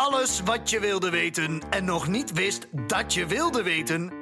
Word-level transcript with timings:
Alles 0.00 0.40
wat 0.44 0.70
je 0.70 0.80
wilde 0.80 1.10
weten 1.10 1.62
en 1.70 1.84
nog 1.84 2.08
niet 2.08 2.32
wist 2.32 2.66
dat 2.86 3.14
je 3.14 3.26
wilde 3.26 3.62
weten. 3.62 4.12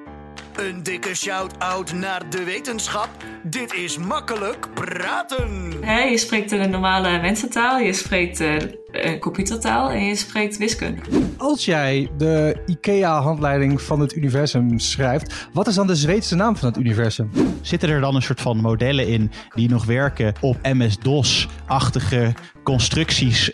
Een 0.57 0.83
dikke 0.83 1.15
shout-out 1.15 1.93
naar 1.93 2.31
de 2.31 2.45
wetenschap. 2.45 3.09
Dit 3.43 3.73
is 3.73 3.99
makkelijk 3.99 4.75
praten. 4.75 5.73
Hè, 5.81 6.01
je 6.03 6.19
spreekt 6.19 6.51
een 6.51 6.71
normale 6.71 7.21
mensentaal, 7.21 7.79
je 7.79 7.93
spreekt 7.93 8.41
eh, 8.41 8.57
een 8.91 9.19
computertaal 9.19 9.91
en 9.91 10.05
je 10.05 10.17
spreekt 10.17 10.57
wiskunde. 10.57 11.01
Als 11.37 11.65
jij 11.65 12.11
de 12.17 12.63
IKEA-handleiding 12.67 13.83
van 13.83 14.01
het 14.01 14.17
universum 14.17 14.79
schrijft, 14.79 15.49
wat 15.53 15.67
is 15.67 15.75
dan 15.75 15.87
de 15.87 15.97
Zweedse 15.97 16.35
naam 16.35 16.57
van 16.57 16.69
het 16.69 16.79
universum? 16.79 17.31
Zitten 17.63 17.89
er 17.89 18.01
dan 18.01 18.15
een 18.15 18.23
soort 18.23 18.41
van 18.41 18.57
modellen 18.57 19.07
in 19.07 19.31
die 19.55 19.69
nog 19.69 19.85
werken 19.85 20.35
op 20.41 20.59
MS-DOS-achtige 20.63 22.35
constructies? 22.63 23.53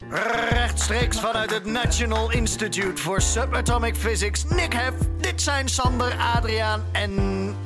Rechtstreeks 0.49 1.21
vanuit 1.21 1.51
het 1.51 1.65
National 1.65 2.33
Institute 2.33 3.03
for 3.03 3.21
Subatomic 3.21 3.97
Physics. 3.97 4.45
Nick 4.45 4.73
Hef, 4.73 4.95
dit 5.21 5.43
zijn 5.43 5.69
Sander, 5.69 6.17
Adriaan 6.35 6.83
en... 6.93 7.13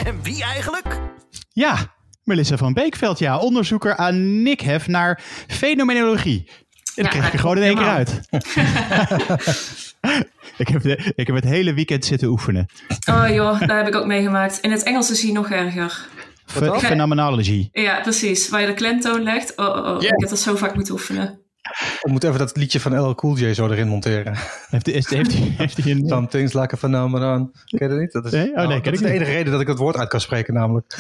En 0.07 0.23
wie 0.23 0.43
eigenlijk? 0.43 1.01
Ja, 1.53 1.97
Melissa 2.25 2.57
van 2.57 2.73
Beekveld, 2.73 3.19
ja. 3.19 3.39
Onderzoeker 3.39 3.97
aan 3.97 4.43
NICHEF 4.43 4.87
naar 4.87 5.21
fenomenologie. 5.47 6.51
Dat 7.03 7.13
Ja, 7.13 7.19
krijg 7.19 7.33
je 7.33 7.39
gewoon 7.39 7.57
in 7.57 7.63
één 7.63 7.75
keer 7.77 7.87
uit. 7.87 8.21
ik, 10.57 10.69
heb 10.69 10.83
de, 10.83 11.13
ik 11.15 11.27
heb 11.27 11.37
het 11.37 11.45
hele 11.45 11.75
weekend 11.75 12.05
zitten 12.05 12.29
oefenen. 12.29 12.67
Oh 13.11 13.25
joh, 13.29 13.61
daar 13.61 13.77
heb 13.77 13.87
ik 13.87 13.95
ook 13.95 14.07
meegemaakt. 14.07 14.59
In 14.61 14.71
het 14.71 14.83
Engels 14.83 15.11
is 15.11 15.23
hij 15.23 15.33
nog 15.33 15.51
erger. 15.51 16.07
Ph- 16.47 16.79
Phenomenology. 16.79 17.69
Ja, 17.73 18.01
precies. 18.01 18.49
Waar 18.49 18.61
je 18.61 18.67
de 18.67 18.75
klemtoon 18.75 19.23
legt. 19.23 19.57
Oh, 19.57 19.67
oh, 19.67 19.87
oh. 19.87 20.03
Ik 20.03 20.09
heb 20.17 20.29
dat 20.29 20.39
zo 20.39 20.57
vaak 20.57 20.75
moeten 20.75 20.93
oefenen. 20.95 21.39
Ik 22.03 22.11
moet 22.11 22.25
even 22.25 22.39
dat 22.39 22.57
liedje 22.57 22.81
van 22.81 23.01
LL 23.01 23.15
Cool 23.15 23.37
J 23.37 23.53
zo 23.53 23.69
erin 23.69 23.89
monteren. 23.89 24.35
Heeft, 24.69 24.87
heeft, 24.87 25.11
hij, 25.11 25.25
heeft 25.57 25.77
hij 25.77 25.93
een... 25.93 26.07
Some 26.07 26.27
things 26.27 26.53
like 26.53 26.75
a 26.75 26.77
phenomenon. 26.77 27.53
Ken 27.65 27.79
je 27.79 27.89
dat 27.89 27.99
niet? 27.99 28.13
Dat 28.13 28.25
is, 28.25 28.31
Nee? 28.33 28.49
Oh, 28.51 28.57
nee, 28.57 28.67
nou, 28.67 28.81
ken 28.81 28.93
dat 28.93 29.01
ik 29.01 29.07
is 29.07 29.07
de 29.07 29.13
enige 29.17 29.31
reden 29.31 29.53
dat 29.53 29.61
ik 29.61 29.67
het 29.67 29.79
woord 29.79 29.97
uit 29.97 30.09
kan 30.09 30.21
spreken 30.21 30.55
namelijk. 30.55 30.95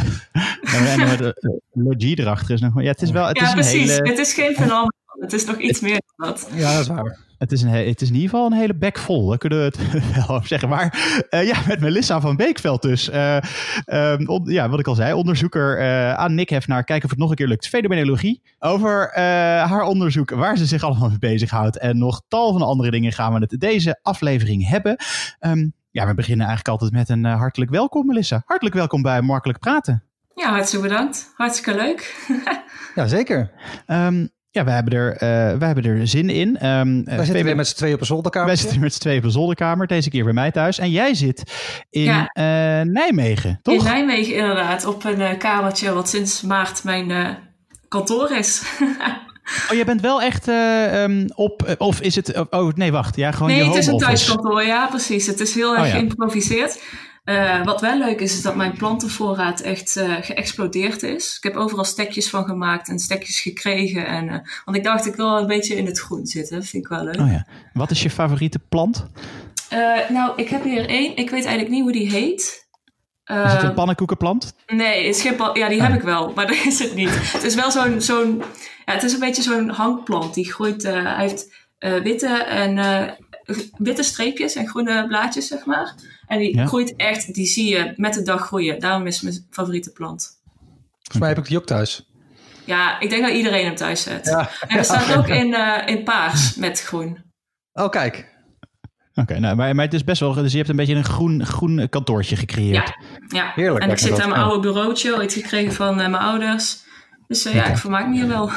En, 0.62 0.86
en, 0.86 1.00
en 1.00 1.16
de 1.16 1.60
de 1.78 1.82
logie 1.82 2.18
erachter 2.20 2.50
is 2.54 2.60
nog... 2.60 2.82
Ja, 2.82 2.88
het 2.90 3.02
is 3.02 3.10
wel... 3.10 3.26
Het 3.26 3.38
ja, 3.38 3.42
is 3.42 3.48
een 3.48 3.54
precies. 3.54 3.90
hele... 3.96 4.08
Het 4.08 4.18
is 4.18 4.32
geen 4.32 4.54
fenomenon. 4.54 4.92
Het 5.20 5.32
is 5.32 5.44
nog 5.44 5.56
iets 5.58 5.80
meer 5.80 6.00
dan 6.16 6.28
dat. 6.28 6.48
Ja, 6.54 6.72
dat 6.72 6.80
is 6.80 6.86
waar. 6.86 7.18
Het 7.38 7.52
is, 7.52 7.62
een, 7.62 7.68
he- 7.68 7.88
het 7.88 8.00
is 8.00 8.08
in 8.08 8.14
ieder 8.14 8.30
geval 8.30 8.46
een 8.46 8.52
hele 8.58 8.74
bek 8.74 8.98
vol. 8.98 9.26
Dat 9.28 9.38
kunnen 9.38 9.58
we 9.58 9.64
het 9.64 10.14
wel 10.26 10.36
over 10.36 10.48
zeggen. 10.48 10.68
Maar 10.68 11.16
eh, 11.30 11.46
ja, 11.46 11.56
met 11.66 11.80
Melissa 11.80 12.20
van 12.20 12.36
Beekveld 12.36 12.82
dus. 12.82 13.10
Eh, 13.10 13.36
ehm, 13.84 14.26
on- 14.28 14.44
ja, 14.50 14.68
wat 14.68 14.78
ik 14.80 14.86
al 14.86 14.94
zei, 14.94 15.12
onderzoeker 15.12 15.78
eh, 15.78 16.14
aan 16.14 16.34
NICHEF 16.34 16.66
naar 16.66 16.84
kijken 16.84 17.04
of 17.04 17.10
het 17.10 17.18
nog 17.18 17.30
een 17.30 17.36
keer 17.36 17.46
lukt. 17.46 17.68
Fenomenologie. 17.68 18.42
Over 18.58 19.10
eh, 19.10 19.22
haar 19.70 19.82
onderzoek, 19.82 20.30
waar 20.30 20.56
ze 20.56 20.66
zich 20.66 20.82
allemaal 20.82 21.08
mee 21.08 21.18
bezighoudt. 21.18 21.78
En 21.78 21.98
nog 21.98 22.22
tal 22.28 22.52
van 22.52 22.62
andere 22.62 22.90
dingen 22.90 23.12
gaan 23.12 23.32
we 23.32 23.38
het 23.48 23.60
deze 23.60 23.98
aflevering 24.02 24.68
hebben. 24.68 24.96
Ehm, 25.38 25.68
ja, 25.90 26.06
we 26.06 26.14
beginnen 26.14 26.46
eigenlijk 26.46 26.80
altijd 26.80 26.92
met 26.98 27.08
een 27.08 27.24
hartelijk 27.24 27.70
welkom, 27.70 28.06
Melissa. 28.06 28.42
Hartelijk 28.46 28.76
welkom 28.76 29.02
bij 29.02 29.20
Makkelijk 29.22 29.58
Praten. 29.58 30.02
Ja, 30.34 30.50
hartstikke 30.50 30.88
bedankt. 30.88 31.32
Hartstikke 31.36 31.74
leuk. 31.74 32.16
Ja, 32.94 33.06
zeker. 33.06 33.50
Ja, 34.50 34.64
wij 34.64 34.74
hebben, 34.74 34.92
er, 34.94 35.12
eh, 35.12 35.58
wij 35.58 35.66
hebben 35.66 35.84
er 35.84 36.06
zin 36.08 36.30
in. 36.30 36.56
Ehm, 36.58 37.04
Wij 37.04 37.24
zitten 37.24 37.44
weer 37.44 37.56
met 37.56 37.68
z'n 37.68 37.76
tweeën 37.76 37.94
op 37.94 38.00
een 38.00 38.06
zolderkamer. 38.06 38.48
Wij 38.48 38.56
zitten 38.56 38.80
met 38.80 38.92
z'n 38.94 39.00
tweeën 39.00 39.18
op 39.18 39.24
een 39.24 39.30
zolderkamer, 39.30 39.86
deze 39.86 40.10
keer 40.10 40.24
bij 40.24 40.32
mij 40.32 40.50
thuis. 40.50 40.78
En 40.78 40.90
jij 40.90 41.14
zit 41.14 41.42
in 41.90 42.02
Ja. 42.02 42.26
eh, 42.32 42.44
Nijmegen, 42.86 43.58
toch? 43.62 43.74
In 43.74 43.84
Nijmegen 43.84 44.34
inderdaad. 44.34 44.84
Op 44.86 45.04
een 45.04 45.20
eh, 45.20 45.38
kamertje 45.38 45.92
wat 45.92 46.08
sinds 46.08 46.42
maart 46.42 46.84
mijn 46.84 47.10
eh, 47.10 47.28
kantoor 47.88 48.30
is. 48.30 48.62
Oh, 49.70 49.76
jij 49.76 49.84
bent 49.84 50.00
wel 50.00 50.22
echt 50.22 50.48
eh, 50.48 51.02
ehm, 51.02 51.28
op, 51.34 51.74
of 51.78 52.00
is 52.00 52.14
het, 52.14 52.50
oh 52.50 52.72
nee, 52.74 52.92
wacht. 52.92 53.16
Ja, 53.16 53.30
gewoon 53.32 53.48
nee, 53.48 53.58
je 53.58 53.64
het 53.64 53.74
is 53.74 53.86
een 53.86 53.98
thuiskantoor. 53.98 54.62
Ja, 54.64 54.86
precies. 54.86 55.26
Het 55.26 55.40
is 55.40 55.54
heel 55.54 55.72
erg 55.72 55.80
Oh, 55.82 55.86
ja. 55.86 55.92
geïmproviseerd. 55.92 56.82
Eh, 57.28 57.64
wat 57.64 57.80
wel 57.80 57.98
leuk 57.98 58.20
is, 58.20 58.34
is 58.34 58.42
dat 58.42 58.56
mijn 58.56 58.76
plantenvoorraad 58.76 59.60
echt 59.60 59.96
eh, 59.96 60.14
geëxplodeerd 60.20 61.02
is. 61.02 61.36
Ik 61.36 61.42
heb 61.42 61.56
overal 61.56 61.84
stekjes 61.84 62.30
van 62.30 62.44
gemaakt 62.44 62.88
en 62.88 62.98
stekjes 62.98 63.40
gekregen. 63.40 64.06
En, 64.06 64.28
eh, 64.28 64.38
want 64.64 64.76
ik 64.76 64.84
dacht, 64.84 65.06
ik 65.06 65.14
wil 65.14 65.30
wel 65.30 65.40
een 65.40 65.46
beetje 65.46 65.76
in 65.76 65.86
het 65.86 65.98
groen 65.98 66.26
zitten. 66.26 66.64
Vind 66.64 66.84
ik 66.84 66.90
wel 66.90 67.04
leuk. 67.04 67.20
Oh 67.20 67.30
ja. 67.30 67.46
Wat 67.72 67.90
is 67.90 68.02
je 68.02 68.10
favoriete 68.10 68.58
plant? 68.58 69.06
Nou, 70.08 70.32
ik 70.36 70.48
heb 70.48 70.64
hier 70.64 70.88
één. 70.88 71.16
Ik 71.16 71.30
weet 71.30 71.44
eigenlijk 71.44 71.68
niet 71.68 71.82
hoe 71.82 71.92
die 71.92 72.10
heet. 72.10 72.68
Is 73.24 73.52
het 73.52 73.62
een 73.62 73.74
pannenkoekenplant? 73.74 74.54
Nee, 74.66 75.06
het 75.06 75.16
schip, 75.16 75.50
ja, 75.54 75.68
die 75.68 75.82
heb 75.82 75.94
ik 75.94 76.02
wel, 76.02 76.32
maar 76.34 76.46
dat 76.56 76.64
is 76.64 76.78
het 76.78 76.94
niet. 76.94 77.32
Het 77.32 77.42
is 77.42 77.54
wel 77.54 77.70
zo'n, 77.70 78.00
zo'n 78.00 78.42
ja, 78.84 78.92
het 78.92 79.02
is 79.02 79.12
een 79.12 79.20
beetje 79.20 79.42
zo'n 79.42 79.68
hangplant. 79.68 80.34
Die 80.34 80.52
groeit, 80.52 80.82
hij 80.82 81.16
heeft 81.16 81.54
witte 81.78 82.42
en 82.42 82.78
witte 83.78 84.02
streepjes 84.02 84.54
en 84.54 84.68
groene 84.68 85.06
blaadjes, 85.06 85.46
zeg 85.46 85.64
maar. 85.64 85.94
En 86.26 86.38
die 86.38 86.56
Ja. 86.56 86.66
groeit 86.66 86.96
echt, 86.96 87.34
die 87.34 87.46
zie 87.46 87.68
je 87.76 87.92
met 87.96 88.14
de 88.14 88.22
dag 88.22 88.46
groeien. 88.46 88.80
Daarom 88.80 89.06
is 89.06 89.14
het 89.14 89.22
mijn 89.24 89.46
favoriete 89.50 89.92
plant. 89.92 90.40
Volgens 90.92 91.18
mij 91.18 91.28
heb 91.28 91.38
ik 91.38 91.44
die 91.46 91.56
ook 91.58 91.66
thuis. 91.66 92.06
Ja, 92.64 93.00
ik 93.00 93.10
denk 93.10 93.22
dat 93.22 93.32
iedereen 93.32 93.64
hem 93.64 93.74
thuis 93.74 94.02
zet. 94.02 94.26
Ja. 94.26 94.50
En 94.68 94.78
er 94.78 94.84
staat 94.84 95.16
ook 95.16 95.28
in, 95.28 95.54
eh, 95.54 95.82
in 95.86 96.02
paars 96.04 96.54
met 96.54 96.80
groen. 96.80 97.18
Oh, 97.72 97.88
kijk. 97.88 98.36
Oké, 99.14 99.38
nou, 99.38 99.56
maar, 99.56 99.74
maar 99.74 99.84
het 99.84 99.94
is 99.94 100.04
best 100.04 100.20
wel, 100.20 100.32
dus 100.34 100.50
je 100.50 100.56
hebt 100.56 100.70
een 100.70 100.76
beetje 100.76 100.94
een 100.94 101.04
groen, 101.04 101.46
groen 101.46 101.88
kantoortje 101.88 102.36
gecreëerd. 102.36 102.92
Ja, 103.28 103.38
ja. 103.38 103.52
Heerlijk, 103.54 103.84
en 103.84 103.90
ik 103.90 103.98
zit 103.98 104.20
aan 104.20 104.28
mijn 104.28 104.42
oude 104.42 104.60
bureautje, 104.60 105.16
ooit 105.16 105.32
gekregen 105.32 105.72
van 105.72 106.00
eh, 106.00 106.08
mijn 106.08 106.22
ouders. 106.22 106.86
Dus 107.28 107.44
eh, 107.44 107.54
ja, 107.54 107.64
ik 107.64 107.76
vermaak 107.76 108.06
me 108.08 108.14
hier 108.14 108.28
wel. 108.28 108.50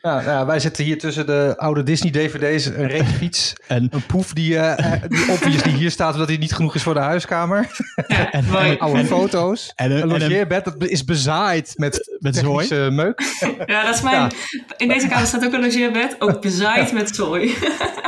Ja, 0.00 0.20
ja, 0.30 0.46
wij 0.46 0.60
zitten 0.60 0.84
hier 0.84 0.98
tussen 0.98 1.26
de 1.26 1.54
oude 1.56 1.82
Disney-dvd's, 1.82 2.64
een 2.66 2.90
racefiets, 2.90 3.52
En, 3.68 3.88
een 3.90 4.06
poef 4.06 4.32
die, 4.32 4.58
eh, 4.58 4.92
eh, 4.94 5.02
die 5.08 5.32
obviously 5.32 5.72
hier 5.72 5.90
staat 5.90 6.12
omdat 6.12 6.28
hij 6.28 6.36
niet 6.36 6.52
genoeg 6.54 6.74
is 6.74 6.82
voor 6.82 6.94
de 6.94 7.00
huiskamer. 7.00 7.70
ja, 8.06 8.30
en- 8.32 8.44
mooi. 8.50 8.76
Oude 8.78 9.04
foto's. 9.04 9.72
en 9.74 9.90
een- 9.90 9.96
een 9.96 10.02
en 10.02 10.08
logeerbed 10.20 10.64
dat 10.64 10.84
is 10.84 11.04
bezaaid 11.04 11.72
met, 11.76 12.16
Met 12.18 12.36
zooi. 12.36 12.90
meuk. 12.90 13.22
Ja, 13.66 13.84
dat 13.84 13.94
is 13.94 14.02
mijn. 14.02 14.30
In 14.76 14.88
deze 14.88 15.08
kamer 15.08 15.26
staat 15.26 15.44
ook 15.44 15.52
een 15.52 15.60
logeerbed, 15.60 16.16
ook 16.18 16.40
bezaaid 16.40 16.92
met 16.92 17.14
zooi. 17.14 17.54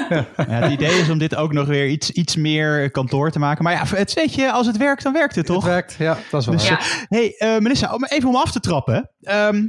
ja, 0.08 0.24
het 0.36 0.72
idee 0.72 1.00
is 1.00 1.10
om 1.10 1.18
dit 1.18 1.34
ook 1.36 1.52
nog 1.52 1.66
weer 1.66 1.86
iets, 1.88 2.10
iets 2.10 2.36
meer 2.36 2.90
kantoor 2.90 3.30
te 3.30 3.38
maken. 3.38 3.64
Maar 3.64 3.72
ja, 3.72 3.96
het 3.96 4.12
weet 4.12 4.34
je, 4.34 4.50
als 4.52 4.66
het 4.66 4.76
werkt, 4.76 5.02
dan 5.02 5.12
werkt 5.12 5.34
het 5.34 5.46
toch? 5.46 5.62
Het 5.64 5.72
werkt, 5.72 5.94
ja, 5.98 6.18
dat 6.30 6.40
is 6.40 6.46
wel 6.46 6.56
Dus. 6.56 6.68
Ja. 6.68 6.78
Hey, 7.08 7.34
eh, 7.38 7.58
Melissa, 7.58 7.94
om 7.94 8.04
even 8.04 8.28
om 8.28 8.36
af 8.36 8.52
te 8.52 8.60
trappen. 8.60 9.10
Ehm, 9.22 9.62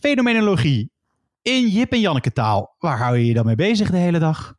fenomenologie 0.00 0.90
in 1.42 1.68
Jip 1.68 1.92
en 1.92 2.00
Janneke 2.00 2.32
taal. 2.32 2.74
Waar 2.78 2.98
hou 2.98 3.16
je 3.18 3.26
je 3.26 3.34
dan 3.34 3.46
mee 3.46 3.54
bezig 3.54 3.90
de 3.90 3.96
hele 3.96 4.18
dag? 4.18 4.54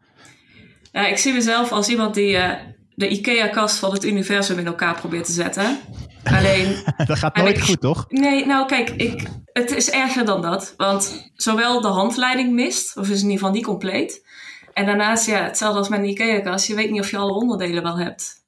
Ik 0.92 1.18
zie 1.18 1.34
mezelf 1.34 1.72
als 1.72 1.90
iemand 1.90 2.14
die 2.16 2.36
eh, 2.38 2.60
de 2.96 3.10
IKEA-kast 3.10 3.78
van 3.80 3.94
het 3.94 4.06
universum 4.06 4.60
in 4.60 4.66
elkaar 4.66 4.96
probeert 4.96 5.26
te 5.26 5.32
zetten. 5.32 5.78
Alleen, 6.24 6.76
Dat 7.06 7.18
gaat 7.18 7.36
nooit 7.36 7.58
ik- 7.58 7.64
goed, 7.64 7.82
toch? 7.82 8.06
nee, 8.10 8.46
nou 8.46 8.68
kijk, 8.68 8.90
ik, 8.90 9.28
het 9.46 9.72
is 9.72 9.90
erger 9.90 10.26
dan 10.26 10.42
dat. 10.42 10.74
Want 10.78 11.30
zowel 11.36 11.82
de 11.82 11.88
handleiding 11.88 12.54
mist, 12.54 12.98
of 12.98 13.04
is 13.10 13.18
in 13.18 13.24
ieder 13.24 13.38
geval 13.38 13.52
niet 13.54 13.64
compleet. 13.66 14.26
En 14.74 14.86
daarnaast, 14.86 15.26
ja, 15.26 15.44
hetzelfde 15.44 15.78
als 15.80 15.90
met 15.90 16.00
een 16.00 16.06
IKEA-kast. 16.10 16.68
Je 16.68 16.76
weet 16.76 16.92
niet 16.92 17.02
of 17.02 17.12
je 17.12 17.18
alle 17.18 17.34
onderdelen 17.34 17.84
wel 17.84 17.98
hebt. 17.98 18.42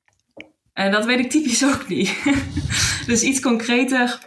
En 0.74 0.92
dat 0.92 1.06
weet 1.06 1.20
ik 1.20 1.30
typisch 1.30 1.66
ook 1.74 1.88
niet. 1.88 2.14
dus 3.06 3.22
iets 3.24 3.40
concreter. 3.40 4.20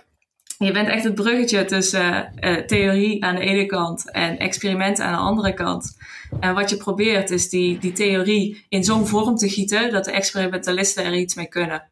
Je 0.59 0.73
bent 0.73 0.89
echt 0.89 1.05
het 1.05 1.15
bruggetje 1.15 1.65
tussen 1.65 2.35
eh, 2.35 2.57
theorie 2.57 3.25
aan 3.25 3.35
de 3.35 3.41
ene 3.41 3.67
kant 3.67 4.11
en 4.11 4.39
experimenten 4.39 5.05
aan 5.05 5.13
de 5.13 5.19
andere 5.19 5.55
kant. 5.55 5.97
En 6.41 6.55
wat 6.55 6.71
je 6.71 6.77
probeert 6.77 7.31
is 7.31 7.49
die, 7.49 7.79
die 7.79 7.93
theorie 7.93 8.67
in 8.69 8.85
zo'n 8.85 9.07
vorm 9.07 9.37
te 9.37 9.49
gieten 9.49 9.91
dat 9.91 10.05
de 10.05 10.11
experimentalisten 10.11 11.05
er 11.05 11.15
iets 11.15 11.35
mee 11.35 11.49
kunnen. 11.49 11.89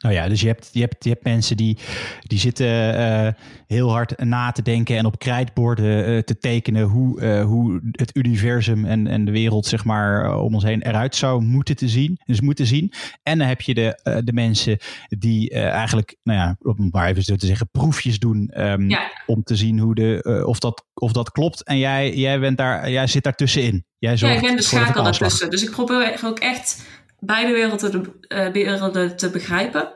Nou 0.00 0.14
ja, 0.14 0.28
dus 0.28 0.40
je 0.40 0.46
hebt, 0.46 0.68
je 0.72 0.80
hebt, 0.80 1.04
je 1.04 1.10
hebt 1.10 1.24
mensen 1.24 1.56
die, 1.56 1.78
die 2.20 2.38
zitten 2.38 2.94
eh, 2.94 3.32
heel 3.66 3.90
hard 3.90 4.24
na 4.24 4.52
te 4.52 4.62
denken 4.62 4.96
en 4.96 5.06
op 5.06 5.18
krijtborden 5.18 6.06
eh, 6.06 6.18
te 6.18 6.38
tekenen 6.38 6.82
hoe, 6.82 7.20
eh, 7.20 7.44
hoe 7.44 7.80
het 7.92 8.16
universum 8.16 8.84
en, 8.84 9.06
en 9.06 9.24
de 9.24 9.30
wereld 9.30 9.66
zeg 9.66 9.84
maar 9.84 10.38
om 10.38 10.54
ons 10.54 10.64
heen 10.64 10.82
eruit 10.82 11.16
zou 11.16 11.42
moeten 11.42 11.76
te 11.76 11.88
zien. 11.88 12.20
Dus 12.24 12.40
moeten 12.40 12.66
zien. 12.66 12.92
En 13.22 13.38
dan 13.38 13.48
heb 13.48 13.60
je 13.60 13.74
de, 13.74 14.20
de 14.24 14.32
mensen 14.32 14.78
die 15.08 15.50
eigenlijk, 15.50 16.16
nou 16.22 16.38
ja, 16.38 16.56
om 16.58 16.88
maar 16.90 17.08
even 17.08 17.22
zo 17.22 17.36
te 17.36 17.46
zeggen, 17.46 17.68
proefjes 17.70 18.18
doen 18.18 18.48
ehm, 18.48 18.88
Ja. 18.88 19.10
om 19.26 19.42
te 19.42 19.56
zien 19.56 19.78
hoe 19.78 19.94
de, 19.94 20.42
of, 20.46 20.58
dat, 20.58 20.84
of 20.94 21.12
dat 21.12 21.30
klopt. 21.30 21.64
En 21.64 21.78
jij, 21.78 22.14
jij, 22.14 22.40
bent 22.40 22.58
daar, 22.58 22.90
jij 22.90 23.06
zit 23.06 23.24
daartussenin. 23.24 23.84
Jij 23.98 24.16
Ja, 24.16 24.30
ik 24.30 24.40
ben 24.40 24.56
de 24.56 24.62
schakel 24.62 25.02
daartussen. 25.02 25.50
Dus 25.50 25.62
ik 25.62 25.70
probeer 25.70 26.20
ook 26.24 26.38
echt 26.38 26.84
beide 27.20 27.52
werelden, 27.52 28.12
eh, 28.20 28.48
werelden 28.48 29.16
te 29.16 29.30
begrijpen. 29.30 29.94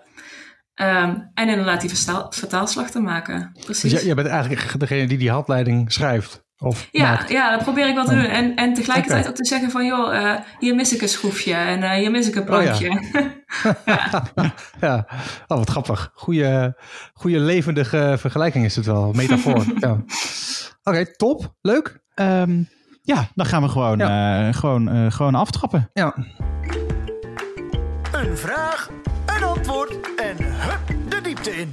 Ehm, 0.74 1.14
en 1.34 1.48
inderdaad 1.48 1.80
die 1.80 1.88
verstaal- 1.88 2.26
vertaalslag 2.30 2.90
te 2.90 3.00
maken. 3.00 3.50
Precies. 3.64 3.82
Dus 3.82 3.92
jij, 3.92 4.04
jij 4.04 4.14
bent 4.14 4.28
eigenlijk 4.28 4.80
degene 4.80 5.06
die 5.06 5.18
die 5.18 5.30
handleiding 5.30 5.92
schrijft. 5.92 6.42
Of 6.58 6.88
ja, 6.90 7.10
maakt. 7.10 7.30
ja, 7.30 7.50
dat 7.50 7.62
probeer 7.62 7.88
ik 7.88 7.94
wel 7.94 8.04
te 8.04 8.14
doen. 8.14 8.24
En, 8.24 8.56
en 8.56 8.74
tegelijkertijd 8.74 9.28
ook 9.28 9.34
te 9.34 9.46
zeggen 9.46 9.70
van... 9.70 9.86
joh, 9.86 10.16
eh, 10.16 10.40
hier 10.58 10.74
mis 10.74 10.94
ik 10.94 11.02
een 11.02 11.08
schroefje 11.08 11.54
en 11.54 11.82
eh, 11.82 11.90
hier 11.90 12.10
mis 12.10 12.28
ik 12.28 12.34
een 12.34 12.50
Oh 12.52 12.62
ja. 12.62 12.76
plankje. 12.78 13.00
ja, 14.86 15.06
oh, 15.46 15.58
wat 15.58 15.70
grappig. 15.70 16.10
Goeie, 16.14 16.72
goeie 17.12 17.38
levendige 17.38 18.14
vergelijking 18.18 18.64
is 18.64 18.76
het 18.76 18.86
wel. 18.86 19.12
Metafoor. 19.12 19.64
ja. 19.78 20.04
Oké, 20.82 21.16
top. 21.16 21.54
Leuk. 21.60 22.00
Ehm, 22.14 22.62
Ja, 23.02 23.28
dan 23.34 23.46
gaan 23.46 23.62
we 23.62 23.68
gewoon, 23.68 24.00
eh, 24.00 24.48
gewoon, 24.54 24.88
eh, 24.88 25.10
gewoon 25.10 25.34
aftrappen. 25.34 25.90
Ja. 25.92 26.14
Een 28.24 28.36
vraag, 28.36 28.90
een 29.26 29.44
antwoord 29.44 29.90
en 30.16 30.36
hup 30.38 31.10
de 31.10 31.20
diepte 31.22 31.50
in. 31.50 31.70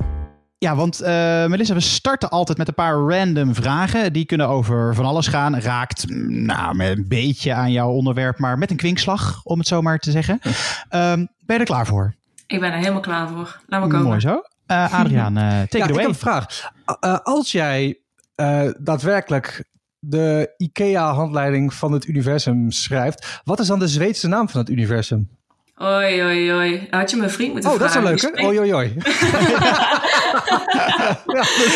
Ja, 0.57 0.75
want 0.75 1.01
eh, 1.01 1.11
Melissa, 1.45 1.73
we 1.73 1.79
starten 1.79 2.29
altijd 2.29 2.57
met 2.57 2.67
een 2.67 2.73
paar 2.73 2.93
random 2.93 3.55
vragen. 3.55 4.13
Die 4.13 4.25
kunnen 4.25 4.47
over 4.47 4.95
van 4.95 5.05
alles 5.05 5.27
gaan. 5.27 5.59
Raakt 5.59 6.09
mm, 6.09 6.45
nou, 6.45 6.75
met 6.75 6.97
een 6.97 7.07
beetje 7.07 7.53
aan 7.53 7.71
jouw 7.71 7.89
onderwerp, 7.89 8.37
maar 8.37 8.57
met 8.57 8.71
een 8.71 8.77
kwinkslag, 8.77 9.41
om 9.43 9.57
het 9.59 9.67
zo 9.67 9.81
maar 9.81 9.99
te 9.99 10.11
zeggen. 10.11 10.39
Ehm, 10.89 11.17
ben 11.17 11.55
je 11.55 11.57
er 11.57 11.63
klaar 11.63 11.85
voor? 11.85 12.15
Ik 12.47 12.59
ben 12.59 12.71
er 12.71 12.77
helemaal 12.77 13.01
klaar 13.01 13.29
voor. 13.29 13.61
Laat 13.67 13.81
me 13.81 13.87
komen. 13.87 14.07
Mooi 14.07 14.19
zo. 14.19 14.41
Eh, 14.65 14.93
Adriaan, 14.93 15.37
eh, 15.37 15.43
take 15.69 15.77
ja, 15.77 15.83
it 15.83 15.89
ik 15.89 15.89
away. 15.89 15.97
heb 15.97 16.07
een 16.07 16.15
vraag. 16.15 16.71
Uh, 17.03 17.17
als 17.23 17.51
jij 17.51 17.99
uh, 18.35 18.69
daadwerkelijk 18.77 19.63
de 19.99 20.53
IKEA-handleiding 20.57 21.73
van 21.73 21.91
het 21.91 22.07
universum 22.07 22.71
schrijft, 22.71 23.41
wat 23.43 23.59
is 23.59 23.67
dan 23.67 23.79
de 23.79 23.87
Zweedse 23.87 24.27
naam 24.27 24.49
van 24.49 24.59
het 24.59 24.69
universum? 24.69 25.39
Oei, 25.83 26.23
oei, 26.23 26.53
oei. 26.53 26.87
Had 26.89 27.11
je 27.11 27.17
mijn 27.17 27.29
vriend 27.29 27.53
moeten 27.53 27.71
oh, 27.71 27.75
vragen. 27.75 27.99
Oh, 27.99 28.05
dat 28.05 28.13
is 28.13 28.21
wel 28.21 28.31
leuk, 28.31 28.39
hè? 28.39 28.47
Oei, 28.47 28.59
oei, 28.59 28.73
oei. 28.73 28.93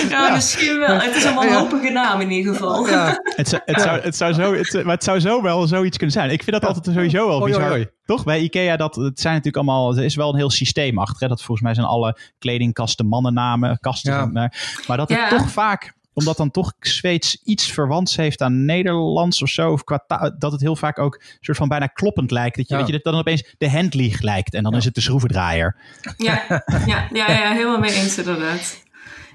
ja, 0.09 0.17
ja, 0.27 0.33
misschien 0.33 0.79
wel. 0.79 0.99
Het 0.99 1.15
is 1.15 1.23
een 1.23 1.35
wanhopige 1.35 1.89
naam 1.89 2.21
in 2.21 2.31
ieder 2.31 2.53
geval. 2.53 2.87
Ja. 2.87 3.19
Het, 3.23 3.49
zou, 3.49 3.61
het, 3.65 3.81
zou, 3.81 3.99
het, 3.99 4.15
zou 4.15 4.33
zo, 4.33 4.53
het, 4.53 4.83
maar 4.83 4.93
het 4.93 5.03
zou 5.03 5.19
zo 5.19 5.41
wel 5.41 5.67
zoiets 5.67 5.97
kunnen 5.97 6.15
zijn. 6.15 6.29
Ik 6.29 6.43
vind 6.43 6.61
dat 6.61 6.65
altijd 6.65 6.95
sowieso 6.95 7.27
wel 7.27 7.41
Oei, 7.41 7.51
bizar. 7.51 7.71
oei, 7.71 7.73
oei. 7.73 7.87
Toch? 8.05 8.23
Bij 8.23 8.39
IKEA, 8.39 8.77
dat, 8.77 8.95
het 8.95 9.19
zijn 9.19 9.33
natuurlijk 9.33 9.67
allemaal, 9.67 9.97
er 9.97 10.03
is 10.03 10.15
wel 10.15 10.29
een 10.29 10.35
heel 10.35 10.49
systeem 10.49 10.99
achter. 10.99 11.21
Hè? 11.21 11.27
Dat 11.27 11.43
volgens 11.43 11.61
mij 11.61 11.73
zijn 11.73 11.87
alle 11.87 12.17
kledingkasten 12.39 13.07
mannennamen, 13.07 13.79
kasten. 13.79 14.13
Ja. 14.13 14.25
Maar, 14.25 14.81
maar 14.87 14.97
dat 14.97 15.09
het 15.09 15.29
toch 15.29 15.49
vaak, 15.49 15.93
omdat 16.15 16.37
dan 16.37 16.51
toch 16.51 16.73
Zweeds 16.79 17.41
iets 17.43 17.71
verwants 17.71 18.15
heeft 18.15 18.41
aan 18.41 18.65
Nederlands 18.65 19.41
of 19.41 19.49
zo. 19.49 19.71
Of 19.71 19.83
qua 19.83 20.03
taal, 20.07 20.35
dat 20.39 20.51
het 20.51 20.61
heel 20.61 20.75
vaak 20.75 20.99
ook 20.99 21.15
een 21.15 21.37
soort 21.39 21.57
van 21.57 21.67
bijna 21.67 21.87
kloppend 21.87 22.31
lijkt. 22.31 22.55
Dat 22.55 22.67
je, 22.67 22.73
Ja. 22.73 22.79
weet 22.79 22.89
je, 22.89 22.93
dat 22.93 23.03
dan 23.03 23.19
opeens 23.21 23.55
de 23.57 23.69
handlieg 23.69 24.21
lijkt. 24.21 24.53
En 24.53 24.63
dan 24.63 24.75
is 24.75 24.85
het 24.85 24.95
de 24.95 25.01
schroevendraaier. 25.01 25.75
Ja, 26.17 26.43
ja, 26.85 27.07
ja, 27.13 27.31
ja, 27.31 27.51
helemaal 27.51 27.79
mee 27.79 27.93
eens 27.93 28.17
inderdaad. 28.17 28.83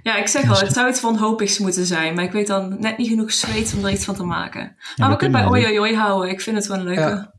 Ja, 0.03 0.17
ik 0.17 0.27
zeg 0.27 0.51
al, 0.51 0.59
het 0.59 0.73
zou 0.73 0.89
iets 0.89 1.01
wanhopigs 1.01 1.59
moeten 1.59 1.87
zijn, 1.87 2.15
maar 2.15 2.25
ik 2.25 2.33
weet 2.33 2.47
dan 2.47 2.77
net 2.81 2.99
niet 2.99 3.09
genoeg 3.09 3.33
Zweeds 3.33 3.75
om 3.75 3.85
er 3.85 3.91
iets 3.93 4.05
van 4.05 4.15
te 4.15 4.23
maken. 4.25 4.77
Maar 4.97 5.07
we 5.07 5.13
we 5.13 5.17
kunnen 5.19 5.51
bij 5.51 5.79
oi 5.79 5.95
houden, 5.95 6.31
ik 6.31 6.41
vind 6.41 6.57
het 6.57 6.67
wel 6.67 6.79
een 6.79 6.85
leuke. 6.85 7.01
Ja. 7.01 7.33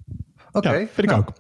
Oké. 0.52 0.72
Ja, 0.72 0.78
vind 0.78 0.98
ik 0.98 1.06
nou, 1.06 1.20
ook. 1.20 1.34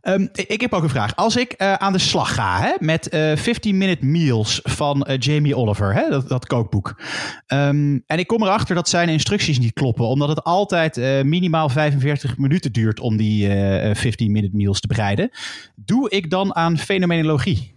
Ehm, 0.00 0.26
ik, 0.32 0.60
heb 0.60 0.72
ook 0.72 0.82
een 0.82 0.88
vraag. 0.88 1.16
Als 1.16 1.36
ik 1.36 1.52
eh, 1.52 1.72
aan 1.72 1.92
de 1.92 1.98
slag 1.98 2.34
ga 2.34 2.60
hè, 2.60 2.72
met 2.78 3.08
eh 3.08 3.36
15 3.36 3.78
Minute 3.78 4.04
Meals 4.04 4.60
van 4.62 5.02
eh, 5.02 5.18
Jamie 5.18 5.56
Oliver, 5.56 5.94
hè, 5.94 6.08
dat, 6.10 6.28
dat 6.28 6.46
kookboek. 6.46 7.02
Ehm, 7.46 7.98
en 8.06 8.18
ik 8.18 8.26
kom 8.26 8.42
erachter 8.42 8.74
dat 8.74 8.88
zijn 8.88 9.08
instructies 9.08 9.58
niet 9.58 9.72
kloppen, 9.72 10.06
omdat 10.06 10.28
het 10.28 10.42
altijd 10.44 10.96
eh, 10.96 11.22
minimaal 11.22 11.68
45 11.68 12.38
minuten 12.38 12.72
duurt 12.72 13.00
om 13.00 13.16
die 13.16 13.48
eh, 13.48 13.90
eh, 13.90 13.96
15 13.96 14.32
Minute 14.32 14.56
Meals 14.56 14.80
te 14.80 14.86
bereiden. 14.86 15.30
Doe 15.74 16.10
ik 16.10 16.30
dan 16.30 16.54
aan 16.54 16.78
fenomenologie? 16.78 17.74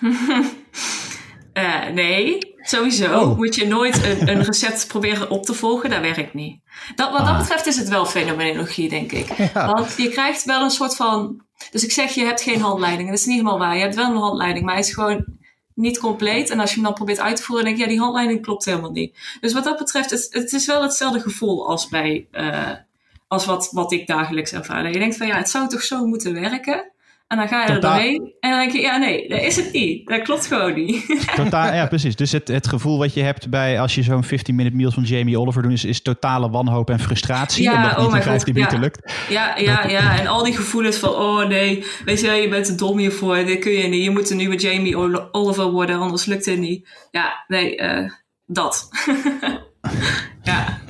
Eh, 1.62 1.92
nee, 1.92 2.38
sowieso 2.62 3.20
Oh. 3.20 3.36
moet 3.36 3.54
je 3.54 3.66
nooit 3.66 4.04
een, 4.04 4.28
een 4.28 4.42
recept 4.42 4.86
proberen 4.86 5.30
op 5.30 5.44
te 5.44 5.54
volgen, 5.54 5.90
dat 5.90 6.00
werkt 6.00 6.34
niet. 6.34 6.60
Dat, 6.94 7.10
wat 7.10 7.18
dat 7.18 7.28
Ah. 7.28 7.38
betreft 7.38 7.66
is 7.66 7.76
het 7.76 7.88
wel 7.88 8.06
fenomenologie, 8.06 8.88
denk 8.88 9.12
ik. 9.12 9.28
Ja. 9.54 9.66
Want 9.66 9.94
je 9.96 10.08
krijgt 10.08 10.44
wel 10.44 10.62
een 10.62 10.70
soort 10.70 10.96
van... 10.96 11.42
Dus 11.70 11.84
ik 11.84 11.92
zeg, 11.92 12.10
je 12.14 12.24
hebt 12.24 12.40
geen 12.42 12.60
handleiding. 12.60 13.08
Dat 13.08 13.18
is 13.18 13.24
niet 13.26 13.36
helemaal 13.36 13.58
waar. 13.58 13.74
Je 13.76 13.82
hebt 13.82 13.94
wel 13.94 14.10
een 14.10 14.16
handleiding, 14.16 14.64
maar 14.64 14.74
hij 14.74 14.82
is 14.82 14.92
gewoon 14.94 15.24
niet 15.74 15.98
compleet. 15.98 16.50
En 16.50 16.60
als 16.60 16.68
je 16.70 16.74
hem 16.74 16.84
dan 16.84 16.94
probeert 16.94 17.20
uit 17.20 17.36
te 17.36 17.42
voeren, 17.42 17.64
denk 17.64 17.76
je, 17.76 17.82
ja, 17.82 17.88
die 17.88 17.98
handleiding 18.00 18.42
klopt 18.42 18.64
helemaal 18.64 18.90
niet. 18.90 19.18
Dus 19.40 19.52
wat 19.52 19.64
dat 19.64 19.78
betreft, 19.78 20.10
het, 20.10 20.28
het 20.30 20.52
is 20.52 20.66
wel 20.66 20.82
hetzelfde 20.82 21.20
gevoel 21.20 21.68
als 21.68 21.88
bij... 21.88 22.26
eh, 22.30 22.70
als 23.28 23.44
wat, 23.46 23.68
wat 23.72 23.92
ik 23.92 24.06
dagelijks 24.06 24.52
ervaar. 24.52 24.82
Dat 24.82 24.92
je 24.92 24.98
denkt 24.98 25.16
van, 25.16 25.26
ja, 25.26 25.36
het 25.36 25.48
zou 25.50 25.68
toch 25.68 25.82
zo 25.82 26.06
moeten 26.06 26.32
werken? 26.40 26.92
En 27.28 27.36
dan 27.36 27.48
ga 27.48 27.62
je 27.62 27.68
er 27.68 27.74
Totaal. 27.74 27.92
doorheen. 27.92 28.32
En 28.40 28.50
dan 28.50 28.58
denk 28.58 28.72
je, 28.72 28.80
ja, 28.80 28.96
nee, 28.96 29.28
dat 29.28 29.40
is 29.40 29.56
het 29.56 29.72
niet. 29.72 30.06
Dat 30.08 30.22
klopt 30.22 30.46
gewoon 30.46 30.74
niet. 30.74 31.06
Totaal, 31.36 31.74
ja, 31.74 31.86
precies. 31.86 32.16
Dus 32.16 32.32
het, 32.32 32.48
het 32.48 32.68
gevoel 32.68 32.98
wat 32.98 33.14
je 33.14 33.22
hebt 33.22 33.50
bij 33.50 33.80
als 33.80 33.94
je 33.94 34.02
zo'n 34.02 34.24
15 34.24 34.54
Minute 34.54 34.76
Meals 34.76 34.94
van 34.94 35.02
Jamie 35.02 35.40
Oliver 35.40 35.62
doet, 35.62 35.72
is, 35.72 35.84
is 35.84 36.02
totale 36.02 36.50
wanhoop 36.50 36.90
en 36.90 36.98
frustratie. 37.00 37.62
Ja, 37.62 37.74
omdat 37.74 37.90
het 37.90 37.98
oh 37.98 38.04
niet 38.04 38.06
in 38.06 38.10
mijn 38.12 38.22
god, 38.22 38.32
15 38.32 38.54
minuten 38.54 38.76
ja. 38.76 38.82
lukt. 38.82 39.12
Ja, 39.28 39.56
ja, 39.56 39.86
ja. 39.86 40.18
En 40.18 40.26
al 40.26 40.44
die 40.44 40.56
gevoelens 40.56 40.96
van, 40.96 41.10
oh 41.10 41.46
nee, 41.46 41.84
weet 42.04 42.20
je 42.20 42.26
wel, 42.26 42.36
je 42.36 42.48
bent 42.48 42.64
te 42.64 42.74
dom 42.74 42.98
hiervoor, 42.98 43.36
dit 43.44 43.58
kun 43.58 43.72
je 43.72 43.88
niet. 43.88 44.04
Je 44.04 44.10
moet 44.10 44.30
een 44.30 44.36
nieuwe 44.36 44.56
Jamie 44.56 44.98
Ol- 44.98 45.28
Oliver 45.32 45.70
worden, 45.70 45.98
anders 45.98 46.24
lukt 46.24 46.46
het 46.46 46.58
niet. 46.58 46.88
Ja, 47.10 47.44
nee, 47.48 47.76
eh, 47.76 48.10
dat. 48.46 48.88
ja, 50.42 50.78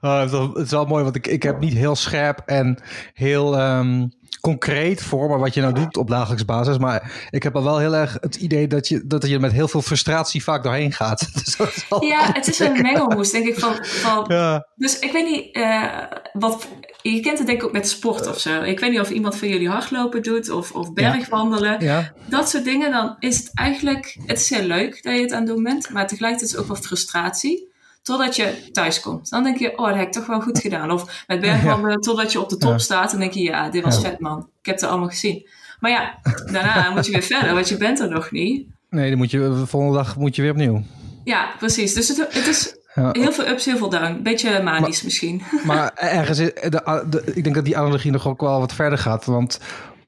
het, 0.00 0.24
is 0.24 0.30
wel, 0.30 0.48
het 0.48 0.64
is 0.64 0.70
wel 0.70 0.86
mooi, 0.86 1.04
want 1.04 1.16
ik, 1.16 1.26
ik 1.26 1.42
heb 1.42 1.60
niet 1.60 1.72
heel 1.72 1.96
scherp 1.96 2.42
en 2.46 2.78
heel 3.12 3.58
ehm, 3.58 4.06
concreet 4.46 5.02
voor 5.02 5.28
me 5.28 5.38
wat 5.38 5.54
je 5.54 5.60
nou 5.60 5.74
doet 5.74 5.96
op 5.96 6.08
dagelijks 6.08 6.44
basis. 6.44 6.78
Maar 6.78 7.28
ik 7.30 7.42
heb 7.42 7.56
al 7.56 7.64
wel 7.64 7.78
heel 7.78 7.94
erg 7.94 8.16
het 8.20 8.36
idee 8.36 8.66
dat 8.66 8.88
je, 8.88 9.06
dat 9.06 9.26
je 9.26 9.38
met 9.38 9.52
heel 9.52 9.68
veel 9.68 9.82
frustratie 9.82 10.42
vaak 10.42 10.62
doorheen 10.62 10.92
gaat. 10.92 11.28
Dus 11.36 11.56
ja 12.00 12.32
het 12.32 12.46
is 12.46 12.58
een 12.58 12.82
mengelmoes, 12.90 13.30
denk 13.30 13.46
ik. 13.46 13.58
Van, 13.58 13.74
van, 13.82 14.24
Ja, 14.28 14.66
Dus 14.76 14.98
ik 14.98 15.12
weet 15.12 15.26
niet, 15.26 15.54
eh, 15.54 16.02
wat, 16.32 16.68
je 17.02 17.20
kent 17.20 17.38
het 17.38 17.46
denk 17.46 17.60
ik 17.60 17.66
ook 17.66 17.72
met 17.72 17.88
sport 17.88 18.26
of 18.26 18.40
zo. 18.40 18.62
Ik 18.62 18.80
weet 18.80 18.90
niet 18.90 19.00
of 19.00 19.10
iemand 19.10 19.36
van 19.36 19.48
jullie 19.48 19.68
hardlopen 19.68 20.22
doet 20.22 20.50
of, 20.50 20.72
of 20.72 20.92
bergwandelen. 20.92 21.84
ja. 21.84 22.12
dat 22.26 22.48
soort 22.48 22.64
dingen, 22.64 22.90
dan 22.90 23.16
is 23.18 23.38
het 23.38 23.50
eigenlijk... 23.54 24.16
Het 24.26 24.38
is 24.38 24.50
heel 24.50 24.66
leuk 24.66 25.02
dat 25.02 25.14
je 25.14 25.20
het 25.20 25.32
aan 25.32 25.42
het 25.42 25.54
doen 25.54 25.62
bent, 25.62 25.90
maar 25.90 26.06
tegelijkertijd 26.06 26.50
is 26.50 26.56
het 26.56 26.60
ook 26.60 26.72
wel 26.72 26.82
frustratie. 26.82 27.74
Totdat 28.06 28.36
je 28.36 28.68
thuis 28.72 29.00
komt. 29.00 29.30
Dan 29.30 29.42
denk 29.42 29.58
je, 29.58 29.78
oh, 29.78 29.86
dat 29.86 29.96
heb 29.96 30.06
ik 30.06 30.12
toch 30.12 30.26
wel 30.26 30.40
goed 30.40 30.58
gedaan. 30.58 30.90
Of 30.90 31.24
met 31.26 31.40
bergwandelen, 31.46 32.00
totdat 32.00 32.32
je 32.32 32.40
op 32.40 32.48
de 32.48 32.56
top 32.56 32.70
Ja. 32.70 32.78
staat. 32.78 33.10
Dan 33.10 33.20
denk 33.20 33.32
je, 33.32 33.42
ja, 33.42 33.70
dit 33.70 33.82
was 33.84 33.94
Ja. 33.96 34.00
vet, 34.02 34.20
man. 34.20 34.38
Ik 34.60 34.66
heb 34.66 34.74
het 34.80 34.84
allemaal 34.90 35.08
gezien. 35.08 35.48
Maar 35.80 35.90
ja, 35.90 36.14
daarna 36.52 36.90
moet 36.94 37.06
je 37.06 37.12
weer 37.12 37.22
verder, 37.22 37.54
want 37.54 37.68
je 37.68 37.76
bent 37.76 38.00
er 38.00 38.08
nog 38.08 38.30
niet. 38.30 38.66
Nee, 38.90 39.08
dan 39.08 39.18
moet 39.18 39.30
je, 39.30 39.38
de 39.38 39.66
volgende 39.66 39.96
dag 39.96 40.16
moet 40.16 40.36
je 40.36 40.42
weer 40.42 40.50
opnieuw. 40.50 40.82
Ja, 41.24 41.48
precies. 41.58 41.94
Dus 41.94 42.08
het, 42.08 42.16
het 42.18 42.46
is 42.46 42.76
heel 42.94 43.32
veel 43.32 43.46
ups, 43.46 43.64
heel 43.64 43.76
veel 43.76 43.88
down. 43.88 44.22
Beetje 44.22 44.62
manisch 44.62 45.02
misschien. 45.02 45.42
Maar 45.64 45.92
ergens, 46.18 46.38
de, 46.38 47.02
de, 47.10 47.22
ik 47.34 47.42
denk 47.42 47.54
dat 47.54 47.64
die 47.64 47.76
analogie 47.76 48.10
nog 48.10 48.26
ook 48.28 48.40
wel 48.40 48.58
wat 48.58 48.72
verder 48.74 48.98
gaat. 48.98 49.24
Want 49.24 49.60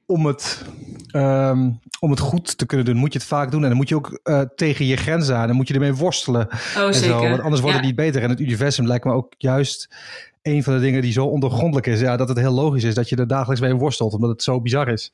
om 0.09 0.25
het, 0.25 0.65
ehm, 1.11 1.69
om 1.99 2.09
het 2.09 2.19
goed 2.19 2.57
te 2.57 2.65
kunnen 2.65 2.85
doen, 2.85 2.95
moet 2.97 3.13
je 3.13 3.19
het 3.19 3.27
vaak 3.27 3.51
doen. 3.51 3.61
En 3.61 3.67
dan 3.67 3.77
moet 3.77 3.89
je 3.89 3.95
ook 3.95 4.19
eh, 4.23 4.41
tegen 4.55 4.85
je 4.85 4.95
grenzen 4.97 5.35
aan. 5.35 5.47
Dan 5.47 5.55
moet 5.55 5.67
je 5.67 5.73
ermee 5.73 5.93
worstelen. 5.93 6.47
Oh, 6.77 6.83
en 6.83 6.93
zeker. 6.93 7.19
Zo, 7.19 7.29
want 7.29 7.41
anders 7.41 7.61
wordt 7.61 7.75
ja. 7.75 7.81
het 7.81 7.89
niet 7.91 7.95
beter. 7.95 8.21
En 8.23 8.29
het 8.29 8.39
universum 8.39 8.87
lijkt 8.87 9.05
me 9.05 9.11
ook 9.11 9.33
juist 9.37 9.89
een 10.41 10.63
van 10.63 10.73
de 10.73 10.79
dingen 10.79 11.01
die 11.01 11.11
zo 11.11 11.25
ondergrondelijk 11.25 11.87
is. 11.87 11.99
Ja, 11.99 12.17
dat 12.17 12.27
het 12.29 12.37
heel 12.37 12.51
logisch 12.51 12.83
is 12.83 12.93
dat 12.95 13.09
je 13.09 13.15
er 13.15 13.27
dagelijks 13.27 13.61
mee 13.61 13.73
worstelt. 13.73 14.13
Omdat 14.13 14.29
het 14.29 14.43
zo 14.43 14.61
bizar 14.61 14.87
is. 14.87 15.11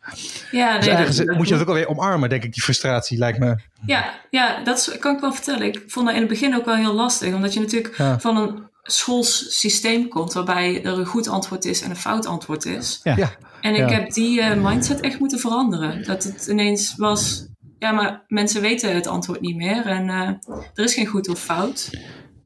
Ja, 0.52 0.78
Dus 0.78 0.86
nee, 0.86 0.96
ergens 0.96 1.18
dat- 1.18 1.36
moet 1.38 1.48
je 1.48 1.54
dat 1.54 1.62
ook 1.62 1.68
alweer 1.68 1.88
omarmen, 1.88 2.30
denk 2.30 2.44
ik, 2.44 2.54
die 2.54 2.64
frustratie 2.64 3.18
lijkt 3.18 3.40
me. 3.40 3.56
Ja, 3.86 4.14
ja, 4.30 4.64
dat 4.64 4.96
kan 5.00 5.16
ik 5.16 5.22
wel 5.22 5.34
vertellen. 5.34 5.68
Ik 5.68 5.84
vond 5.88 6.06
dat 6.06 6.16
in 6.16 6.22
het 6.22 6.30
begin 6.30 6.56
ook 6.56 6.66
wel 6.66 6.76
heel 6.76 6.94
lastig. 6.94 7.34
Omdat 7.34 7.54
je 7.54 7.60
natuurlijk 7.60 7.98
Ja. 7.98 8.20
van 8.20 8.38
een 8.38 8.64
schoolssysteem 8.88 10.08
komt 10.08 10.34
waarbij 10.34 10.84
er 10.84 10.98
een 11.00 11.06
goed 11.06 11.28
antwoord 11.28 11.66
is 11.66 11.82
en 11.82 11.90
een 11.90 11.96
fout 11.96 12.26
antwoord 12.26 12.66
is. 12.66 13.00
Ja. 13.04 13.16
Ja, 13.18 13.32
En 13.62 13.74
ik 13.74 13.90
Ja. 13.90 13.96
heb 13.96 14.12
die 14.14 14.42
eh, 14.42 14.62
mindset 14.64 15.00
echt 15.00 15.20
moeten 15.20 15.40
veranderen. 15.40 16.04
Dat 16.04 16.24
het 16.24 16.48
ineens 16.48 16.94
was, 16.98 17.46
ja, 17.80 17.92
maar 17.92 18.24
mensen 18.28 18.62
weten 18.62 18.96
het 18.96 19.08
antwoord 19.08 19.42
niet 19.42 19.56
meer. 19.56 19.86
En 19.86 20.10
eh, 20.10 20.30
er 20.74 20.84
is 20.84 20.94
geen 20.94 21.06
goed 21.06 21.30
of 21.30 21.40
fout. 21.40 21.90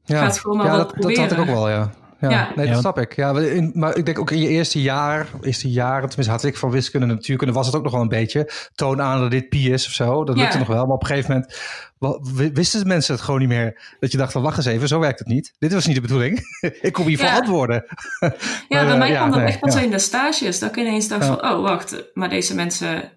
ja. 0.04 0.18
Ga 0.18 0.24
het 0.24 0.38
gewoon 0.38 0.56
maar 0.56 0.66
ja, 0.66 0.76
wat 0.76 0.90
dat, 0.94 1.02
dat 1.02 1.16
had 1.16 1.32
ik 1.32 1.38
ook 1.38 1.44
proberen. 1.44 1.54
wel, 1.54 1.68
ja. 1.70 1.90
Ja, 2.20 2.30
Ja. 2.30 2.52
nee, 2.56 2.66
Ja, 2.66 2.72
dat 2.72 2.80
snap 2.80 2.98
ik. 2.98 3.16
Ja, 3.16 3.38
in- 3.38 3.70
maar 3.74 3.96
ik 3.96 4.04
denk 4.06 4.18
ook 4.18 4.30
in 4.30 4.38
je 4.38 4.48
eerste 4.48 4.82
jaar, 4.82 5.26
eerste 5.40 5.70
jaren, 5.70 6.08
tenminste 6.08 6.32
had 6.34 6.44
ik 6.44 6.56
van 6.56 6.70
wiskunde 6.70 7.06
en 7.06 7.14
natuurkunde, 7.14 7.52
was 7.54 7.66
het 7.66 7.76
ook 7.76 7.82
nog 7.82 7.92
wel 7.92 8.00
een 8.00 8.08
beetje. 8.08 8.50
Toon 8.74 9.02
aan 9.02 9.20
dat 9.20 9.30
dit 9.30 9.48
pi 9.48 9.72
is 9.72 9.86
of 9.86 9.92
zo. 9.92 10.24
Dat 10.24 10.36
Ja. 10.36 10.42
lukte 10.42 10.58
nog 10.58 10.66
wel. 10.66 10.84
Maar 10.86 10.94
op 10.94 11.00
een 11.00 11.06
gegeven 11.06 11.30
moment 11.30 12.54
wisten 12.54 12.86
mensen 12.86 13.14
het 13.14 13.22
gewoon 13.22 13.40
niet 13.40 13.48
meer. 13.48 13.94
Dat 14.00 14.12
je 14.12 14.18
dacht 14.18 14.32
van, 14.32 14.42
wacht 14.42 14.56
eens 14.56 14.66
even, 14.66 14.88
zo 14.88 14.98
werkt 14.98 15.18
het 15.18 15.28
niet. 15.28 15.52
Dit 15.58 15.72
was 15.72 15.86
niet 15.86 15.94
de 15.94 16.00
bedoeling. 16.02 16.40
ik 16.80 16.92
kom 16.92 17.06
hier 17.06 17.16
voor 17.18 17.26
Ja. 17.34 17.36
antwoorden. 17.36 17.84
Ja, 17.86 18.28
Maar, 18.68 18.84
bij 18.84 18.92
eh, 18.92 18.98
mij 18.98 19.08
ja, 19.10 19.16
kwam 19.16 19.30
dat 19.30 19.38
nee, 19.38 19.48
echt 19.48 19.60
pas 19.60 19.74
ja. 19.74 19.80
in 19.80 19.90
de 19.90 19.98
stages. 19.98 20.58
Dat 20.58 20.68
ik 20.70 20.76
ineens 20.76 21.08
dacht 21.08 21.26
Ja. 21.26 21.36
van, 21.36 21.50
oh 21.50 21.62
wacht, 21.62 22.04
maar 22.14 22.28
deze 22.28 22.54
mensen... 22.54 23.12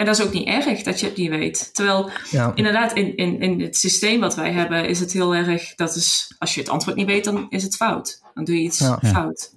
En 0.00 0.06
dat 0.06 0.18
is 0.18 0.24
ook 0.24 0.32
niet 0.32 0.46
erg 0.46 0.82
dat 0.82 1.00
je 1.00 1.06
het 1.06 1.16
niet 1.16 1.28
weet. 1.30 1.74
Terwijl 1.74 2.10
Ja. 2.30 2.52
inderdaad, 2.54 2.92
in, 2.92 3.16
in, 3.16 3.40
in 3.40 3.60
het 3.60 3.76
systeem 3.76 4.20
wat 4.20 4.34
wij 4.34 4.52
hebben, 4.52 4.88
is 4.88 5.00
het 5.00 5.12
heel 5.12 5.34
erg. 5.34 5.74
Dat 5.74 5.96
is, 5.96 6.34
als 6.38 6.54
je 6.54 6.60
het 6.60 6.68
antwoord 6.68 6.96
niet 6.96 7.06
weet, 7.06 7.24
dan 7.24 7.46
is 7.50 7.62
het 7.62 7.76
fout. 7.76 8.22
Dan 8.34 8.44
doe 8.44 8.54
je 8.56 8.62
iets 8.62 8.78
Ja. 8.78 8.98
fout. 9.04 9.54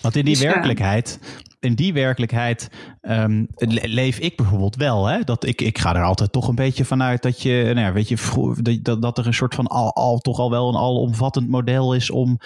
Want 0.00 0.16
in 0.16 0.24
die 0.24 0.34
Dus 0.34 0.42
werkelijkheid, 0.44 1.18
in 1.60 1.74
die 1.74 1.92
werkelijkheid 1.92 2.68
ehm, 3.00 3.44
le- 3.56 3.80
leef 3.86 4.18
ik 4.18 4.36
bijvoorbeeld 4.36 4.76
wel. 4.76 5.06
Hè? 5.06 5.20
Dat 5.20 5.44
ik, 5.46 5.60
ik 5.60 5.78
ga 5.78 5.94
er 5.94 6.02
altijd 6.04 6.32
toch 6.32 6.48
een 6.48 6.54
beetje 6.54 6.84
vanuit 6.84 7.22
dat 7.22 7.42
je, 7.42 7.62
nou 7.64 7.86
ja, 7.86 7.92
weet 7.92 8.08
je, 8.08 8.78
dat, 8.82 9.02
dat 9.02 9.18
er 9.18 9.26
een 9.26 9.34
soort 9.34 9.54
van 9.54 9.66
al, 9.66 9.94
al 9.94 10.18
toch 10.18 10.38
al 10.38 10.50
wel 10.50 10.68
een 10.68 10.76
alomvattend 10.76 11.48
model 11.48 11.94
is 11.94 12.10
om 12.10 12.38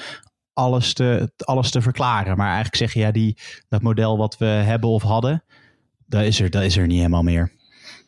alles 0.53 0.93
te, 0.95 1.33
alles 1.37 1.71
te 1.71 1.83
verklaren. 1.83 2.37
Maar 2.37 2.47
eigenlijk 2.47 2.77
zeg 2.77 2.93
je 2.93 3.01
ja, 3.01 3.11
die, 3.11 3.37
dat 3.69 3.83
model 3.83 4.17
wat 4.19 4.39
we 4.39 4.45
hebben 4.47 4.91
of 4.91 5.03
hadden, 5.03 5.45
dat 6.13 6.23
is 6.23 6.41
er, 6.41 6.51
dat 6.51 6.63
is 6.63 6.77
er 6.77 6.87
niet 6.87 6.97
helemaal 6.97 7.23
meer. 7.23 7.53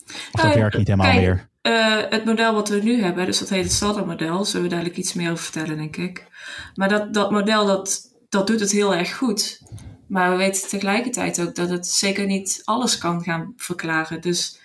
Of 0.07 0.41
dat 0.41 0.43
Nou, 0.43 0.59
werkt 0.59 0.77
niet 0.77 0.87
helemaal 0.89 1.11
kijk, 1.11 1.21
meer. 1.21 1.49
eh, 1.63 2.11
het 2.11 2.25
model 2.25 2.55
wat 2.55 2.69
we 2.69 2.81
nu 2.83 3.03
hebben, 3.03 3.27
dus 3.27 3.39
dat 3.39 3.49
heet 3.49 3.63
het 3.65 3.73
standaardmodel, 3.73 4.45
zullen 4.45 4.63
we 4.63 4.69
dadelijk 4.73 4.97
iets 4.97 5.13
meer 5.13 5.31
over 5.31 5.45
vertellen, 5.45 5.77
denk 5.77 5.97
ik. 5.97 6.27
Maar 6.75 6.89
dat, 6.89 7.15
dat 7.15 7.31
model, 7.31 7.67
dat, 7.67 8.01
dat 8.29 8.47
doet 8.47 8.61
het 8.61 8.71
heel 8.73 8.95
erg 8.95 9.17
goed. 9.17 9.63
Maar 10.09 10.31
we 10.31 10.37
weten 10.37 10.69
tegelijkertijd 10.69 11.41
ook 11.41 11.55
dat 11.55 11.69
het 11.71 11.87
zeker 11.87 12.27
niet 12.27 12.61
alles 12.65 12.99
kan 12.99 13.23
gaan 13.23 13.53
verklaren. 13.57 14.21
Dus 14.21 14.59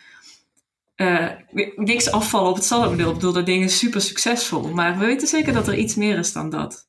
uh, 0.96 1.28
niks 1.76 2.12
afvallen 2.12 2.50
op 2.50 2.56
het 2.56 2.64
standaardmodel. 2.66 3.08
Ik 3.10 3.14
bedoel, 3.16 3.34
dat 3.34 3.46
ding 3.46 3.64
is 3.64 3.78
super 3.78 4.02
succesvol. 4.02 4.62
Maar 4.70 4.98
we 4.98 5.06
weten 5.06 5.28
zeker 5.28 5.54
dat 5.54 5.68
er 5.68 5.76
iets 5.78 5.96
meer 5.96 6.18
is 6.18 6.34
dan 6.34 6.50
dat. 6.50 6.88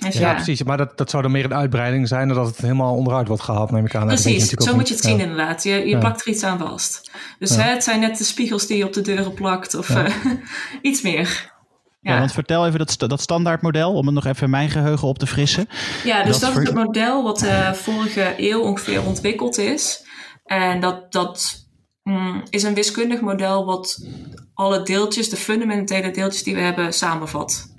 Dus 0.00 0.14
ja, 0.14 0.28
ja, 0.28 0.34
precies. 0.34 0.62
Maar 0.62 0.76
dat, 0.76 0.98
dat 0.98 1.10
zou 1.10 1.22
dan 1.22 1.32
meer 1.32 1.44
een 1.44 1.54
uitbreiding 1.54 2.08
zijn 2.08 2.28
dan 2.28 2.36
dat 2.36 2.46
het 2.46 2.56
helemaal 2.56 2.94
onderuit 2.94 3.28
wordt 3.28 3.42
gehaald, 3.42 3.70
neem 3.70 3.84
ik 3.84 3.94
aan. 3.94 4.06
Precies, 4.06 4.48
zo 4.48 4.74
moet 4.74 4.88
je 4.88 4.94
het 4.94 5.02
zien 5.02 5.20
inderdaad. 5.20 5.62
Je, 5.62 5.86
je 5.86 5.98
plakt 5.98 6.20
er 6.20 6.32
iets 6.32 6.42
aan 6.42 6.58
vast. 6.58 7.10
Dus 7.38 7.56
hè, 7.56 7.62
het 7.62 7.84
zijn 7.84 8.00
net 8.00 8.18
de 8.18 8.24
spiegels 8.24 8.66
die 8.66 8.76
je 8.76 8.84
op 8.84 8.92
de 8.92 9.00
deuren 9.00 9.34
plakt 9.34 9.74
of 9.74 9.88
uh, 9.88 10.06
iets 10.82 11.02
meer. 11.02 11.58
Ja. 12.00 12.18
want 12.18 12.32
vertel 12.32 12.66
even 12.66 12.78
dat, 12.78 12.94
dat 12.98 13.20
standaardmodel, 13.20 13.94
om 13.94 14.06
het 14.06 14.14
nog 14.14 14.26
even 14.26 14.42
in 14.44 14.50
mijn 14.50 14.70
geheugen 14.70 15.08
op 15.08 15.18
te 15.18 15.26
frissen. 15.26 15.68
Ja, 16.04 16.22
dus 16.22 16.38
dat, 16.38 16.56
is 16.56 16.56
het 16.56 16.74
model 16.74 17.22
wat 17.22 17.42
uh, 17.42 17.72
vorige 17.72 18.34
eeuw 18.36 18.60
ongeveer 18.60 19.06
ontwikkeld 19.06 19.58
is. 19.58 20.04
En 20.44 20.80
dat, 20.80 21.12
dat 21.12 21.66
mm, 22.02 22.42
is 22.50 22.62
een 22.62 22.74
wiskundig 22.74 23.20
model 23.20 23.64
wat 23.64 24.06
alle 24.54 24.82
deeltjes, 24.82 25.28
de 25.28 25.36
fundamentele 25.36 26.10
deeltjes 26.10 26.42
die 26.42 26.54
we 26.54 26.60
hebben, 26.60 26.92
samenvat. 26.92 27.69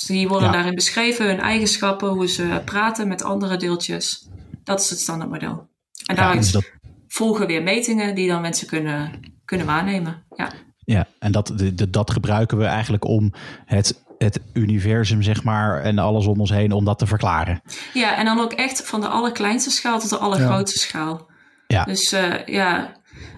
Dus 0.00 0.08
die 0.08 0.28
worden 0.28 0.52
daarin 0.52 0.74
beschreven, 0.74 1.26
hun 1.26 1.40
eigenschappen, 1.40 2.08
hoe 2.08 2.28
ze 2.28 2.62
praten 2.64 3.08
met 3.08 3.22
andere 3.22 3.56
deeltjes. 3.56 4.28
Dat 4.64 4.80
is 4.80 4.90
het 4.90 5.00
standaardmodel. 5.00 5.68
En 6.06 6.16
daaruit 6.16 6.46
ja, 6.46 6.52
dat... 6.52 6.70
volgen 7.08 7.46
weer 7.46 7.62
metingen 7.62 8.14
die 8.14 8.28
dan 8.28 8.40
mensen 8.40 8.66
kunnen, 8.66 9.10
kunnen 9.44 9.66
waarnemen. 9.66 10.24
Ja. 10.36 10.52
Ja, 10.78 11.06
en 11.18 11.32
dat, 11.32 11.52
de, 11.56 11.90
dat 11.90 12.10
gebruiken 12.10 12.58
we 12.58 12.64
eigenlijk 12.64 13.04
om 13.04 13.32
het, 13.66 14.02
het 14.18 14.40
universum, 14.52 15.22
zeg 15.22 15.44
maar, 15.44 15.82
en 15.82 15.98
alles 15.98 16.26
om 16.26 16.40
ons 16.40 16.50
heen, 16.50 16.72
om 16.72 16.84
dat 16.84 16.98
te 16.98 17.06
verklaren. 17.06 17.62
Ja, 17.92 18.16
en 18.16 18.24
dan 18.24 18.40
ook 18.40 18.52
echt 18.52 18.86
van 18.86 19.00
de 19.00 19.08
allerkleinste 19.08 19.70
schaal 19.70 20.00
tot 20.00 20.10
de 20.10 20.18
allergrootste 20.18 20.78
schaal. 20.78 21.30
Ja. 21.66 21.84
Dus 21.84 22.12
uh, 22.12 22.46
ja, 22.46 22.92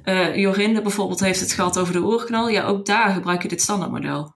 uh, 0.04 0.37
Jorinde 0.37 0.83
bijvoorbeeld 0.83 1.21
heeft 1.21 1.40
het 1.40 1.52
gehad 1.52 1.78
over 1.78 1.92
de 1.92 2.02
oerknal. 2.02 2.49
Ja, 2.49 2.64
ook 2.64 2.87
daar 2.87 3.11
gebruik 3.11 3.42
je 3.42 3.49
dit 3.49 3.62
standaardmodel. 3.62 4.35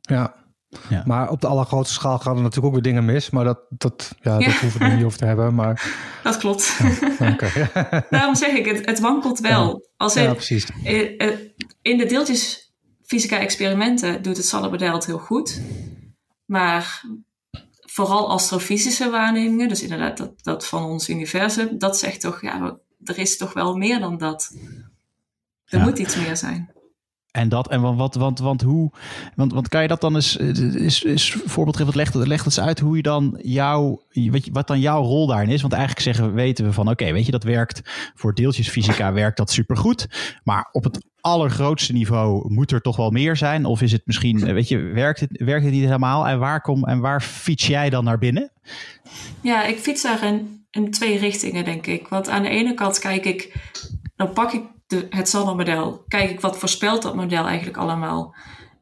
Ja. 0.00 0.42
Ja. 0.88 1.02
Maar 1.06 1.30
op 1.30 1.40
de 1.40 1.46
allergrootste 1.46 1.94
schaal 1.94 2.18
gaan 2.18 2.36
er 2.36 2.42
natuurlijk 2.42 2.66
ook 2.66 2.72
weer 2.72 2.92
dingen 2.92 3.04
mis. 3.04 3.30
Maar 3.30 3.44
dat, 3.44 3.58
dat, 3.68 4.14
ja, 4.20 4.38
dat 4.38 4.54
hoeven 4.54 4.80
we 4.80 4.86
niet 4.86 5.04
over 5.04 5.18
te 5.18 5.24
hebben. 5.24 5.54
Maar... 5.54 5.94
Dat 6.22 6.36
klopt. 6.36 6.78
Ja, 7.18 7.36
Daarom 8.10 8.34
zeg 8.34 8.50
ik, 8.50 8.66
het, 8.66 8.86
het 8.86 9.00
wankelt 9.00 9.38
wel. 9.38 9.88
Als 9.96 10.14
ja, 10.14 10.32
precies. 10.32 10.66
In 11.82 11.98
de 11.98 12.06
deeltjesfysica 12.06 13.38
experimenten 13.38 14.22
doet 14.22 14.36
het 14.36 14.46
Salabodel 14.46 14.94
het 14.94 15.06
heel 15.06 15.18
goed. 15.18 15.62
Maar 16.44 17.04
vooral 17.94 18.30
astrofysische 18.30 19.10
waarnemingen, 19.10 19.68
dus 19.68 19.82
inderdaad 19.82 20.16
dat, 20.16 20.42
dat 20.42 20.66
van 20.66 20.84
ons 20.84 21.08
universum, 21.08 21.78
dat 21.78 21.98
zegt 21.98 22.20
toch, 22.20 22.42
ja, 22.42 22.78
er 23.04 23.18
is 23.18 23.36
toch 23.36 23.52
wel 23.52 23.76
meer 23.76 24.00
dan 24.00 24.18
dat. 24.18 24.56
Er 25.64 25.80
moet 25.80 25.98
iets 25.98 26.16
meer 26.16 26.36
zijn. 26.36 26.73
En 27.34 27.48
dat, 27.48 27.68
en 27.68 27.96
wat, 27.96 28.14
want, 28.14 28.38
want 28.38 28.62
hoe, 28.62 28.90
want, 29.34 29.52
want 29.52 29.68
kan 29.68 29.82
je 29.82 29.88
dat 29.88 30.00
dan 30.00 30.14
eens, 30.14 30.36
is, 30.36 31.02
is 31.02 31.36
voorbeeld 31.44 31.76
geven, 31.76 31.96
leg, 31.96 32.14
leg 32.14 32.44
eens 32.44 32.60
uit 32.60 32.80
hoe 32.80 32.96
je 32.96 33.02
dan 33.02 33.38
jouw, 33.42 34.02
wat, 34.30 34.48
wat 34.52 34.66
dan 34.66 34.80
jouw 34.80 35.02
rol 35.02 35.26
daarin 35.26 35.48
is. 35.48 35.60
Want 35.60 35.72
eigenlijk 35.72 36.02
zeggen, 36.02 36.34
weten 36.34 36.64
we 36.64 36.72
van, 36.72 36.90
oké, 36.90 37.12
weet 37.12 37.26
je, 37.26 37.32
dat 37.32 37.42
werkt 37.42 37.80
voor 38.14 38.34
deeltjesfysica, 38.34 39.12
werkt 39.12 39.36
dat 39.36 39.50
supergoed. 39.50 40.08
Maar 40.44 40.68
op 40.72 40.84
het 40.84 41.06
allergrootste 41.20 41.92
niveau 41.92 42.52
moet 42.52 42.70
er 42.70 42.80
toch 42.80 42.96
wel 42.96 43.10
meer 43.10 43.36
zijn? 43.36 43.64
Of 43.64 43.82
is 43.82 43.92
het 43.92 44.02
misschien, 44.04 44.52
weet 44.52 44.68
je, 44.68 44.78
werkt 44.78 45.20
het, 45.20 45.42
werkt 45.44 45.64
het 45.64 45.74
niet 45.74 45.84
helemaal? 45.84 46.28
En 46.28 46.38
waar, 46.38 46.60
kom, 46.60 46.84
en 46.84 47.00
waar 47.00 47.20
fiets 47.22 47.66
jij 47.66 47.90
dan 47.90 48.04
naar 48.04 48.18
binnen? 48.18 48.50
Ja, 49.40 49.64
ik 49.64 49.78
fiets 49.78 50.02
daar 50.02 50.24
in, 50.24 50.66
in 50.70 50.90
twee 50.90 51.18
richtingen, 51.18 51.64
denk 51.64 51.86
ik. 51.86 52.08
Want 52.08 52.28
aan 52.28 52.42
de 52.42 52.48
ene 52.48 52.74
kant 52.74 52.98
kijk 52.98 53.24
ik, 53.24 53.70
dan 54.16 54.32
pak 54.32 54.52
ik 54.52 54.62
de, 54.86 55.06
het 55.10 55.32
model 55.32 56.04
Kijk 56.08 56.30
ik 56.30 56.40
wat 56.40 56.58
voorspelt 56.58 57.02
dat 57.02 57.14
model 57.14 57.46
eigenlijk 57.46 57.76
allemaal. 57.76 58.34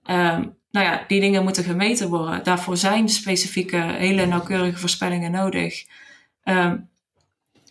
Um, 0.05 0.61
nou 0.71 0.87
ja, 0.87 1.05
die 1.09 1.21
dingen 1.21 1.43
moeten 1.43 1.65
gemeten 1.65 2.09
worden. 2.09 2.45
Daarvoor 2.45 2.77
zijn 2.77 3.09
specifieke, 3.09 3.77
hele 3.77 4.27
nauwkeurige 4.27 4.79
voorspellingen 4.79 5.31
nodig. 5.31 5.85
Um, 6.45 6.91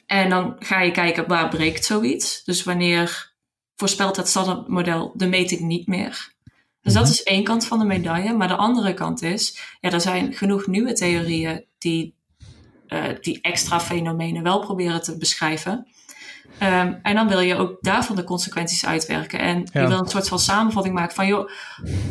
en 0.06 0.30
dan 0.30 0.56
ga 0.60 0.82
je 0.82 0.92
kijken 0.92 1.28
waar 1.28 1.50
breekt 1.50 1.86
zoiets. 1.86 2.44
Dus 2.44 2.64
wanneer 2.64 3.34
voorspelt 3.76 4.16
het 4.16 4.28
standaardmodel 4.28 5.12
de 5.16 5.28
meting 5.28 5.62
niet 5.62 5.88
meer. 5.88 6.34
Dus 6.82 6.94
dat 6.94 7.04
mhm. 7.04 7.12
is 7.12 7.24
één 7.24 7.44
kant 7.44 7.66
van 7.66 7.80
de 7.80 7.86
medaille. 7.86 8.34
Maar 8.34 8.48
de 8.48 8.56
andere 8.56 8.94
kant 8.94 9.22
is, 9.22 9.60
ja, 9.80 9.92
er 9.92 10.02
zijn 10.02 10.34
genoeg 10.34 10.68
nieuwe 10.68 10.94
theorieën 10.94 11.66
die, 11.78 12.16
uh, 12.88 13.04
die 13.22 13.42
extra 13.42 13.80
fenomenen 13.80 14.44
wel 14.44 14.60
proberen 14.60 15.02
te 15.02 15.18
beschrijven. 15.18 15.88
Um, 16.62 17.00
en 17.04 17.16
dan 17.16 17.28
wil 17.28 17.40
je 17.40 17.56
ook 17.56 17.78
daarvan 17.82 18.16
de 18.16 18.24
consequenties 18.24 18.86
uitwerken. 18.86 19.40
En 19.40 19.68
je 19.74 19.88
wil 19.88 20.00
een 20.00 20.08
soort 20.08 20.28
van 20.28 20.40
samenvatting 20.40 20.96
maken 20.96 21.16
van, 21.16 21.28
joh, 21.28 21.50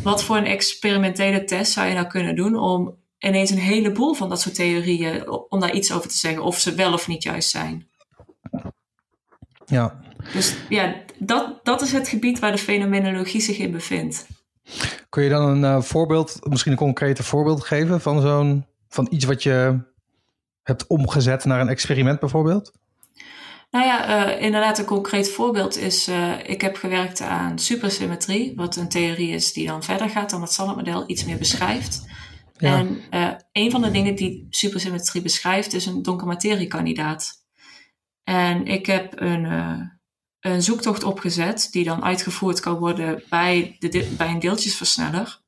wat 0.03 0.23
voor 0.23 0.37
een 0.37 0.45
experimentele 0.45 1.43
test 1.43 1.71
zou 1.71 1.87
je 1.87 1.93
nou 1.93 2.07
kunnen 2.07 2.35
doen 2.35 2.55
om 2.55 2.95
ineens 3.19 3.49
een 3.49 3.57
heleboel 3.57 4.13
van 4.13 4.29
dat 4.29 4.41
soort 4.41 4.55
theorieën, 4.55 5.29
om 5.49 5.59
daar 5.59 5.73
iets 5.73 5.93
over 5.93 6.09
te 6.09 6.17
zeggen, 6.17 6.43
of 6.43 6.59
ze 6.59 6.75
wel 6.75 6.93
of 6.93 7.07
niet 7.07 7.23
juist 7.23 7.49
zijn. 7.49 7.87
Ja. 9.65 9.99
Dus 10.33 10.55
ja, 10.69 10.95
dat, 11.19 11.59
dat 11.63 11.81
is 11.81 11.91
het 11.91 12.07
gebied 12.07 12.39
waar 12.39 12.51
de 12.51 12.57
fenomenologie 12.57 13.41
zich 13.41 13.57
in 13.57 13.71
bevindt. 13.71 14.27
Kun 15.09 15.23
je 15.23 15.29
dan 15.29 15.49
een 15.49 15.77
uh, 15.77 15.81
voorbeeld, 15.81 16.39
misschien 16.49 16.71
een 16.71 16.77
concrete 16.77 17.23
voorbeeld 17.23 17.63
geven 17.63 18.01
van 18.01 18.21
zo'n, 18.21 18.65
van 18.89 19.07
iets 19.09 19.25
wat 19.25 19.43
je 19.43 19.79
hebt 20.63 20.87
omgezet 20.87 21.45
naar 21.45 21.61
een 21.61 21.69
experiment 21.69 22.19
bijvoorbeeld? 22.19 22.71
Nou 23.71 23.85
ja, 23.85 24.27
uh, 24.35 24.41
inderdaad, 24.41 24.77
een 24.77 24.85
concreet 24.85 25.29
voorbeeld 25.29 25.77
is: 25.77 26.09
uh, 26.09 26.49
ik 26.49 26.61
heb 26.61 26.75
gewerkt 26.75 27.21
aan 27.21 27.59
supersymmetrie, 27.59 28.53
wat 28.55 28.75
een 28.75 28.89
theorie 28.89 29.29
is 29.29 29.53
die 29.53 29.67
dan 29.67 29.83
verder 29.83 30.09
gaat 30.09 30.29
dan 30.29 30.41
het 30.41 30.51
Salad-model, 30.51 31.03
iets 31.07 31.25
meer 31.25 31.37
beschrijft. 31.37 32.05
Ja. 32.57 32.77
En 32.77 33.01
uh, 33.11 33.31
een 33.51 33.71
van 33.71 33.81
de 33.81 33.91
dingen 33.91 34.15
die 34.15 34.47
supersymmetrie 34.49 35.21
beschrijft 35.21 35.73
is 35.73 35.85
een 35.85 36.01
donkermateriekandidaat. 36.01 37.39
En 38.23 38.65
ik 38.65 38.85
heb 38.85 39.21
een, 39.21 39.45
een 40.39 40.63
zoektocht 40.63 41.03
opgezet 41.03 41.67
die 41.71 41.83
dan 41.83 42.03
uitgevoerd 42.03 42.59
kan 42.59 42.77
worden 42.77 43.23
bij, 43.29 43.75
de, 43.79 44.13
bij 44.17 44.27
een 44.27 44.39
deeltjesversneller. 44.39 45.41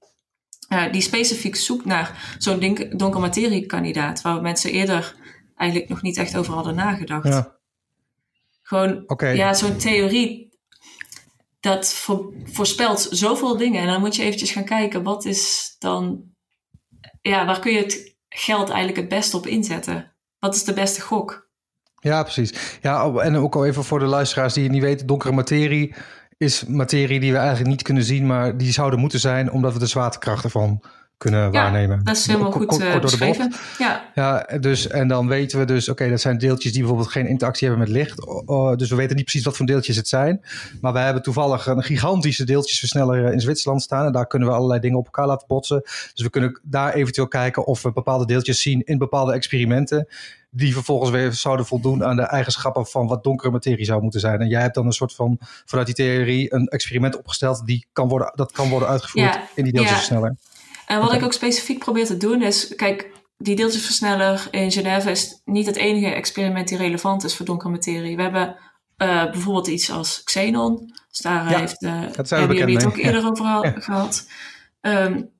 die 0.92 1.02
specifiek 1.02 1.56
zoekt 1.56 1.86
naar 1.86 2.36
zo'n 2.38 2.90
donkermateriekandidaat, 2.96 4.22
waar 4.22 4.42
mensen 4.42 4.72
eerder 4.72 5.16
eigenlijk 5.56 5.90
nog 5.90 6.02
niet 6.02 6.18
echt 6.18 6.38
over 6.38 6.54
hadden 6.54 6.76
nagedacht. 6.76 7.28
Ja. 7.28 7.62
Gewoon, 8.64 9.04
ja, 9.18 9.54
zo'n 9.54 9.78
theorie, 9.78 10.60
dat 11.60 11.94
voorspelt 12.44 13.08
zoveel 13.10 13.58
dingen. 13.58 13.82
En 13.82 13.88
dan 13.88 14.00
moet 14.00 14.16
je 14.16 14.24
eventjes 14.24 14.52
gaan 14.52 14.66
kijken, 14.66 15.04
wat 15.04 15.26
is 15.26 15.76
dan, 15.80 16.24
ja, 17.22 17.46
waar 17.46 17.60
kun 17.60 17.72
je 17.72 17.80
het 17.80 18.16
geld 18.30 18.70
eigenlijk 18.70 18.98
het 18.98 19.10
beste 19.10 19.38
op 19.38 19.48
inzetten? 19.48 20.16
Wat 20.40 20.56
is 20.56 20.64
de 20.64 20.74
beste 20.74 21.02
gok? 21.02 21.52
Ja, 22.00 22.24
precies. 22.24 22.78
Ja, 22.82 23.14
en 23.14 23.36
ook 23.36 23.56
al 23.56 23.66
even 23.66 23.84
voor 23.84 24.00
de 24.00 24.06
luisteraars 24.06 24.54
die 24.54 24.64
het 24.64 24.72
niet 24.72 24.82
weten, 24.82 25.08
donkere 25.08 25.34
materie 25.34 25.96
is 26.38 26.66
materie 26.66 27.20
die 27.20 27.32
we 27.32 27.38
eigenlijk 27.38 27.70
niet 27.70 27.82
kunnen 27.82 28.04
zien, 28.04 28.26
maar 28.26 28.58
die 28.58 28.72
zouden 28.72 29.00
moeten 29.00 29.20
zijn 29.20 29.52
omdat 29.52 29.74
we 29.74 29.80
de 29.80 29.86
zwaartekracht 29.86 30.44
ervan 30.44 30.84
kunnen 31.24 31.52
waarnemen. 31.52 32.04
Dat 32.04 32.16
is 32.16 32.28
helemaal 32.28 32.52
goed 32.52 32.80
uh, 32.80 33.00
beschreven. 33.00 33.54
Ja. 33.78 34.12
ja, 34.16 34.48
dus 34.60 34.88
en 34.88 35.08
dan 35.08 35.28
weten 35.28 35.60
we 35.60 35.66
dus, 35.66 35.90
oké, 35.90 36.10
dat 36.10 36.22
zijn 36.22 36.38
deeltjes 36.38 36.72
die 36.72 36.82
bijvoorbeeld 36.82 37.12
geen 37.12 37.28
interactie 37.28 37.68
hebben 37.68 37.88
met 37.88 37.96
licht. 37.96 38.18
dus 38.78 38.90
we 38.90 38.96
weten 38.96 39.16
niet 39.16 39.26
precies 39.26 39.46
wat 39.46 39.58
voor 39.58 39.66
deeltjes 39.66 39.96
het 39.96 40.08
zijn. 40.08 40.42
Maar 40.82 40.94
we 40.94 41.00
hebben 41.00 41.24
toevallig 41.24 41.66
een 41.68 41.84
gigantische 41.84 42.46
deeltjesversneller 42.46 43.34
in 43.34 43.40
Zwitserland 43.40 43.82
staan. 43.82 44.06
En 44.06 44.12
daar 44.12 44.28
kunnen 44.28 44.48
we 44.48 44.54
allerlei 44.54 44.80
dingen 44.80 44.98
op 44.98 45.06
elkaar 45.06 45.28
laten 45.28 45.48
botsen. 45.48 45.82
Dus 45.82 46.24
we 46.24 46.30
kunnen 46.30 46.60
daar 46.64 46.94
eventueel 46.94 47.28
kijken 47.28 47.66
of 47.66 47.82
we 47.82 47.92
bepaalde 47.92 48.26
deeltjes 48.26 48.62
zien 48.62 48.82
in 48.86 48.98
bepaalde 48.98 49.34
experimenten. 49.34 50.08
Die 50.50 50.74
vervolgens 50.74 51.12
weer 51.12 51.34
zouden 51.34 51.66
voldoen 51.66 52.04
aan 52.04 52.16
de 52.16 52.22
eigenschappen 52.22 52.86
van 52.86 53.08
wat 53.08 53.24
donkere 53.24 53.52
materie 53.52 53.86
zou 53.86 54.02
moeten 54.02 54.20
zijn. 54.20 54.42
En 54.42 54.48
jij 54.48 54.62
hebt 54.62 54.76
dan 54.76 54.86
een 54.86 54.92
soort 54.92 55.14
van, 55.14 55.38
vanuit 55.66 55.88
die 55.88 55.96
theorie, 55.96 56.54
een 56.54 56.68
experiment 56.68 57.18
opgesteld. 57.18 57.66
Die 57.66 57.86
kan 57.94 58.08
worden, 58.08 58.32
dat 58.36 58.52
kan 58.52 58.70
worden 58.70 58.88
uitgevoerd 58.88 59.40
in 59.56 59.64
die 59.64 59.74
deeltjesversneller. 59.74 60.36
Ja. 60.40 60.53
En 60.88 61.00
wat 61.00 61.14
ik 61.14 61.24
ook 61.24 61.34
specifiek 61.34 61.80
probeer 61.80 62.06
te 62.06 62.18
doen 62.18 62.42
is, 62.42 62.76
kijk, 62.76 63.12
die 63.38 63.56
deeltjesversneller 63.56 64.48
in 64.52 64.72
Genève 64.72 65.12
is 65.12 65.42
niet 65.46 65.66
het 65.66 65.76
enige 65.76 66.14
experiment 66.14 66.68
die 66.68 66.78
relevant 66.78 67.24
is 67.24 67.36
voor 67.36 67.46
donkere 67.46 67.72
materie. 67.72 68.16
We 68.16 68.22
hebben 68.22 68.58
uh, 68.98 69.32
bijvoorbeeld 69.32 69.68
iets 69.68 69.92
als 69.92 70.22
Xenon. 70.24 70.94
Dus 71.10 71.20
daar 71.20 71.60
heeft 71.60 71.82
uh, 71.84 71.92
hebben 72.30 72.58
jullie 72.58 72.76
het 72.76 72.86
ook 72.86 72.98
eerder 72.98 73.28
over 73.28 73.74
gehad. 73.82 74.28
Um, 74.82 75.32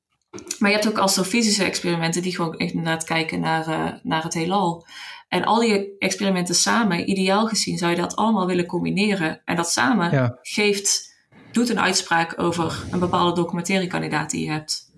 maar 0.60 0.70
je 0.70 0.76
hebt 0.76 0.88
ook 0.88 0.98
astrofysische 0.98 1.64
experimenten 1.64 2.22
die 2.22 2.36
gewoon 2.36 2.58
inderdaad 2.58 3.04
kijken 3.04 3.40
naar, 3.40 3.68
uh, 3.68 3.92
naar 4.04 4.24
het 4.24 4.34
heelal. 4.34 4.86
En 5.28 5.44
al 5.44 5.60
die 5.60 5.98
experimenten 6.00 6.56
samen, 6.56 7.10
ideaal 7.10 7.48
gezien, 7.48 7.78
zou 7.78 7.92
je 7.92 7.98
dat 7.98 8.16
allemaal 8.16 8.48
willen 8.48 8.66
combineren. 8.66 9.42
En 9.46 9.56
dat 9.56 9.72
samen 9.72 10.40
geeft 10.42 11.12
doet 11.52 11.70
een 11.70 11.80
uitspraak 11.80 12.40
over 12.40 12.84
een 12.92 13.00
bepaalde 13.00 13.42
documentairekandidaat 13.42 14.30
die 14.30 14.46
je 14.46 14.52
hebt. 14.52 14.92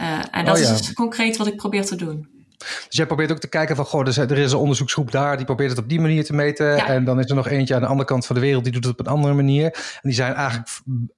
Uh, 0.00 0.22
en 0.30 0.44
dat 0.44 0.56
Oh, 0.56 0.62
ja. 0.62 0.70
is 0.72 0.78
dus 0.78 0.92
concreet 0.92 1.36
wat 1.36 1.46
ik 1.46 1.56
probeer 1.56 1.84
te 1.84 1.96
doen. 1.96 2.28
Dus 2.60 2.96
jij 2.96 3.06
probeert 3.06 3.32
ook 3.32 3.38
te 3.38 3.48
kijken 3.48 3.76
van, 3.76 3.84
goh, 3.84 4.00
er 4.00 4.38
is, 4.38 4.52
een 4.52 4.58
onderzoeksgroep 4.58 5.10
daar, 5.10 5.36
die 5.36 5.46
probeert 5.46 5.70
het 5.70 5.78
op 5.78 5.88
die 5.88 6.00
manier 6.00 6.24
te 6.24 6.32
meten. 6.32 6.66
Ja. 6.66 6.88
En 6.88 7.04
dan 7.04 7.18
is 7.18 7.28
er 7.28 7.34
nog 7.34 7.48
eentje 7.48 7.74
aan 7.74 7.80
de 7.80 7.86
andere 7.86 8.08
kant 8.08 8.26
van 8.26 8.36
de 8.36 8.42
wereld, 8.42 8.64
die 8.64 8.72
doet 8.72 8.84
het 8.84 8.92
op 8.92 9.06
een 9.06 9.12
andere 9.12 9.34
manier. 9.34 9.64
En 9.64 10.00
die 10.02 10.12
zijn 10.12 10.34
eigenlijk 10.34 10.68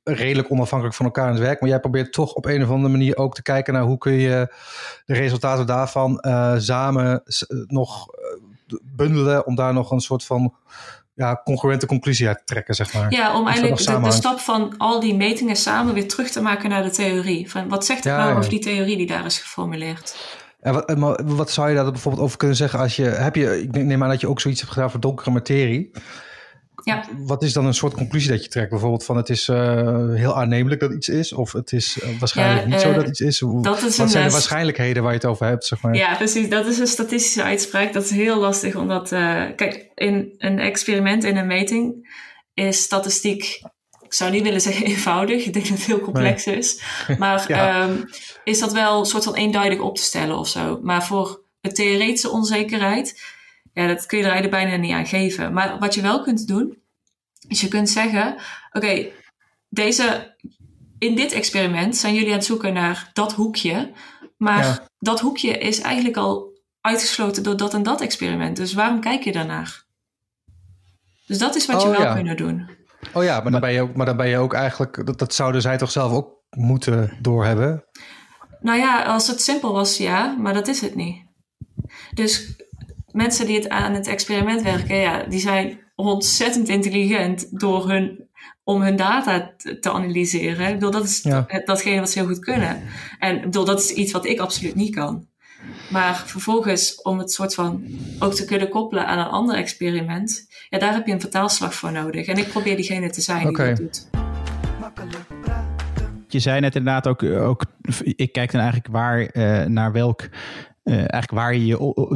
redelijk 0.05 0.51
onafhankelijk 0.51 0.97
van 0.97 1.07
elkaar 1.07 1.27
in 1.27 1.33
het 1.33 1.43
werk. 1.43 1.61
Maar 1.61 1.69
jij 1.69 1.81
probeert 1.81 2.12
toch 2.12 2.33
op 2.33 2.45
een 2.45 2.62
of 2.62 2.71
andere 2.71 2.93
manier 2.93 3.17
ook 3.17 3.35
te 3.35 3.43
kijken 3.43 3.73
naar 3.75 3.83
hoe 3.83 3.99
kun 3.99 4.12
je 4.12 4.55
de 5.05 5.15
resultaten 5.15 5.67
daarvan 5.67 6.21
eh, 6.21 6.55
samen 6.59 7.23
eh, 7.25 7.59
nog 7.67 8.09
eh, 8.09 8.79
bundelen. 8.83 9.47
Om 9.47 9.55
daar 9.55 9.73
nog 9.73 9.91
een 9.91 10.01
soort 10.01 10.25
van 10.25 10.55
ja, 11.14 11.40
congruente 11.45 11.87
conclusie 11.87 12.28
uit 12.28 12.38
te 12.38 12.45
trekken, 12.45 12.75
zeg 12.75 12.92
maar. 12.92 13.12
Ja, 13.12 13.38
om 13.38 13.47
eigenlijk 13.47 14.04
de, 14.04 14.11
stap 14.11 14.38
van 14.38 14.75
al 14.78 15.00
die 15.00 15.14
metingen 15.14 15.57
samen 15.57 15.95
weer 15.95 16.09
terug 16.09 16.31
te 16.31 16.42
maken 16.42 16.71
naar 16.71 16.83
de 16.83 16.90
theorie. 16.90 17.50
Van 17.50 17.69
wat 17.69 17.87
zegt 17.87 18.04
het 18.04 18.12
Ja, 18.12 18.25
nou 18.25 18.38
over 18.38 18.50
die 18.50 18.59
theorie 18.59 18.97
die 18.97 19.07
daar 19.07 19.25
is 19.25 19.38
geformuleerd? 19.38 20.16
En 20.61 20.73
wat, 20.73 20.85
en 20.85 20.99
maar 20.99 21.25
wat 21.25 21.50
zou 21.50 21.69
je 21.69 21.75
daar 21.75 21.90
bijvoorbeeld 21.90 22.25
over 22.25 22.37
kunnen 22.38 22.57
zeggen 22.57 22.78
als 22.78 22.97
je... 22.97 23.02
Heb 23.02 23.37
je 23.37 23.62
ik 23.62 23.73
neem 23.73 24.02
aan 24.02 24.09
dat 24.09 24.21
je 24.21 24.28
ook 24.28 24.40
zoiets 24.40 24.61
hebt 24.61 24.73
gedaan 24.73 24.90
voor 24.90 25.00
donkere 25.00 25.31
materie. 25.31 25.90
Ja, 26.85 27.05
Wat 27.19 27.43
is 27.43 27.53
dan 27.53 27.67
een 27.67 27.75
soort 27.75 27.95
conclusie 27.95 28.31
dat 28.31 28.43
je 28.45 28.49
trekt? 28.51 28.71
Bijvoorbeeld 28.71 29.05
van 29.05 29.17
het 29.17 29.29
is 29.29 29.49
eh, 29.49 29.57
heel 30.15 30.37
aannemelijk 30.37 30.81
dat 30.81 30.93
iets 30.93 31.09
is... 31.09 31.33
of 31.33 31.53
het 31.53 31.73
is 31.73 32.01
eh, 32.01 32.09
waarschijnlijk 32.19 32.62
Ja, 32.62 32.69
niet 32.69 32.81
zo 32.81 32.89
eh, 32.91 32.95
dat 32.95 33.09
iets 33.09 33.21
is. 33.21 33.41
Hoe- 33.41 33.62
dat 33.62 33.83
is 33.83 33.97
wat 33.97 34.11
zijn 34.11 34.27
de 34.27 34.33
waarschijnlijkheden 34.33 35.03
waar 35.03 35.12
je 35.12 35.19
het 35.19 35.27
over 35.27 35.47
hebt, 35.47 35.65
zeg 35.65 35.81
maar? 35.83 35.95
Ja, 35.95 36.15
precies. 36.17 36.49
Dat 36.49 36.67
is 36.67 36.79
een 36.79 36.87
statistische 36.87 37.43
uitspraak. 37.43 37.93
Dat 37.93 38.05
is 38.05 38.11
heel 38.11 38.39
lastig, 38.41 38.75
omdat, 38.77 39.09
kijk, 39.57 39.91
in 39.95 40.35
een 40.39 40.59
experiment, 40.59 41.25
in 41.25 41.37
een 41.37 41.47
meting, 41.47 42.11
is 42.55 42.83
statistiek, 42.83 43.62
ik 44.01 44.15
zou 44.15 44.31
niet 44.31 44.43
willen 44.43 44.61
zeggen 44.61 44.87
eenvoudig, 44.93 45.45
ik 45.45 45.53
denk 45.53 45.69
dat 45.69 45.77
het 45.79 45.87
heel 45.87 46.01
complex 46.01 46.47
is, 46.47 46.83
maar 47.19 47.45
Ja. 47.49 47.83
ehm, 47.83 47.97
is 48.45 48.59
dat 48.59 48.73
wel 48.73 48.99
een 48.99 49.07
soort 49.07 49.25
van 49.25 49.35
eenduidig 49.35 49.79
op 49.81 49.97
te 49.97 50.03
stellen 50.03 50.39
of 50.39 50.49
zo. 50.49 50.79
Maar 50.83 51.05
voor 51.05 51.43
een 51.61 51.73
theoretische 51.73 52.31
onzekerheid, 52.31 53.21
ja, 53.73 53.87
dat 53.87 54.07
kun 54.07 54.19
je 54.19 54.25
er 54.25 54.31
eigenlijk 54.31 54.62
bijna 54.64 54.83
niet 54.83 54.93
aan 54.93 55.07
geven. 55.07 55.52
Maar 55.52 55.79
wat 55.79 55.95
je 55.95 56.00
wel 56.00 56.23
kunt 56.23 56.47
doen, 56.47 56.79
is 57.49 57.61
je 57.61 57.69
kunt 57.69 57.91
zeggen, 57.91 58.37
oké, 58.73 59.07
deze, 59.69 60.35
in 60.99 61.14
dit 61.17 61.33
experiment 61.33 61.97
zijn 61.97 62.14
jullie 62.14 62.29
aan 62.31 62.37
het 62.37 62.45
zoeken 62.45 62.73
naar 62.73 63.11
dat 63.12 63.33
hoekje, 63.33 63.93
maar 64.37 64.64
Ja. 64.64 64.87
dat 64.99 65.21
hoekje 65.21 65.59
is 65.59 65.81
eigenlijk 65.81 66.17
al 66.17 66.61
uitgesloten 66.81 67.43
door 67.43 67.57
dat 67.57 67.75
en 67.75 67.83
dat 67.83 68.00
experiment. 68.00 68.57
Dus 68.57 68.73
waarom 68.73 69.00
kijk 69.00 69.23
je 69.23 69.33
daarnaar? 69.33 69.85
Dus 71.26 71.38
dat 71.38 71.57
is 71.57 71.67
wat 71.67 71.83
je 71.83 71.88
Oh, 71.88 71.97
wel 71.97 72.07
ja. 72.07 72.14
kunnen 72.14 72.37
doen. 72.37 72.71
Oh 73.12 73.25
ja, 73.25 73.41
maar 73.41 73.52
dan, 73.52 73.61
ben 73.61 73.73
je 73.73 73.81
ook, 73.81 73.95
maar 73.95 74.07
dan 74.07 74.17
ben 74.17 74.29
je 74.29 74.38
ook 74.38 74.52
eigenlijk... 74.55 75.07
Dat, 75.07 75.19
dat 75.19 75.35
zouden 75.35 75.62
zij 75.62 75.79
toch 75.79 75.91
zelf 75.91 76.12
ook 76.12 76.35
moeten 76.50 77.19
doorhebben? 77.21 77.85
Nou 78.61 78.79
ja, 78.79 79.02
als 79.02 79.26
het 79.26 79.43
simpel 79.43 79.73
was, 79.73 79.97
ja, 79.97 80.37
maar 80.38 80.55
dat 80.55 80.69
is 80.69 80.81
het 80.81 80.95
niet. 80.95 81.23
Dus 82.14 82.55
mensen 83.12 83.47
die 83.47 83.57
het 83.57 83.69
aan 83.69 83.95
het 83.95 84.07
experiment 84.07 84.62
werken, 84.62 84.97
ja, 84.97 85.23
die 85.23 85.40
zijn 85.40 85.81
ontzettend 85.95 86.69
intelligent 86.69 87.61
door 87.61 87.88
hun, 87.90 88.28
om 88.64 88.83
hun 88.83 88.97
data 88.97 89.52
te, 89.81 89.92
analyseren. 89.92 90.66
Ik 90.69 90.75
bedoel, 90.75 90.90
dat 90.90 91.04
is 91.04 91.23
Ja. 91.23 91.45
het- 91.47 91.66
datgene 91.66 92.00
wat 92.00 92.11
ze 92.11 92.19
heel 92.19 92.28
goed 92.28 92.38
kunnen. 92.38 92.83
En 93.19 93.37
ik 93.37 93.42
bedoel, 93.42 93.64
dat 93.64 93.81
is 93.81 93.90
iets 93.92 94.12
wat 94.12 94.26
ik 94.26 94.40
absoluut 94.40 94.75
niet 94.75 94.95
kan. 94.95 95.26
Maar 95.90 96.23
vervolgens, 96.26 97.02
om 97.02 97.19
het 97.19 97.33
soort 97.33 97.54
van 97.54 97.85
ook 98.19 98.35
te 98.35 98.45
kunnen 98.45 98.69
koppelen 98.69 99.07
aan 99.07 99.19
een 99.19 99.25
ander 99.33 99.57
experiment, 99.57 100.47
ja, 100.69 100.78
daar 100.78 100.92
heb 100.92 101.07
je 101.07 101.12
een 101.12 101.21
vertaalslag 101.21 101.75
voor 101.75 101.92
nodig. 101.92 102.26
En 102.26 102.37
ik 102.37 102.49
probeer 102.49 102.76
diegene 102.76 103.11
te 103.11 103.21
zijn 103.21 103.47
die 103.47 103.57
dat 103.57 103.76
doet. 103.76 104.09
Je 106.28 106.38
zei 106.38 106.61
net 106.61 106.75
inderdaad 106.76 107.07
ook, 107.09 107.23
ook 107.23 107.64
ik 108.02 108.33
kijk 108.33 108.52
dan 108.52 108.61
eigenlijk 108.61 108.92
waar, 108.92 109.21
eh, 109.26 109.66
naar 109.66 109.92
welk, 109.92 110.28
eh, 110.83 110.95
eigenlijk 110.95 111.31
waar 111.31 111.55
je, 111.55 111.67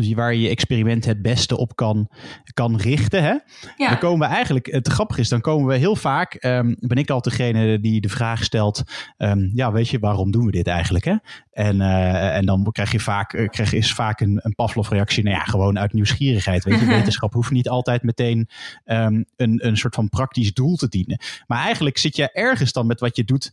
je, 0.01 0.15
waar 0.15 0.35
je 0.35 0.41
je 0.41 0.49
experiment 0.49 1.05
het 1.05 1.23
beste 1.23 1.57
op 1.57 1.77
kan, 1.77 2.09
kan 2.55 2.77
richten. 2.77 3.23
Hè? 3.23 3.35
Ja. 3.77 3.89
Dan 3.89 3.99
komen 3.99 4.29
we 4.29 4.35
eigenlijk, 4.35 4.67
het 4.67 4.89
grappige 4.89 5.21
is, 5.21 5.29
dan 5.29 5.41
komen 5.41 5.67
we 5.67 5.77
heel 5.77 5.97
vaak, 5.97 6.35
ehm, 6.35 6.75
ben 6.79 6.97
ik 6.97 7.11
al 7.11 7.21
degene 7.21 7.81
die 7.81 8.01
de 8.01 8.09
vraag 8.09 8.45
stelt, 8.45 8.83
ehm, 9.17 9.49
ja, 9.55 9.73
weet 9.73 9.89
je, 9.89 9.99
waarom 9.99 10.31
doen 10.31 10.45
we 10.45 10.51
dit 10.51 10.67
eigenlijk? 10.67 11.05
Hè? 11.05 11.15
En, 11.51 11.81
eh, 11.81 12.37
en 12.37 12.47
dan 12.47 12.69
krijg 12.73 12.93
je 12.93 13.01
vaak, 13.01 13.33
eh, 13.33 13.49
krijg 13.49 13.73
is 13.73 13.93
vaak 13.93 14.21
een, 14.21 14.41
een 14.43 14.55
Pavlov-reactie, 14.55 15.23
nou 15.25 15.37
ja, 15.37 15.45
gewoon 15.45 15.79
uit 15.79 15.93
nieuwsgierigheid. 15.93 16.65
Weet 16.65 16.81
je, 16.81 16.87
wetenschap 16.97 17.33
hoeft 17.33 17.51
niet 17.51 17.69
altijd 17.69 18.03
meteen 18.03 18.49
ehm, 18.85 19.23
een, 19.37 19.67
een 19.67 19.77
soort 19.77 19.95
van 19.95 20.09
praktisch 20.09 20.55
doel 20.55 20.77
te 20.77 20.89
dienen. 20.89 21.21
Maar 21.47 21.59
eigenlijk 21.59 21.99
zit 21.99 22.17
je 22.17 22.33
ergens 22.33 22.73
dan 22.73 22.87
met 22.87 23.01
wat 23.01 23.17
je 23.17 23.25
doet, 23.25 23.53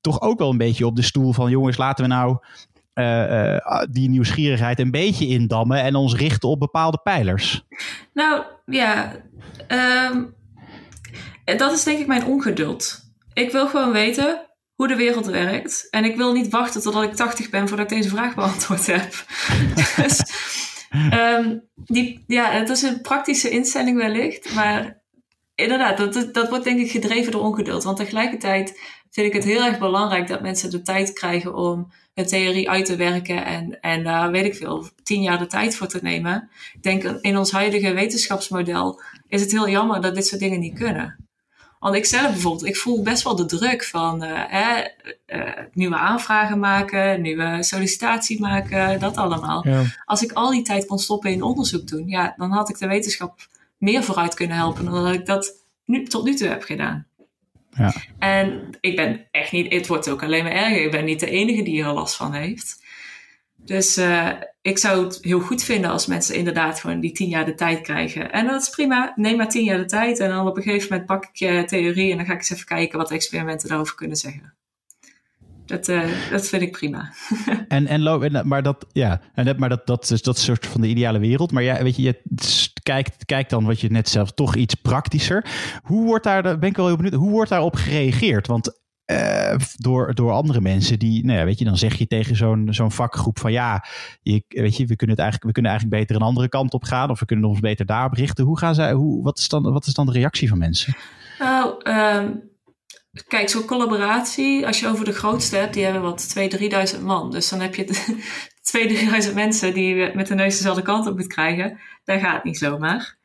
toch 0.00 0.20
ook 0.20 0.38
wel 0.38 0.50
een 0.50 0.58
beetje 0.58 0.86
op 0.86 0.96
de 0.96 1.02
stoel 1.02 1.32
van, 1.32 1.50
jongens, 1.50 1.76
laten 1.76 2.04
we 2.04 2.10
nou 2.10 2.38
eh, 2.94 3.54
eh, 3.56 3.82
die 3.90 4.08
nieuwsgierigheid 4.08 4.78
een 4.78 4.90
beetje 4.90 5.26
indammen 5.26 5.82
en 5.82 5.94
ons 5.94 6.14
richten 6.14 6.48
op 6.48 6.58
bepaalde 6.58 6.98
pijlers. 7.02 7.66
Nou 8.12 8.44
ja, 8.66 9.16
ehm, 9.66 10.24
dat 11.44 11.72
is 11.72 11.84
denk 11.84 11.98
ik 11.98 12.06
mijn 12.06 12.24
ongeduld. 12.24 13.00
Ik 13.32 13.52
wil 13.52 13.68
gewoon 13.68 13.92
weten 13.92 14.46
hoe 14.74 14.88
de 14.88 14.96
wereld 14.96 15.26
werkt. 15.26 15.86
En 15.90 16.04
ik 16.04 16.16
wil 16.16 16.32
niet 16.32 16.48
wachten 16.48 16.82
totdat 16.82 17.02
ik 17.02 17.14
80 17.14 17.50
ben 17.50 17.68
voordat 17.68 17.90
ik 17.90 17.96
deze 17.96 18.08
vraag 18.08 18.34
beantwoord 18.34 18.86
heb. 18.86 19.24
dus 20.02 20.22
ehm, 20.90 21.58
die, 21.74 22.24
ja, 22.26 22.50
het 22.50 22.68
is 22.68 22.82
een 22.82 23.00
praktische 23.00 23.50
instelling 23.50 23.96
wellicht. 23.96 24.54
Maar 24.54 25.01
inderdaad, 25.62 25.98
dat, 25.98 26.34
dat 26.34 26.48
wordt 26.48 26.64
denk 26.64 26.80
ik 26.80 26.90
gedreven 26.90 27.32
door 27.32 27.42
ongeduld. 27.42 27.84
Want 27.84 27.96
tegelijkertijd 27.96 28.80
vind 29.10 29.26
ik 29.26 29.32
het 29.32 29.44
heel 29.44 29.64
erg 29.64 29.78
belangrijk 29.78 30.28
dat 30.28 30.42
mensen 30.42 30.70
de 30.70 30.82
tijd 30.82 31.12
krijgen 31.12 31.54
om 31.54 31.92
een 32.14 32.26
theorie 32.26 32.70
uit 32.70 32.84
te 32.84 32.96
werken. 32.96 33.44
En, 33.44 33.80
en 33.80 34.04
daar 34.04 34.30
weet 34.30 34.44
ik 34.44 34.54
veel, 34.54 34.88
tien 35.02 35.22
jaar 35.22 35.38
de 35.38 35.46
tijd 35.46 35.76
voor 35.76 35.86
te 35.86 35.98
nemen. 36.02 36.50
Ik 36.72 36.82
denk 36.82 37.02
in 37.04 37.36
ons 37.38 37.52
huidige 37.52 37.92
wetenschapsmodel 37.92 39.00
is 39.28 39.40
het 39.40 39.52
heel 39.52 39.68
jammer 39.68 40.00
dat 40.00 40.14
dit 40.14 40.26
soort 40.26 40.40
dingen 40.40 40.60
niet 40.60 40.78
kunnen. 40.78 41.16
Want 41.82 41.94
ik 41.94 42.06
zelf 42.06 42.30
bijvoorbeeld, 42.30 42.66
ik 42.66 42.76
voel 42.76 43.02
best 43.02 43.22
wel 43.22 43.36
de 43.36 43.44
druk 43.44 43.84
van 43.84 44.22
eh, 44.22 44.42
hè, 44.46 44.82
eh, 45.26 45.64
nieuwe 45.72 45.96
aanvragen 45.96 46.58
maken, 46.58 47.20
nieuwe 47.20 47.62
sollicitatie 47.62 48.40
maken, 48.40 49.00
dat 49.00 49.16
allemaal. 49.16 49.68
Ja. 49.68 49.82
Als 50.04 50.22
ik 50.22 50.32
al 50.32 50.50
die 50.50 50.62
tijd 50.62 50.86
kon 50.86 50.98
stoppen 50.98 51.30
in 51.30 51.42
onderzoek 51.42 51.86
doen, 51.86 52.08
ja, 52.08 52.34
dan 52.36 52.50
had 52.50 52.68
ik 52.68 52.78
de 52.78 52.86
wetenschap 52.86 53.48
meer 53.82 54.02
vooruit 54.02 54.34
kunnen 54.34 54.56
helpen 54.56 54.84
dan 54.84 55.04
dat 55.04 55.14
ik 55.14 55.26
dat 55.26 55.64
nu, 55.84 56.04
tot 56.04 56.24
nu 56.24 56.34
toe 56.34 56.48
heb 56.48 56.62
gedaan. 56.62 57.06
Ja. 57.70 57.94
En 58.18 58.76
ik 58.80 58.96
ben 58.96 59.26
echt 59.30 59.52
niet, 59.52 59.72
het 59.72 59.86
wordt 59.86 60.08
ook 60.08 60.22
alleen 60.22 60.44
maar 60.44 60.52
erger. 60.52 60.84
Ik 60.84 60.90
ben 60.90 61.04
niet 61.04 61.20
de 61.20 61.30
enige 61.30 61.62
die 61.62 61.82
er 61.82 61.92
last 61.92 62.16
van 62.16 62.32
heeft. 62.32 62.84
Dus 63.56 63.96
eh, 63.96 64.28
ik 64.62 64.78
zou 64.78 65.04
het 65.04 65.18
heel 65.20 65.40
goed 65.40 65.64
vinden 65.64 65.90
als 65.90 66.06
mensen 66.06 66.34
inderdaad 66.34 66.80
gewoon 66.80 67.00
die 67.00 67.12
tien 67.12 67.28
jaar 67.28 67.44
de 67.44 67.54
tijd 67.54 67.80
krijgen. 67.80 68.32
En 68.32 68.46
dat 68.46 68.62
is 68.62 68.70
prima. 68.70 69.12
Neem 69.16 69.36
maar 69.36 69.48
tien 69.48 69.64
jaar 69.64 69.78
de 69.78 69.84
tijd. 69.84 70.18
En 70.18 70.28
dan 70.28 70.46
op 70.46 70.56
een 70.56 70.62
gegeven 70.62 70.88
moment 70.90 71.06
pak 71.06 71.24
ik 71.24 71.36
je 71.36 71.64
theorie 71.66 72.10
en 72.10 72.16
dan 72.16 72.26
ga 72.26 72.32
ik 72.32 72.38
eens 72.38 72.50
even 72.50 72.66
kijken 72.66 72.98
wat 72.98 73.08
de 73.08 73.14
experimenten 73.14 73.68
daarover 73.68 73.94
kunnen 73.94 74.16
zeggen. 74.16 74.54
Dat, 75.66 75.88
eh, 75.88 76.30
dat 76.30 76.48
vind 76.48 76.62
ik 76.62 76.72
prima. 76.72 77.12
En, 77.68 77.86
en, 77.86 78.02
maar 78.48 78.62
dat, 78.62 78.86
ja, 78.92 79.20
en 79.34 79.44
dat, 79.44 79.58
maar 79.58 79.68
dat, 79.68 79.86
dat, 79.86 80.10
is, 80.10 80.22
dat 80.22 80.38
soort 80.38 80.66
van 80.66 80.80
de 80.80 80.86
ideale 80.86 81.18
wereld. 81.18 81.52
Maar 81.52 81.62
ja, 81.62 81.82
weet 81.82 81.96
je, 81.96 82.02
je 82.02 82.22
kijkt, 82.82 83.24
kijkt 83.24 83.50
dan 83.50 83.64
wat 83.64 83.80
je 83.80 83.90
net 83.90 84.08
zelf 84.08 84.30
toch 84.30 84.54
iets 84.54 84.74
praktischer. 84.74 85.44
Hoe 85.82 86.04
wordt 86.06 86.24
daar, 86.24 86.42
ben 86.42 86.68
ik 86.68 86.76
wel 86.76 86.86
heel 86.86 86.96
benieuwd, 86.96 87.14
hoe 87.14 87.30
wordt 87.30 87.50
daarop 87.50 87.74
gereageerd? 87.74 88.46
Want 88.46 88.80
eh, 89.04 89.56
door, 89.76 90.14
door 90.14 90.30
andere 90.30 90.60
mensen 90.60 90.98
die, 90.98 91.24
nou 91.24 91.38
ja, 91.38 91.44
weet 91.44 91.58
je, 91.58 91.64
dan 91.64 91.76
zeg 91.76 91.94
je 91.94 92.06
tegen 92.06 92.36
zo'n 92.36 92.66
zo'n 92.70 92.92
vakgroep 92.92 93.38
van 93.38 93.52
ja, 93.52 93.84
je, 94.22 94.44
weet 94.48 94.76
je, 94.76 94.86
we 94.86 94.96
kunnen 94.96 95.16
het 95.16 95.24
eigenlijk, 95.24 95.44
we 95.44 95.52
kunnen 95.52 95.70
eigenlijk 95.70 96.00
beter 96.00 96.16
een 96.16 96.28
andere 96.28 96.48
kant 96.48 96.74
op 96.74 96.84
gaan 96.84 97.10
of 97.10 97.20
we 97.20 97.26
kunnen 97.26 97.48
ons 97.48 97.60
beter 97.60 97.86
daarop 97.86 98.12
richten. 98.12 98.44
Hoe 98.44 98.58
gaan 98.58 98.74
zij, 98.74 98.92
hoe, 98.92 99.22
wat, 99.22 99.38
is 99.38 99.48
dan, 99.48 99.72
wat 99.72 99.86
is 99.86 99.94
dan 99.94 100.06
de 100.06 100.12
reactie 100.12 100.48
van 100.48 100.58
mensen? 100.58 100.96
Nou, 101.38 101.74
ehm, 101.82 102.28
kijk, 103.28 103.48
zo'n 103.48 103.64
collaboratie, 103.64 104.66
als 104.66 104.80
je 104.80 104.88
over 104.88 105.04
de 105.04 105.12
grootste 105.12 105.56
hebt, 105.56 105.74
die 105.74 105.84
hebben 105.84 106.02
wat 106.02 106.34
2.000, 106.38 106.94
3.000 106.96 107.02
man. 107.02 107.30
Dus 107.30 107.48
dan 107.48 107.60
heb 107.60 107.74
je 107.74 107.84
2.000, 109.22 109.26
3.000 109.28 109.34
mensen 109.44 109.74
die 109.74 109.94
je 109.94 110.10
met 110.14 110.26
de 110.26 110.34
neus 110.34 110.56
dezelfde 110.56 110.82
kant 110.82 111.06
op 111.06 111.16
moet 111.16 111.26
krijgen. 111.26 111.78
Dat 112.04 112.20
gaat 112.20 112.44
niet 112.44 112.58
zomaar. 112.58 113.16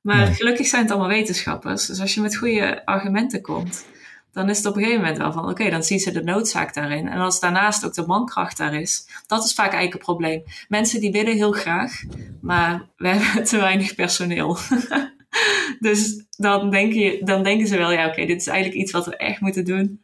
Maar 0.00 0.16
Nee. 0.26 0.34
gelukkig 0.34 0.66
zijn 0.66 0.82
het 0.82 0.90
allemaal 0.90 1.08
wetenschappers. 1.08 1.86
Dus 1.86 2.00
als 2.00 2.14
je 2.14 2.20
met 2.20 2.36
goede 2.36 2.86
argumenten 2.86 3.40
komt, 3.42 3.84
dan 4.32 4.48
is 4.48 4.56
het 4.56 4.66
op 4.66 4.74
een 4.76 4.82
gegeven 4.82 5.00
moment 5.02 5.18
wel 5.18 5.32
van, 5.32 5.48
oké, 5.48 5.70
dan 5.70 5.82
zien 5.82 5.98
ze 5.98 6.10
de 6.12 6.22
noodzaak 6.22 6.74
daarin. 6.74 7.08
En 7.08 7.18
als 7.18 7.40
daarnaast 7.40 7.84
ook 7.84 7.94
de 7.94 8.06
mankracht 8.06 8.56
daar 8.56 8.74
is, 8.74 9.08
dat 9.26 9.44
is 9.44 9.54
vaak 9.54 9.72
eigenlijk 9.72 9.94
een 9.94 10.14
probleem. 10.14 10.42
Mensen 10.68 11.00
die 11.00 11.12
willen 11.12 11.34
heel 11.36 11.52
graag, 11.52 12.02
maar 12.40 12.88
we 12.96 13.08
hebben 13.14 13.44
te 13.44 13.56
weinig 13.56 13.94
personeel. 13.94 14.58
dus 15.88 16.26
dan, 16.36 16.70
denk 16.70 16.92
je, 16.92 17.20
dan 17.24 17.42
denken 17.42 17.66
ze 17.66 17.76
wel, 17.76 17.92
ja, 17.92 18.06
oké, 18.06 18.26
dit 18.26 18.40
is 18.40 18.46
eigenlijk 18.46 18.80
iets 18.80 18.92
wat 18.92 19.06
we 19.06 19.16
echt 19.16 19.40
moeten 19.40 19.64
doen. 19.64 20.00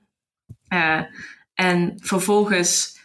Eh, 0.68 1.00
en 1.54 1.92
vervolgens 1.96 2.98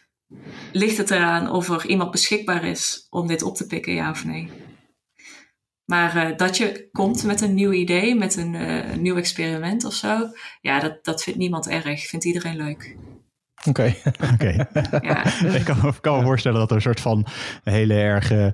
ligt 0.72 0.98
het 0.98 1.12
eraan 1.12 1.52
of 1.52 1.70
er 1.70 1.88
iemand 1.88 2.12
beschikbaar 2.12 2.64
is 2.64 3.08
om 3.10 3.28
dit 3.28 3.42
op 3.44 3.56
te 3.56 3.68
pikken, 3.68 3.94
ja 3.94 4.10
of 4.10 4.26
nee. 4.26 4.50
Maar 5.86 6.16
eh, 6.16 6.38
dat 6.38 6.58
je 6.58 6.90
komt 6.92 7.24
met 7.24 7.42
een 7.42 7.54
nieuw 7.54 7.72
idee, 7.72 8.16
met 8.16 8.36
een, 8.36 8.56
eh, 8.56 8.96
nieuw 8.98 9.16
experiment 9.16 9.86
of 9.86 9.94
zo, 9.94 10.30
ja, 10.62 10.80
dat, 10.80 11.04
dat 11.06 11.24
vindt 11.24 11.40
niemand 11.40 11.68
erg. 11.68 12.08
Vindt 12.08 12.26
iedereen 12.26 12.58
leuk. 12.58 12.96
Oké. 13.68 13.96
Oké. 14.34 14.66
Ja. 15.02 15.26
ik 15.60 15.64
kan, 15.66 15.78
me- 15.84 16.00
kan 16.02 16.18
me 16.18 16.24
voorstellen 16.24 16.60
dat 16.60 16.70
er 16.70 16.76
een 16.76 16.82
soort 16.82 17.00
van 17.00 17.26
hele 17.64 17.94
erg 17.94 18.32
eh, 18.32 18.46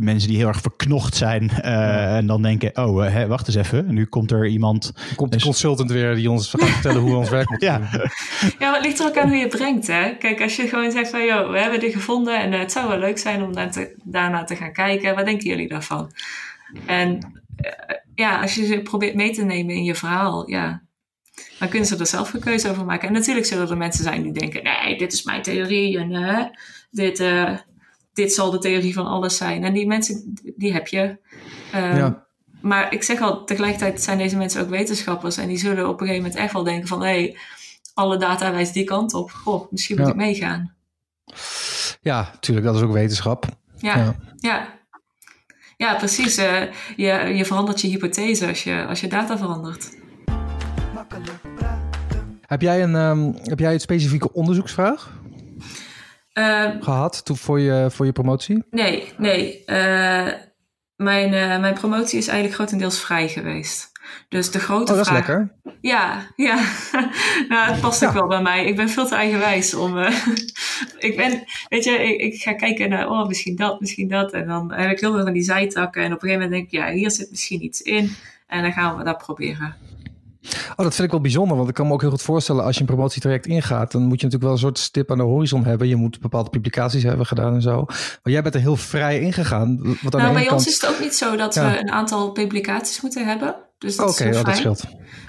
mensen 0.00 0.28
die 0.28 0.36
heel 0.38 0.48
erg 0.48 0.60
verknocht 0.60 1.14
zijn 1.16 1.50
eh, 1.50 2.16
en 2.16 2.26
dan 2.26 2.42
denken, 2.42 2.76
oh, 2.76 3.06
eh, 3.06 3.12
hè, 3.12 3.26
wacht 3.26 3.46
eens 3.46 3.56
even, 3.56 3.94
nu 3.94 4.04
komt 4.06 4.30
er 4.30 4.46
iemand. 4.46 4.92
Komt 5.16 5.32
de 5.32 5.40
consultant 5.40 5.90
weer 5.90 6.14
die 6.14 6.30
ons 6.30 6.50
gaat 6.50 6.68
vertellen 6.68 7.00
hoe 7.00 7.10
we 7.10 7.16
ons 7.16 7.30
werk 7.30 7.48
moeten 7.50 7.68
Ja, 7.68 7.78
doen. 7.78 8.00
ja, 8.58 8.70
maar 8.70 8.74
het 8.74 8.84
ligt 8.84 9.00
er 9.00 9.06
ook 9.06 9.16
aan 9.18 9.28
hoe 9.28 9.36
je 9.36 9.42
het 9.46 9.56
brengt, 9.56 9.86
hè. 9.86 10.14
Kijk, 10.18 10.40
als 10.42 10.56
je 10.56 10.68
gewoon 10.68 10.90
zegt 10.90 11.10
van, 11.10 11.24
joh, 11.24 11.50
we 11.50 11.58
hebben 11.60 11.80
dit 11.80 11.92
gevonden 11.92 12.40
en 12.40 12.52
eh, 12.52 12.58
het 12.58 12.72
zou 12.72 12.88
wel 12.88 12.98
leuk 12.98 13.18
zijn 13.18 13.42
om 13.42 13.52
daar 13.54 13.70
te- 13.70 13.94
daarna 14.04 14.44
te 14.44 14.56
gaan 14.56 14.72
kijken. 14.72 15.14
Wat 15.14 15.24
denken 15.26 15.48
jullie 15.48 15.68
daarvan? 15.68 16.12
En 16.86 17.18
eh, 17.56 17.72
ja, 18.14 18.40
als 18.40 18.54
je 18.54 18.66
ze 18.66 18.80
probeert 18.82 19.14
mee 19.14 19.30
te 19.30 19.44
nemen 19.44 19.74
in 19.74 19.84
je 19.84 19.94
verhaal, 19.94 20.50
ja, 20.50 20.82
dan 21.58 21.68
kunnen 21.68 21.88
ze 21.88 21.96
er 21.96 22.06
zelf 22.06 22.34
een 22.34 22.40
keuze 22.40 22.70
over 22.70 22.84
maken. 22.84 23.08
En 23.08 23.14
natuurlijk 23.14 23.46
zullen 23.46 23.70
er 23.70 23.76
mensen 23.76 24.04
zijn 24.04 24.22
die 24.22 24.32
denken, 24.32 24.62
nee, 24.62 24.98
dit 24.98 25.12
is 25.12 25.22
mijn 25.22 25.42
theorie 25.42 25.98
en 25.98 26.50
dit, 26.90 27.20
eh, 27.20 27.56
dit 28.12 28.32
zal 28.32 28.50
de 28.50 28.58
theorie 28.58 28.94
van 28.94 29.06
alles 29.06 29.36
zijn. 29.36 29.64
En 29.64 29.72
die 29.72 29.86
mensen, 29.86 30.34
die 30.56 30.72
heb 30.72 30.88
je. 30.88 31.16
Ehm, 31.72 31.96
Ja. 31.96 32.26
Maar 32.60 32.92
ik 32.92 33.02
zeg 33.02 33.20
al, 33.20 33.44
tegelijkertijd 33.44 34.02
zijn 34.02 34.18
deze 34.18 34.36
mensen 34.36 34.60
ook 34.62 34.68
wetenschappers 34.68 35.36
en 35.36 35.48
die 35.48 35.58
zullen 35.58 35.88
op 35.88 36.00
een 36.00 36.06
gegeven 36.06 36.22
moment 36.22 36.40
echt 36.40 36.52
wel 36.52 36.64
denken 36.64 36.88
van, 36.88 37.00
hé, 37.00 37.06
hey, 37.06 37.36
alle 37.94 38.16
data 38.16 38.50
wijst 38.52 38.74
die 38.74 38.84
kant 38.84 39.14
op. 39.14 39.30
Goh, 39.30 39.70
misschien 39.72 39.96
moet 39.96 40.06
Ja. 40.06 40.12
ik 40.12 40.18
meegaan. 40.18 40.74
Ja, 42.00 42.30
natuurlijk, 42.32 42.66
dat 42.66 42.76
is 42.76 42.82
ook 42.82 42.92
wetenschap. 42.92 43.44
Ja, 43.76 43.96
Ja. 43.96 44.14
ja. 44.36 44.68
ja. 45.76 45.94
precies. 45.94 46.36
eh, 46.36 46.62
je, 46.96 47.12
je 47.36 47.44
verandert 47.44 47.80
je 47.80 47.88
hypothese 47.88 48.46
als 48.46 48.64
je, 48.64 48.86
als 48.88 49.00
je 49.00 49.06
data 49.06 49.38
verandert. 49.38 49.96
Heb 52.48 52.60
jij 52.62 52.82
een, 52.82 52.94
ehm, 52.94 53.32
heb 53.42 53.58
jij 53.58 53.72
een 53.72 53.80
specifieke 53.80 54.32
onderzoeksvraag 54.32 55.16
Eh, 56.32 56.64
gehad 56.80 57.24
toen 57.24 57.36
voor, 57.36 57.60
je, 57.60 57.86
voor 57.90 58.06
je 58.06 58.12
promotie? 58.12 58.64
nee, 58.70 59.12
nee. 59.16 59.64
eh, 59.64 60.26
mijn, 60.96 61.34
eh, 61.34 61.60
mijn 61.60 61.74
promotie 61.74 62.18
is 62.18 62.26
eigenlijk 62.26 62.54
grotendeels 62.56 63.00
vrij 63.00 63.28
geweest. 63.28 63.90
Dus 64.28 64.50
de 64.50 64.58
grote 64.58 64.92
Oh, 64.92 64.98
dat 64.98 65.06
is 65.06 65.12
vraag... 65.12 65.26
lekker. 65.26 65.52
Ja, 65.80 66.26
ja. 66.36 66.54
nou, 67.48 67.70
het 67.72 67.80
past 67.80 68.06
ook 68.06 68.12
wel 68.12 68.26
bij 68.26 68.42
mij. 68.42 68.64
Ik 68.64 68.76
ben 68.76 68.88
veel 68.88 69.06
te 69.06 69.14
eigenwijs 69.14 69.74
om. 69.74 69.98
eh, 69.98 70.26
ik 71.08 71.16
ben, 71.16 71.44
weet 71.68 71.84
je, 71.84 71.90
ik, 71.90 72.20
ik 72.34 72.42
ga 72.42 72.54
kijken 72.54 72.88
naar, 72.88 73.08
oh, 73.10 73.26
misschien 73.26 73.56
dat, 73.56 73.80
misschien 73.80 74.08
dat. 74.08 74.32
En 74.32 74.46
dan 74.46 74.72
heb 74.72 74.90
ik 74.90 75.00
heel 75.00 75.12
veel 75.14 75.24
van 75.24 75.32
die 75.32 75.42
zijtakken. 75.42 76.02
En 76.02 76.12
op 76.12 76.22
een 76.22 76.28
gegeven 76.28 76.42
moment 76.42 76.70
denk 76.70 76.82
ik, 76.82 76.88
ja, 76.88 76.94
hier 76.94 77.10
zit 77.10 77.30
misschien 77.30 77.64
iets 77.64 77.82
in. 77.82 78.14
En 78.46 78.62
dan 78.62 78.72
gaan 78.72 78.96
we 78.96 79.04
dat 79.04 79.18
proberen. 79.18 79.74
Oh, 80.70 80.84
dat 80.84 80.94
vind 80.94 81.06
ik 81.06 81.10
wel 81.10 81.20
bijzonder, 81.20 81.56
want 81.56 81.68
ik 81.68 81.74
kan 81.74 81.86
me 81.86 81.92
ook 81.92 82.00
heel 82.00 82.10
goed 82.10 82.22
voorstellen 82.22 82.64
als 82.64 82.74
je 82.74 82.80
een 82.80 82.86
promotietraject 82.86 83.46
ingaat, 83.46 83.92
dan 83.92 84.02
moet 84.02 84.20
je 84.20 84.26
natuurlijk 84.26 84.42
wel 84.42 84.52
een 84.52 84.58
soort 84.58 84.78
stip 84.78 85.10
aan 85.10 85.18
de 85.18 85.24
horizon 85.24 85.64
hebben. 85.64 85.88
Je 85.88 85.96
moet 85.96 86.20
bepaalde 86.20 86.50
publicaties 86.50 87.02
hebben 87.02 87.26
gedaan 87.26 87.54
en 87.54 87.62
zo. 87.62 87.84
Maar 87.86 88.32
jij 88.32 88.42
bent 88.42 88.54
er 88.54 88.60
heel 88.60 88.76
vrij 88.76 89.20
ingegaan. 89.20 89.96
Wat 90.02 90.12
Nou, 90.12 90.32
bij 90.32 90.42
kant... 90.42 90.52
ons 90.52 90.66
is 90.66 90.80
het 90.80 90.90
ook 90.90 91.00
niet 91.00 91.14
zo 91.14 91.36
dat 91.36 91.54
Ja. 91.54 91.70
we 91.70 91.80
een 91.80 91.90
aantal 91.90 92.32
publicaties 92.32 93.00
moeten 93.00 93.26
hebben. 93.26 93.56
Dus 93.78 93.96
dat 93.96 94.08
is 94.08 94.18
heel 94.18 94.38
oh, 94.38 94.44
dat 94.44 94.56
scheelt. 94.56 94.84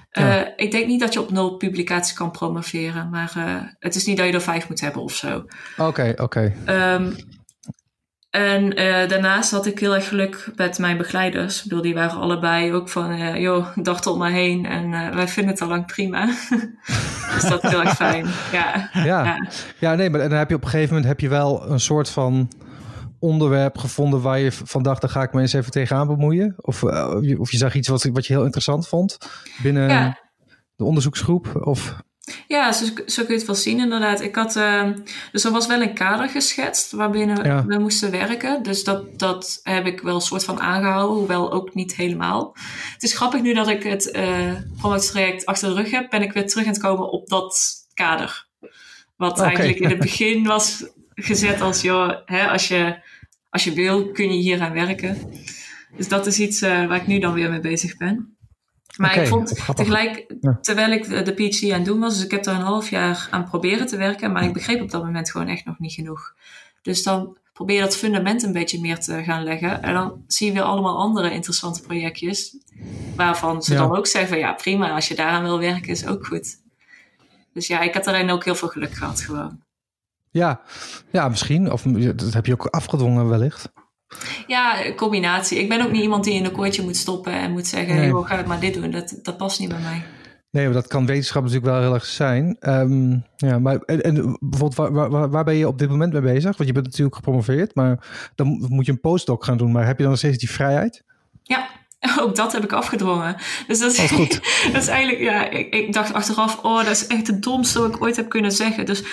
Eh, 0.09 0.41
ik 0.55 0.71
denk 0.71 0.87
niet 0.87 0.99
dat 0.99 1.13
je 1.13 1.21
op 1.21 1.31
nul 1.31 1.57
publicaties 1.57 2.13
kan 2.13 2.31
promoveren. 2.31 3.09
Maar 3.09 3.33
eh, 3.35 3.55
het 3.79 3.95
is 3.95 4.05
niet 4.05 4.17
dat 4.17 4.25
je 4.25 4.33
er 4.33 4.41
vijf 4.41 4.69
moet 4.69 4.81
hebben 4.81 5.01
of 5.01 5.15
zo. 5.15 5.45
Oké, 5.77 6.13
oké. 6.17 6.53
Ehm, 6.65 7.11
en 8.29 8.75
eh, 8.75 9.09
daarnaast 9.09 9.51
had 9.51 9.65
ik 9.65 9.79
heel 9.79 9.95
erg 9.95 10.07
geluk 10.07 10.51
met 10.55 10.77
mijn 10.79 10.97
begeleiders. 10.97 11.57
Ik 11.57 11.63
bedoel, 11.63 11.81
die 11.83 11.93
waren 11.93 12.19
allebei 12.19 12.73
ook 12.73 12.89
van, 12.89 13.11
eh, 13.11 13.35
joh, 13.41 13.67
dag 13.75 14.01
tot 14.01 14.17
maar 14.17 14.31
heen. 14.31 14.65
En 14.65 14.93
eh, 14.93 15.15
wij 15.15 15.27
vinden 15.27 15.51
het 15.53 15.61
al 15.61 15.67
lang 15.67 15.85
prima. 15.85 16.25
dus 17.33 17.49
dat 17.49 17.63
is 17.63 17.69
heel 17.69 17.81
erg 17.83 17.95
fijn. 17.95 18.25
Ja. 18.51 18.89
Ja. 18.93 19.03
Ja. 19.05 19.47
ja, 19.79 19.95
nee, 19.95 20.09
maar 20.09 20.19
dan 20.29 20.37
heb 20.37 20.49
je 20.49 20.55
op 20.55 20.63
een 20.63 20.69
gegeven 20.69 20.89
moment 20.93 21.07
heb 21.07 21.19
je 21.19 21.29
wel 21.29 21.69
een 21.71 21.79
soort 21.79 22.09
van 22.09 22.49
onderwerp 23.19 23.77
gevonden 23.77 24.21
waar 24.21 24.39
je 24.39 24.51
van 24.51 24.83
dacht, 24.83 25.01
daar 25.01 25.09
ga 25.09 25.21
ik 25.21 25.33
me 25.33 25.41
eens 25.41 25.53
even 25.53 25.71
tegenaan 25.71 26.07
bemoeien. 26.07 26.53
Of, 26.57 26.83
of 26.83 27.21
je- 27.23 27.39
of 27.39 27.51
je 27.51 27.57
zag 27.57 27.73
iets 27.75 27.87
wat, 27.87 28.03
wat 28.03 28.25
je 28.27 28.33
heel 28.33 28.43
interessant 28.43 28.87
vond 28.87 29.17
binnen 29.63 29.89
Ja. 29.89 30.17
de 30.75 30.83
onderzoeksgroep. 30.83 31.55
Of, 31.65 31.95
Ja, 32.47 32.71
zo, 32.71 32.85
zo 33.05 33.23
kun 33.23 33.33
je 33.33 33.39
het 33.39 33.45
wel 33.45 33.55
zien 33.55 33.79
inderdaad. 33.79 34.21
Ik 34.21 34.35
had, 34.35 34.55
ehm, 34.55 34.97
dus 35.31 35.43
er 35.43 35.51
was 35.51 35.67
wel 35.67 35.81
een 35.81 35.93
kader 35.93 36.29
geschetst 36.29 36.91
waarbinnen 36.91 37.43
Ja. 37.45 37.65
we 37.65 37.79
moesten 37.79 38.11
werken. 38.11 38.63
Dus 38.63 38.83
dat, 38.83 39.19
dat 39.19 39.59
heb 39.63 39.85
ik 39.85 40.01
wel 40.01 40.15
een 40.15 40.21
soort 40.21 40.43
van 40.43 40.59
aangehouden, 40.59 41.17
hoewel 41.17 41.51
ook 41.51 41.73
niet 41.73 41.95
helemaal. 41.95 42.55
Het 42.93 43.03
is 43.03 43.15
grappig 43.15 43.41
nu 43.41 43.53
dat 43.53 43.67
ik 43.67 43.83
het 43.83 44.11
eh 44.11 44.51
promotietraject 44.77 45.45
achter 45.45 45.69
de 45.69 45.75
rug 45.81 45.91
heb, 45.91 46.09
ben 46.09 46.21
ik 46.21 46.31
weer 46.31 46.47
terug 46.47 46.65
aan 46.65 46.71
het 46.71 46.81
komen 46.81 47.11
op 47.11 47.27
dat 47.27 47.75
kader. 47.93 48.47
Wat 49.17 49.39
eigenlijk 49.39 49.79
in 49.79 49.89
het 49.89 49.99
begin 50.09 50.43
was 50.45 50.85
gezet 51.15 51.61
als, 51.61 51.81
joh, 51.81 52.11
hè, 52.25 52.47
als, 52.47 52.67
je, 52.67 52.99
als 53.49 53.63
je 53.63 53.73
wil, 53.73 54.11
kun 54.11 54.33
je 54.33 54.39
hier 54.41 54.61
aan 54.61 54.73
werken. 54.73 55.17
Dus 55.97 56.07
dat 56.07 56.27
is 56.27 56.39
iets 56.39 56.61
eh, 56.61 56.87
waar 56.87 56.95
ik 57.01 57.07
nu 57.07 57.19
dan 57.19 57.33
weer 57.33 57.49
mee 57.49 57.59
bezig 57.59 57.97
ben. 57.97 58.37
Maar 58.97 59.17
ik 59.17 59.27
vond 59.27 59.75
tegelijk, 59.75 60.33
terwijl 60.61 60.91
ik 60.91 61.25
de, 61.25 61.33
PhD 61.33 61.63
aan 61.63 61.77
het 61.77 61.85
doen 61.85 61.99
was, 61.99 62.13
dus 62.15 62.23
ik 62.25 62.31
heb 62.31 62.45
er 62.45 62.53
een 62.53 62.61
half 62.61 62.89
jaar 62.89 63.27
aan 63.31 63.43
proberen 63.49 63.87
te 63.87 63.97
werken, 63.97 64.31
maar 64.31 64.43
ik 64.43 64.53
begreep 64.53 64.81
op 64.81 64.91
dat 64.91 65.03
moment 65.03 65.31
gewoon 65.31 65.47
echt 65.47 65.65
nog 65.65 65.79
niet 65.79 65.93
genoeg. 65.93 66.33
Dus 66.81 67.03
dan 67.03 67.37
probeer 67.53 67.75
je 67.75 67.81
dat 67.81 67.97
fundament 67.97 68.43
een 68.43 68.53
beetje 68.53 68.79
meer 68.79 68.99
te 68.99 69.23
gaan 69.23 69.43
leggen. 69.43 69.83
En 69.83 69.93
dan 69.93 70.23
zie 70.27 70.47
je 70.47 70.53
weer 70.53 70.61
allemaal 70.61 70.97
andere 70.97 71.31
interessante 71.31 71.81
projectjes, 71.81 72.57
waarvan 73.15 73.63
ze 73.63 73.73
Ja. 73.73 73.79
dan 73.79 73.97
ook 73.97 74.07
zeggen 74.07 74.29
van 74.29 74.39
ja, 74.39 74.53
prima, 74.53 74.91
als 74.93 75.07
je 75.07 75.15
daaraan 75.15 75.43
wil 75.43 75.59
werken 75.59 75.89
is 75.89 76.05
ook 76.05 76.25
goed. 76.25 76.57
Dus 77.53 77.67
ja, 77.67 77.81
ik 77.81 77.93
had 77.93 78.03
daarin 78.03 78.29
ook 78.29 78.43
heel 78.45 78.55
veel 78.55 78.67
geluk 78.67 78.93
gehad 78.93 79.21
gewoon. 79.21 79.59
ja, 80.31 80.61
ja, 81.11 81.29
misschien. 81.29 81.71
Of 81.71 81.81
dat 82.15 82.33
heb 82.33 82.45
je 82.45 82.53
ook 82.53 82.65
afgedwongen 82.65 83.29
wellicht. 83.29 83.69
Ja, 84.47 84.85
een 84.85 84.95
combinatie. 84.95 85.59
Ik 85.59 85.69
ben 85.69 85.81
ook 85.81 85.91
niet 85.91 86.01
iemand 86.01 86.23
die 86.23 86.33
in 86.33 86.45
een 86.45 86.51
kooitje 86.51 86.83
moet 86.83 86.97
stoppen 86.97 87.33
en 87.33 87.51
moet 87.51 87.67
zeggen, 87.67 87.95
Nee. 87.95 88.23
ga 88.23 88.43
maar 88.47 88.59
dit 88.59 88.73
doen. 88.73 88.91
Dat, 88.91 89.19
dat 89.23 89.37
past 89.37 89.59
niet 89.59 89.69
bij 89.69 89.79
mij. 89.79 90.03
Nee, 90.51 90.65
maar 90.65 90.73
dat 90.73 90.87
kan 90.87 91.05
wetenschap 91.05 91.41
natuurlijk 91.43 91.71
wel 91.71 91.81
heel 91.81 91.93
erg 91.93 92.05
zijn. 92.05 92.57
Ehm, 92.59 93.17
ja, 93.35 93.59
maar 93.59 93.77
en, 93.85 94.01
en 94.03 94.37
bijvoorbeeld, 94.39 94.75
waar, 94.75 95.09
waar- 95.09 95.29
waar, 95.29 95.43
ben 95.43 95.55
je 95.55 95.67
op 95.67 95.79
dit 95.79 95.89
moment 95.89 96.13
mee 96.13 96.21
bezig? 96.21 96.57
Want 96.57 96.65
je 96.69 96.71
bent 96.73 96.85
natuurlijk 96.85 97.15
gepromoveerd, 97.15 97.75
maar 97.75 97.97
dan 98.35 98.65
moet 98.69 98.85
je 98.85 98.91
een 98.91 98.99
postdoc 98.99 99.43
gaan 99.43 99.57
doen. 99.57 99.71
Maar 99.71 99.85
heb 99.85 99.95
je 99.95 100.01
dan 100.01 100.11
nog 100.11 100.19
steeds 100.19 100.37
die 100.37 100.49
vrijheid? 100.51 101.03
Ja, 101.43 101.67
ook 102.21 102.35
dat 102.35 102.51
heb 102.51 102.63
ik 102.63 102.71
afgedwongen. 102.73 103.35
Dus 103.67 103.79
dat 103.79 103.91
is, 103.91 104.11
goed. 104.11 104.39
dat 104.73 104.81
is 104.81 104.87
eigenlijk, 104.87 105.19
ja, 105.21 105.49
ik, 105.49 105.73
ik 105.73 105.93
dacht 105.93 106.13
achteraf, 106.13 106.59
oh, 106.63 106.77
dat 106.77 106.87
is 106.91 107.07
echt 107.07 107.27
het 107.27 107.43
domste 107.43 107.79
wat 107.79 107.95
ik 107.95 108.01
ooit 108.01 108.15
heb 108.15 108.29
kunnen 108.29 108.51
zeggen. 108.51 108.85
Dus 108.85 109.03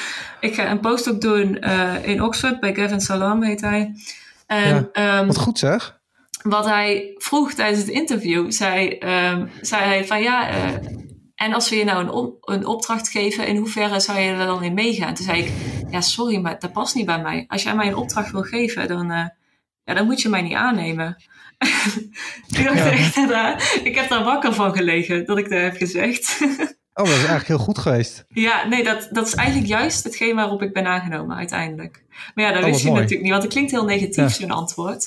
ik 0.41 0.55
ga 0.55 0.71
een 0.71 0.81
postdoc 0.81 1.21
doen 1.21 1.59
eh, 1.59 1.95
in 2.09 2.23
Oxford, 2.23 2.61
bij 2.61 2.75
Gavin 2.75 3.01
Salam 3.01 3.43
heet 3.43 3.61
hij. 3.61 3.93
En 4.47 4.75
Ja, 4.75 4.89
ehm, 5.19 5.27
Wat 5.27 5.39
goed 5.39 5.59
zeg. 5.59 5.99
wat 6.43 6.65
hij 6.65 7.15
vroeg 7.17 7.53
tijdens 7.53 7.81
het 7.81 7.89
interview, 7.91 8.51
zei, 8.51 8.89
ehm, 8.89 9.47
zei 9.61 9.85
hij 9.85 10.07
van 10.07 10.23
ja, 10.23 10.49
eh, 10.49 10.73
en 11.35 11.53
als 11.53 11.69
we 11.71 11.77
je 11.77 11.85
nou 11.85 12.01
een, 12.03 12.11
op- 12.11 12.49
een 12.49 12.67
opdracht 12.67 13.09
geven, 13.09 13.47
in 13.47 13.57
hoeverre 13.57 14.01
zou 14.01 14.19
je 14.19 14.31
er 14.31 14.47
dan 14.47 14.63
in 14.63 14.75
meegaan? 14.75 15.15
Toen 15.15 15.25
zei 15.27 15.43
ik, 15.43 15.53
ja, 15.91 16.01
sorry, 16.01 16.37
maar 16.41 16.59
dat 16.59 16.73
past 16.73 16.95
niet 16.95 17.07
bij 17.07 17.21
mij. 17.23 17.45
Als 17.49 17.63
jij 17.63 17.75
mij 17.75 17.87
een 17.87 17.97
opdracht 17.97 18.31
wil 18.31 18.43
geven, 18.43 18.89
dan, 18.89 19.11
eh, 19.11 19.27
ja, 19.85 19.95
dan 19.95 20.07
moet 20.07 20.23
je 20.23 20.29
mij 20.29 20.43
niet 20.43 20.55
aannemen. 20.55 21.17
ik, 22.59 22.65
dacht 22.65 22.79
echt, 22.81 23.17
ik 23.85 23.95
heb 23.95 24.09
daar 24.09 24.25
wakker 24.25 24.55
van 24.55 24.75
gelegen 24.77 25.27
dat 25.27 25.39
ik 25.39 25.49
dat 25.51 25.61
heb 25.61 25.77
gezegd. 25.77 26.39
Oh, 26.99 27.05
dat 27.05 27.15
is 27.15 27.15
eigenlijk 27.15 27.47
heel 27.49 27.59
goed 27.59 27.79
geweest. 27.79 28.25
ja, 28.29 28.67
nee, 28.69 28.85
dat, 28.85 29.09
dat 29.13 29.27
is 29.27 29.35
eigenlijk 29.35 29.69
juist 29.69 30.05
hetgeen 30.05 30.35
waarop 30.35 30.63
ik 30.63 30.73
ben 30.73 30.87
aangenomen 30.87 31.37
uiteindelijk. 31.37 32.03
Maar 32.35 32.45
ja, 32.45 32.53
dat 32.53 32.63
Oh, 32.63 32.69
wist 32.69 32.81
je 32.81 32.87
mooi. 32.87 32.97
natuurlijk 33.01 33.23
niet, 33.23 33.31
want 33.31 33.43
het 33.43 33.53
klinkt 33.53 33.71
heel 33.71 33.85
negatief, 33.85 34.17
Ja. 34.17 34.29
zo'n 34.29 34.51
antwoord. 34.51 35.07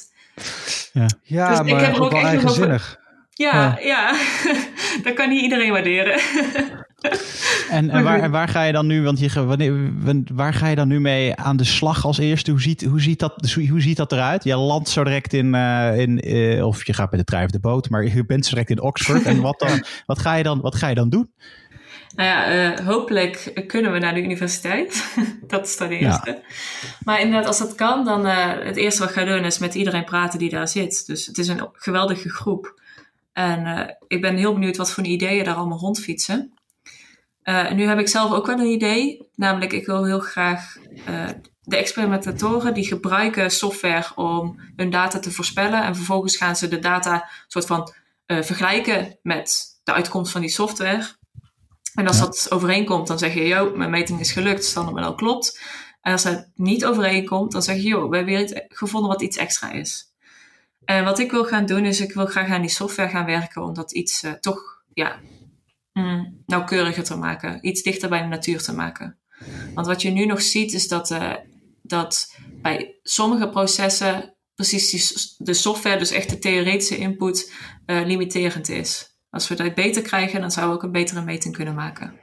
Ja, 0.93 1.05
Dus 1.49 1.59
ik 1.59 1.71
maar 1.71 1.81
heb 1.85 1.95
er 1.95 2.01
ook 2.01 2.03
ook 2.05 2.11
wel 2.11 2.21
echt 2.21 2.31
nog 2.41 2.51
over- 2.51 2.69
eigenzinnig. 2.69 2.97
Ja, 3.33 3.77
ja. 3.81 4.13
dat 5.03 5.13
kan 5.13 5.29
niet 5.29 5.41
iedereen 5.41 5.71
waarderen. 5.71 6.19
En, 7.69 7.89
en, 7.89 8.03
waar, 8.03 8.19
en 8.19 8.31
waar 8.31 8.47
ga 8.47 8.63
je 8.63 8.71
dan 8.71 8.87
nu, 8.87 9.03
want 9.03 9.19
je, 9.19 9.45
wanneer, 9.45 9.91
wan- 10.03 10.27
waar 10.33 10.53
ga 10.53 10.67
je 10.67 10.75
dan 10.75 10.87
nu 10.87 10.99
mee 10.99 11.35
aan 11.35 11.57
de 11.57 11.63
slag 11.63 12.05
als 12.05 12.17
eerste? 12.17 12.51
Hoe 12.51 12.61
ziet, 12.61 12.83
hoe 12.85 13.01
ziet, 13.01 13.19
dat, 13.19 13.33
dus 13.39 13.53
hoe, 13.67 13.81
ziet 13.81 13.97
dat 13.97 14.11
eruit? 14.11 14.43
Je 14.43 14.55
landt 14.55 14.89
zo 14.89 15.03
direct 15.03 15.33
in, 15.33 15.55
eh, 15.55 15.97
in 15.99 16.19
eh, 16.19 16.65
of 16.65 16.85
je 16.85 16.93
gaat 16.93 17.11
met 17.11 17.19
de 17.19 17.25
trein 17.25 17.45
of 17.45 17.51
de 17.51 17.59
boot, 17.59 17.89
maar 17.89 18.03
je 18.05 18.25
bent 18.25 18.45
zo 18.45 18.49
direct 18.51 18.69
in 18.69 18.81
Oxford. 18.81 19.23
En 19.23 19.41
wat, 19.41 19.59
dan, 19.59 19.83
wat, 20.05 20.19
ga, 20.19 20.35
je 20.35 20.43
dan, 20.43 20.61
wat 20.61 20.75
ga 20.75 20.87
je 20.87 20.95
dan 20.95 21.09
doen? 21.09 21.31
Nou 22.15 22.29
ja, 22.29 22.45
eh, 22.45 22.85
hopelijk 22.85 23.63
kunnen 23.67 23.91
we 23.91 23.99
naar 23.99 24.13
de 24.13 24.21
universiteit. 24.23 25.13
dat 25.47 25.65
is 25.67 25.77
dan 25.77 25.87
de 25.87 25.93
Ja. 25.99 25.99
eerste. 26.01 26.41
Maar 27.03 27.19
inderdaad, 27.19 27.47
als 27.47 27.57
dat 27.59 27.75
kan, 27.75 28.05
dan 28.05 28.25
uh, 28.25 28.53
het 28.59 28.75
eerste 28.77 28.99
wat 28.99 29.09
ik 29.09 29.15
ga 29.15 29.23
doen 29.23 29.45
is 29.45 29.57
met 29.57 29.75
iedereen 29.75 30.03
praten 30.03 30.39
die 30.39 30.49
daar 30.49 30.67
zit. 30.67 31.05
Dus 31.07 31.25
het 31.25 31.37
is 31.37 31.47
een 31.47 31.69
geweldige 31.73 32.29
groep. 32.29 32.81
En 33.33 33.65
uh, 33.65 33.81
ik 34.07 34.21
ben 34.21 34.35
heel 34.35 34.53
benieuwd 34.53 34.77
wat 34.77 34.91
voor 34.91 35.03
ideeën 35.03 35.43
daar 35.43 35.55
allemaal 35.55 35.77
rondfietsen. 35.79 36.53
Nu 37.73 37.83
heb 37.87 37.99
ik 37.99 38.07
zelf 38.07 38.31
ook 38.31 38.45
wel 38.45 38.59
een 38.59 38.65
idee. 38.71 39.27
Namelijk, 39.35 39.73
ik 39.73 39.85
wil 39.85 40.05
heel 40.05 40.19
graag 40.19 40.77
de 41.61 41.77
experimentatoren 41.77 42.73
die 42.73 42.85
gebruiken 42.87 43.51
software 43.51 44.05
om 44.15 44.59
hun 44.75 44.89
data 44.89 45.19
te 45.19 45.31
voorspellen. 45.31 45.83
En 45.83 45.95
vervolgens 45.95 46.37
gaan 46.37 46.55
ze 46.55 46.67
de 46.67 46.79
data 46.79 47.29
soort 47.47 47.65
van 47.65 47.93
vergelijken 48.27 49.17
met 49.21 49.65
de 49.83 49.93
uitkomst 49.93 50.31
van 50.31 50.41
die 50.41 50.49
software. 50.49 51.07
En 51.99 52.07
als 52.07 52.19
dat 52.19 52.51
overeenkomt, 52.51 53.07
dan 53.07 53.19
zeg 53.19 53.33
je, 53.33 53.47
yo, 53.47 53.75
mijn 53.75 53.89
meting 53.89 54.19
is 54.19 54.31
gelukt, 54.31 54.63
standaardmodel 54.63 55.15
klopt. 55.15 55.59
En 56.01 56.11
als 56.11 56.23
het 56.23 56.51
niet 56.55 56.85
overeenkomt, 56.85 57.51
dan 57.51 57.63
zeg 57.63 57.75
je, 57.75 57.87
joh, 57.87 58.09
we 58.09 58.15
hebben 58.15 58.35
weer 58.35 58.65
gevonden 58.67 59.09
wat 59.09 59.21
iets 59.21 59.37
extra 59.37 59.71
is. 59.71 60.13
En 60.85 61.03
wat 61.03 61.19
ik 61.19 61.31
wil 61.31 61.45
gaan 61.45 61.65
doen, 61.65 61.85
is 61.85 62.01
ik 62.01 62.13
wil 62.13 62.25
graag 62.25 62.49
aan 62.49 62.61
die 62.61 62.69
software 62.69 63.09
gaan 63.09 63.25
werken 63.25 63.63
om 63.63 63.73
dat 63.73 63.91
iets 63.91 64.23
uh, 64.23 64.31
toch, 64.31 64.83
ja, 64.93 65.19
mm, 65.93 66.43
nauwkeuriger 66.45 67.03
te 67.03 67.15
maken. 67.15 67.67
Iets 67.67 67.81
dichter 67.81 68.09
bij 68.09 68.21
de 68.21 68.27
natuur 68.27 68.61
te 68.61 68.73
maken. 68.73 69.19
Want 69.73 69.87
wat 69.87 70.01
je 70.01 70.09
nu 70.09 70.25
nog 70.25 70.41
ziet, 70.41 70.73
is 70.73 70.87
dat, 70.87 71.11
uh, 71.11 71.33
dat 71.81 72.35
bij 72.61 72.99
sommige 73.03 73.49
processen 73.49 74.35
precies 74.55 74.89
die, 74.89 75.35
de 75.37 75.53
software, 75.53 75.97
dus 75.97 76.11
echt 76.11 76.29
de 76.29 76.39
theoretische 76.39 76.97
input, 76.97 77.53
uh, 77.85 78.05
limiterend 78.05 78.69
is. 78.69 79.08
Als 79.29 79.47
we 79.47 79.55
dat 79.55 79.75
beter 79.75 80.01
krijgen, 80.01 80.41
dan 80.41 80.51
zouden 80.51 80.75
we 80.75 80.81
ook 80.81 80.87
een 80.87 81.01
betere 81.01 81.21
meting 81.21 81.55
kunnen 81.55 81.73
maken. 81.73 82.13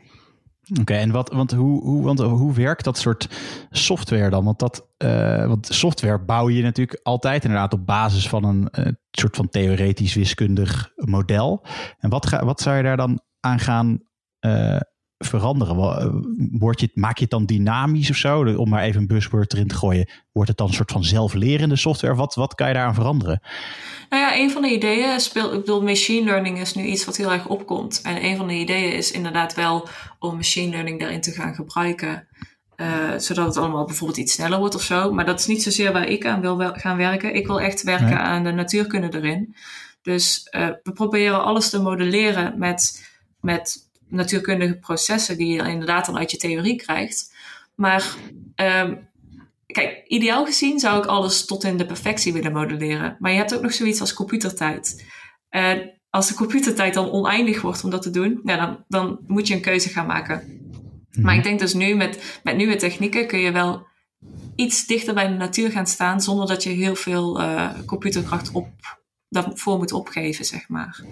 Oké, 0.81 0.95
en 0.95 1.11
wat, 1.11 1.33
want 1.33 1.53
hoe, 1.53 1.83
hoe, 1.83 2.05
want 2.05 2.19
hoe 2.19 2.55
werkt 2.55 2.85
dat 2.85 2.99
soort 2.99 3.29
software 3.71 4.31
dan? 4.31 4.45
Want, 4.45 4.59
dat, 4.59 4.89
uh, 5.05 5.47
want 5.47 5.67
software 5.67 6.25
bouw 6.25 6.49
je 6.49 6.63
natuurlijk 6.63 7.01
altijd 7.03 7.45
inderdaad 7.45 7.73
op 7.73 7.87
basis 7.87 8.29
van 8.29 8.45
een 8.45 8.69
uh, 8.79 8.87
soort 9.11 9.37
van 9.37 9.49
theoretisch 9.49 10.15
wiskundig 10.15 10.93
model. 10.95 11.67
En 11.99 12.11
wat, 12.11 12.27
ga, 12.27 12.45
wat 12.45 12.61
zou 12.61 12.77
je 12.77 12.83
daar 12.83 12.97
dan 12.97 13.21
aan 13.41 13.59
gaan 13.59 14.01
uh, 14.41 14.81
veranderen? 15.19 15.77
Word 16.59 16.81
je, 16.81 16.91
maak 16.95 17.17
je 17.17 17.23
het 17.23 17.31
dan 17.31 17.47
dynamisch 17.47 18.11
of 18.11 18.17
zo? 18.17 18.55
Om 18.57 18.69
maar 18.69 18.83
even 18.83 19.01
een 19.01 19.07
buzzword 19.07 19.53
erin 19.53 19.67
te 19.67 19.75
gooien. 19.75 20.09
Wordt 20.33 20.49
het 20.49 20.59
dan 20.59 20.69
een 20.69 20.75
soort 20.75 20.93
van 20.93 21.05
zelflerende 21.05 21.77
software? 21.77 22.15
Wat, 22.15 22.35
wat 22.35 22.55
kan 22.55 22.69
je 22.69 22.75
daaraan 22.75 22.95
veranderen? 22.95 23.41
Nou 24.09 24.23
ja, 24.23 24.37
een 24.37 24.51
van 24.51 24.63
de 24.63 24.71
ideeën 24.71 25.21
speelt, 25.21 25.53
ik 25.53 25.61
bedoel, 25.61 25.83
machine 25.83 26.25
learning 26.25 26.61
is 26.61 26.75
nu 26.75 26.85
iets 26.85 27.05
wat 27.05 27.17
heel 27.17 27.33
erg 27.33 27.47
opkomt. 27.47 28.01
En 28.03 28.25
een 28.25 28.37
van 28.37 28.47
de 28.47 28.55
ideeën 28.55 28.93
is 28.93 29.11
inderdaad 29.11 29.55
wel 29.55 29.89
om 30.19 30.37
machine 30.37 30.71
learning 30.71 31.01
daarin 31.01 31.21
te 31.21 31.33
gaan 31.33 31.55
gebruiken. 31.55 32.29
Uh, 32.77 32.89
zodat 33.17 33.47
het 33.47 33.57
allemaal 33.57 33.85
bijvoorbeeld 33.85 34.19
iets 34.19 34.33
sneller 34.33 34.59
wordt 34.59 34.75
of 34.75 34.83
zo. 34.83 35.13
Maar 35.13 35.25
dat 35.25 35.39
is 35.39 35.47
niet 35.47 35.63
zozeer 35.63 35.93
waar 35.93 36.09
ik 36.09 36.27
aan 36.27 36.41
wil 36.41 36.59
gaan 36.73 36.97
werken. 36.97 37.35
Ik 37.35 37.47
wil 37.47 37.61
echt 37.61 37.83
werken 37.83 38.07
nee. 38.07 38.17
aan 38.17 38.45
de 38.45 38.53
natuurkunde 38.53 39.17
erin. 39.17 39.55
Dus 40.03 40.49
uh, 40.51 40.69
we 40.83 40.93
proberen 40.93 41.45
alles 41.45 41.71
te 41.71 41.81
modelleren 41.81 42.59
met, 42.59 43.09
met 43.41 43.86
natuurkundige 44.09 44.79
processen 44.79 45.37
die 45.37 45.53
je 45.53 45.69
inderdaad 45.69 46.07
dan 46.07 46.19
uit 46.19 46.31
je 46.31 46.37
theorie 46.37 46.77
krijgt. 46.77 47.35
Maar 47.75 48.15
um, 48.57 49.09
kijk, 49.67 50.03
ideaal 50.07 50.45
gezien 50.45 50.79
zou 50.79 50.99
ik 50.99 51.07
alles 51.07 51.45
tot 51.45 51.65
in 51.65 51.77
de 51.77 51.87
perfectie 51.87 52.33
willen 52.33 52.53
modelleren. 52.53 53.17
Maar 53.19 53.31
je 53.31 53.37
hebt 53.37 53.55
ook 53.55 53.63
nog 53.63 53.73
zoiets 53.73 54.01
als 54.01 54.15
computertijd. 54.15 55.05
En 55.49 55.91
als 56.11 56.29
de 56.29 56.35
computertijd 56.35 56.95
dan 56.95 57.11
oneindig 57.11 57.61
wordt 57.61 57.85
om 57.85 57.91
dat 57.91 58.03
te 58.03 58.11
doen, 58.11 58.41
ja, 58.45 58.57
dan, 58.57 58.85
dan 58.89 59.19
moet 59.27 59.49
je 59.49 59.55
een 59.55 59.61
keuze 59.61 59.89
gaan 59.89 60.07
maken. 60.07 60.43
Mm-hmm. 60.45 61.23
Maar 61.23 61.37
ik 61.37 61.43
denk 61.43 61.59
dus 61.59 61.75
nu 61.75 61.95
met, 61.95 62.41
met 62.43 62.57
nieuwe 62.57 62.77
technieken 62.77 63.27
kun 63.27 63.39
je 63.39 63.53
wel 63.53 63.87
iets 64.55 64.87
dichter 64.87 65.15
bij 65.15 65.29
de 65.29 65.35
natuur 65.35 65.71
gaan 65.71 65.87
staan 65.87 66.21
zonder 66.21 66.47
dat 66.47 66.63
je 66.63 66.71
heel 66.71 66.95
veel 66.95 67.41
uh, 67.41 67.71
computerkracht 67.87 68.53
op, 68.53 68.69
daarvoor 69.29 69.79
moet 69.79 69.93
opgeven, 69.93 70.45
zeg 70.45 70.69
maar. 70.69 71.05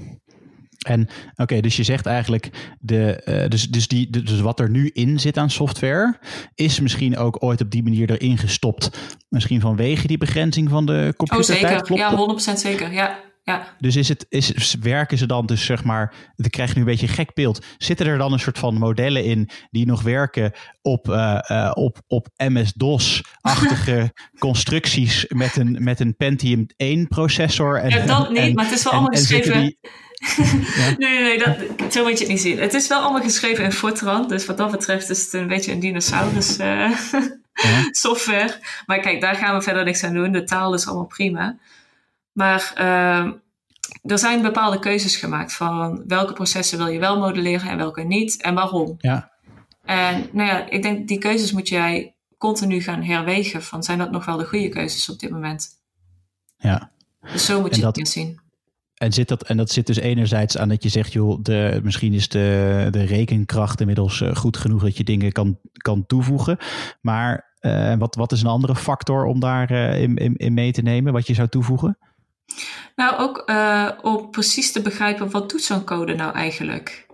En 0.84 1.00
oké, 1.00 1.42
okay, 1.42 1.60
dus 1.60 1.76
je 1.76 1.82
zegt 1.82 2.06
eigenlijk, 2.06 2.50
de, 2.78 3.22
uh, 3.24 3.48
dus, 3.48 3.68
dus, 3.68 3.88
die, 3.88 4.10
dus 4.10 4.40
wat 4.40 4.60
er 4.60 4.70
nu 4.70 4.90
in 4.92 5.20
zit 5.20 5.38
aan 5.38 5.50
software, 5.50 6.18
is 6.54 6.80
misschien 6.80 7.16
ook 7.16 7.42
ooit 7.42 7.60
op 7.60 7.70
die 7.70 7.82
manier 7.82 8.10
erin 8.10 8.38
gestopt. 8.38 8.98
Misschien 9.28 9.60
vanwege 9.60 10.06
die 10.06 10.18
begrenzing 10.18 10.70
van 10.70 10.86
de 10.86 11.14
computertijd. 11.16 11.90
Oh, 11.90 11.96
zeker. 11.96 11.96
Ja, 11.96 12.52
100% 12.54 12.58
zeker. 12.58 12.92
Ja. 12.92 13.18
Ja. 13.44 13.74
Dus 13.78 13.96
is 13.96 14.08
het, 14.08 14.26
is, 14.28 14.74
werken 14.80 15.18
ze 15.18 15.26
dan 15.26 15.46
dus 15.46 15.64
zeg 15.64 15.84
maar, 15.84 16.14
ik 16.36 16.50
krijg 16.50 16.74
nu 16.74 16.80
een 16.80 16.86
beetje 16.86 17.06
een 17.06 17.12
gek 17.12 17.34
beeld. 17.34 17.64
Zitten 17.78 18.06
er 18.06 18.18
dan 18.18 18.32
een 18.32 18.38
soort 18.38 18.58
van 18.58 18.74
modellen 18.74 19.24
in 19.24 19.48
die 19.70 19.86
nog 19.86 20.02
werken 20.02 20.52
op, 20.82 21.08
uh, 21.08 21.38
uh, 21.50 21.70
op, 21.74 22.02
op 22.06 22.28
MS-DOS-achtige 22.36 24.12
constructies 24.38 25.24
met 25.28 25.56
een, 25.56 25.76
met 25.80 26.00
een 26.00 26.16
Pentium 26.16 26.66
1 26.76 27.08
processor? 27.08 27.80
En, 27.80 27.90
ja, 27.90 28.06
dat 28.06 28.28
niet, 28.28 28.38
en, 28.38 28.54
maar 28.54 28.64
het 28.64 28.74
is 28.74 28.82
wel 28.82 28.92
allemaal 28.92 29.10
en 29.10 29.18
geschreven. 29.18 29.76
Ja. 30.14 30.44
Nee, 30.98 31.10
nee, 31.10 31.22
nee, 31.22 31.38
dat, 31.38 31.92
zo 31.92 32.02
moet 32.02 32.12
je 32.12 32.18
het 32.24 32.28
niet 32.32 32.40
zien. 32.40 32.58
Het 32.58 32.74
is 32.74 32.88
wel 32.88 33.00
allemaal 33.00 33.22
geschreven 33.22 33.64
in 33.64 33.72
Fortran, 33.72 34.28
dus 34.28 34.46
wat 34.46 34.56
dat 34.56 34.70
betreft 34.70 35.10
is 35.10 35.22
het 35.24 35.32
een 35.32 35.48
beetje 35.48 35.72
een 35.72 35.80
dinosaurus 35.80 36.58
uh, 36.58 36.66
ja. 36.66 36.94
software. 37.90 38.60
Maar 38.86 39.00
kijk, 39.00 39.20
daar 39.20 39.34
gaan 39.34 39.54
we 39.56 39.62
verder 39.62 39.84
niks 39.84 40.04
aan 40.04 40.14
doen. 40.14 40.32
De 40.32 40.44
taal 40.44 40.74
is 40.74 40.86
allemaal 40.86 41.06
prima. 41.06 41.56
Maar 42.32 42.72
uh, 42.78 43.32
er 44.02 44.18
zijn 44.18 44.42
bepaalde 44.42 44.78
keuzes 44.78 45.16
gemaakt 45.16 45.52
van 45.52 46.04
welke 46.06 46.32
processen 46.32 46.78
wil 46.78 46.86
je 46.88 46.98
wel 46.98 47.18
modelleren 47.18 47.70
en 47.70 47.76
welke 47.76 48.02
niet 48.02 48.42
en 48.42 48.54
waarom. 48.54 48.94
Ja. 48.98 49.30
En 49.84 50.28
nou 50.32 50.48
ja, 50.48 50.70
ik 50.70 50.82
denk 50.82 51.08
die 51.08 51.18
keuzes 51.18 51.52
moet 51.52 51.68
jij 51.68 52.14
continu 52.38 52.80
gaan 52.82 53.02
herwegen 53.02 53.62
van 53.62 53.82
zijn 53.82 53.98
dat 53.98 54.10
nog 54.10 54.24
wel 54.24 54.36
de 54.36 54.44
goede 54.44 54.68
keuzes 54.68 55.08
op 55.10 55.18
dit 55.18 55.30
moment. 55.30 55.68
Ja. 56.56 56.90
Dus 57.32 57.44
zo 57.44 57.60
moet 57.60 57.70
En 57.70 57.76
je 57.76 57.82
dat- 57.82 57.96
het 57.96 58.08
zien. 58.08 58.40
En, 59.04 59.12
zit 59.12 59.28
dat, 59.28 59.42
en 59.42 59.56
dat 59.56 59.70
zit 59.70 59.86
dus 59.86 59.96
enerzijds 59.96 60.58
aan 60.58 60.68
dat 60.68 60.82
je 60.82 60.88
zegt, 60.88 61.12
joh, 61.12 61.38
de, 61.42 61.80
misschien 61.82 62.12
is 62.12 62.28
de, 62.28 62.88
de 62.90 63.04
rekenkracht 63.04 63.80
inmiddels 63.80 64.20
eh, 64.20 64.36
goed 64.36 64.56
genoeg 64.56 64.82
dat 64.82 64.96
je 64.96 65.04
dingen 65.04 65.32
kan, 65.32 65.58
kan 65.72 66.06
toevoegen. 66.06 66.58
Maar 67.00 67.54
eh, 67.58 67.94
wat, 67.98 68.14
wat 68.14 68.32
is 68.32 68.40
een 68.40 68.48
andere 68.48 68.76
factor 68.76 69.24
om 69.24 69.40
daar 69.40 69.70
eh, 69.70 70.02
in, 70.02 70.36
in, 70.36 70.54
mee 70.54 70.72
te 70.72 70.82
nemen, 70.82 71.12
wat 71.12 71.26
je 71.26 71.34
zou 71.34 71.48
toevoegen? 71.48 71.98
Nou, 72.96 73.18
ook 73.18 73.50
om 74.02 74.30
precies 74.30 74.72
te 74.72 74.82
begrijpen 74.82 75.30
wat 75.30 75.50
doet 75.50 75.62
zo'n 75.62 75.84
code 75.84 76.14
nou 76.14 76.34
eigenlijk. 76.34 77.06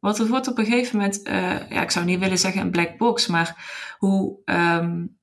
Want 0.00 0.18
het 0.18 0.28
wordt 0.28 0.48
op 0.48 0.58
een 0.58 0.64
gegeven 0.64 0.96
moment, 0.96 1.20
ja, 1.68 1.82
ik 1.82 1.90
zou 1.90 2.04
niet 2.04 2.18
willen 2.18 2.38
zeggen 2.38 2.62
een 2.62 2.70
black 2.70 2.98
box, 2.98 3.26
maar 3.26 3.56
hoe 3.98 4.38
um, 4.44 5.18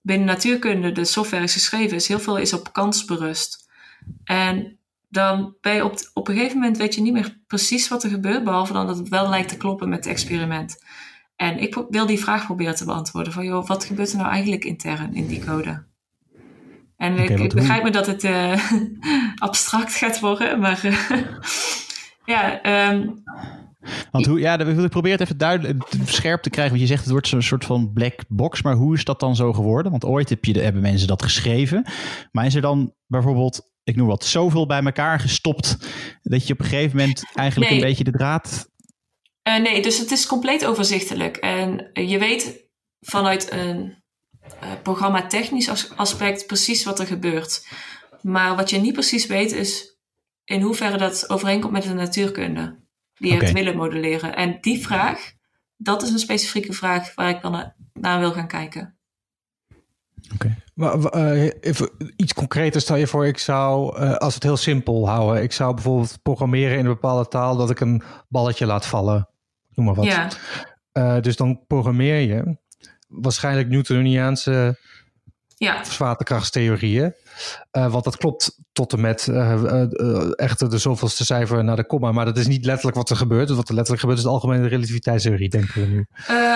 binnen 0.00 0.26
natuurkunde 0.26 0.92
de 0.92 1.04
software 1.04 1.42
is 1.42 1.52
geschreven, 1.52 1.96
is 1.96 2.08
heel 2.08 2.20
veel 2.20 2.38
is 2.38 2.52
op 2.52 2.72
kans 2.72 3.04
berust. 3.04 3.68
En 4.24 4.79
dan 5.10 5.56
ben 5.60 5.74
je 5.74 5.84
op, 5.84 5.94
op 6.14 6.28
een 6.28 6.34
gegeven 6.34 6.58
moment 6.58 6.76
weet 6.76 6.94
je 6.94 7.00
niet 7.00 7.12
meer 7.12 7.38
precies 7.46 7.88
wat 7.88 8.02
er 8.02 8.10
gebeurt, 8.10 8.44
behalve 8.44 8.72
dan 8.72 8.86
dat 8.86 8.98
het 8.98 9.08
wel 9.08 9.28
lijkt 9.28 9.48
te 9.48 9.56
kloppen 9.56 9.88
met 9.88 10.04
het 10.04 10.12
experiment. 10.12 10.84
En 11.36 11.58
ik 11.58 11.82
wil 11.88 12.06
die 12.06 12.18
vraag 12.18 12.44
proberen 12.44 12.74
te 12.74 12.84
beantwoorden 12.84 13.32
van, 13.32 13.44
joh, 13.44 13.66
wat 13.66 13.84
gebeurt 13.84 14.10
er 14.10 14.16
nou 14.18 14.30
eigenlijk 14.30 14.64
intern 14.64 15.14
in 15.14 15.26
die 15.26 15.44
code? 15.44 15.88
En 16.96 17.18
ik, 17.18 17.54
begrijp 17.54 17.82
me 17.82 17.90
dat 17.90 18.06
het 18.06 18.24
uh, 18.24 18.72
abstract 19.36 19.94
gaat 19.94 20.20
worden, 20.20 20.60
maar 20.60 20.80
uh, 20.84 21.10
ja, 22.34 22.66
um, 22.90 23.22
Want 24.10 24.26
hoe, 24.26 24.40
ja, 24.40 24.58
ik 24.58 24.88
probeer 24.88 25.12
het 25.12 25.20
even 25.20 25.38
duidelijk 25.38 25.82
scherp 26.04 26.42
te 26.42 26.50
krijgen. 26.50 26.72
Want 26.76 26.88
je 26.88 26.94
zegt 26.94 27.02
het 27.04 27.12
wordt 27.12 27.28
zo'n 27.28 27.42
soort 27.42 27.64
van 27.64 27.92
black 27.92 28.20
box. 28.28 28.62
Maar 28.62 28.74
hoe 28.74 28.94
is 28.94 29.04
dat 29.04 29.20
dan 29.20 29.36
zo 29.36 29.52
geworden? 29.52 29.90
Want 29.90 30.04
ooit 30.04 30.28
heb 30.28 30.44
je, 30.44 30.52
de- 30.52 30.62
hebben 30.62 30.82
mensen 30.82 31.08
dat 31.08 31.22
geschreven. 31.22 31.84
Maar 32.32 32.46
is 32.46 32.54
er 32.54 32.60
dan 32.60 32.94
bijvoorbeeld, 33.06 33.70
ik 33.90 33.96
noem 33.96 34.08
wat, 34.08 34.24
zoveel 34.24 34.66
bij 34.66 34.82
elkaar 34.82 35.20
gestopt. 35.20 35.76
dat 36.22 36.46
je 36.46 36.52
op 36.52 36.60
een 36.60 36.66
gegeven 36.66 36.96
moment 36.96 37.22
eigenlijk 37.34 37.70
Nee. 37.70 37.80
een 37.80 37.86
beetje 37.86 38.04
de 38.04 38.10
draad. 38.10 38.68
Uh, 39.48 39.56
nee, 39.56 39.82
dus 39.82 39.98
het 39.98 40.10
is 40.10 40.26
compleet 40.26 40.64
overzichtelijk. 40.66 41.36
En 41.36 41.90
je 41.92 42.18
weet 42.18 42.68
vanuit 43.00 43.52
een 43.52 44.02
uh, 44.62 44.72
programma 44.82 45.26
technisch 45.26 45.68
as- 45.68 45.96
aspect 45.96 46.46
precies 46.46 46.84
wat 46.84 46.98
er 46.98 47.06
gebeurt. 47.06 47.66
Maar 48.22 48.56
wat 48.56 48.70
je 48.70 48.78
niet 48.78 48.92
precies 48.92 49.26
weet 49.26 49.52
is 49.52 49.98
in 50.44 50.60
hoeverre 50.62 50.96
dat 50.98 51.30
overeenkomt 51.30 51.72
met 51.72 51.82
de 51.82 51.92
natuurkunde. 51.94 52.78
Die 53.14 53.28
je 53.28 53.34
Oké. 53.34 53.44
hebt 53.44 53.56
willen 53.56 53.76
modelleren. 53.76 54.36
En 54.36 54.58
die 54.60 54.82
vraag, 54.82 55.32
dat 55.76 56.02
is 56.02 56.10
een 56.10 56.18
specifieke 56.18 56.72
vraag 56.72 57.14
waar 57.14 57.28
ik 57.30 57.42
dan 57.42 57.52
na- 57.52 57.74
naar 57.92 58.18
wil 58.18 58.32
gaan 58.32 58.48
kijken. 58.48 58.98
Eh, 60.38 60.50
even 61.60 61.90
iets 62.16 62.34
concreter 62.34 62.80
stel 62.80 62.96
je 62.96 63.06
voor, 63.06 63.26
ik 63.26 63.38
zou, 63.38 63.96
eh, 63.96 64.10
als 64.10 64.28
we 64.28 64.34
het 64.34 64.42
heel 64.42 64.56
simpel 64.56 65.08
houden, 65.08 65.42
ik 65.42 65.52
zou 65.52 65.74
bijvoorbeeld 65.74 66.18
programmeren 66.22 66.78
in 66.78 66.84
een 66.84 66.92
bepaalde 66.92 67.28
taal 67.28 67.56
dat 67.56 67.70
ik 67.70 67.80
een 67.80 68.02
balletje 68.28 68.66
laat 68.66 68.86
vallen. 68.86 69.28
Noem 69.74 69.86
maar 69.86 69.94
wat. 69.94 70.04
Ja, 70.04 70.28
Eh, 70.92 71.20
dus 71.20 71.36
dan 71.36 71.64
programmeer 71.66 72.20
je 72.20 72.56
waarschijnlijk 73.08 73.68
Newtoniaanse 73.68 74.78
ja, 75.56 75.84
zwaartekrachtstheorieën. 75.84 77.14
Uh, 77.72 77.92
want 77.92 78.04
dat 78.04 78.16
klopt 78.16 78.58
tot 78.72 78.92
en 78.92 79.00
met 79.00 79.26
uh, 79.26 80.30
echt 80.34 80.70
de 80.70 80.78
zoveelste 80.78 81.24
cijfer 81.24 81.64
naar 81.64 81.76
de 81.76 81.86
komma. 81.86 82.12
Maar 82.12 82.24
dat 82.24 82.36
is 82.36 82.46
niet 82.46 82.64
letterlijk 82.64 82.96
wat 82.96 83.10
er 83.10 83.16
gebeurt. 83.16 83.50
Wat 83.50 83.68
er 83.68 83.74
letterlijk 83.74 84.00
gebeurt 84.00 84.18
is 84.18 84.24
de 84.24 84.30
algemene 84.30 84.68
relativiteitstheorie, 84.68 85.48
denken 85.48 85.80
we 85.80 85.86
nu. 85.86 86.06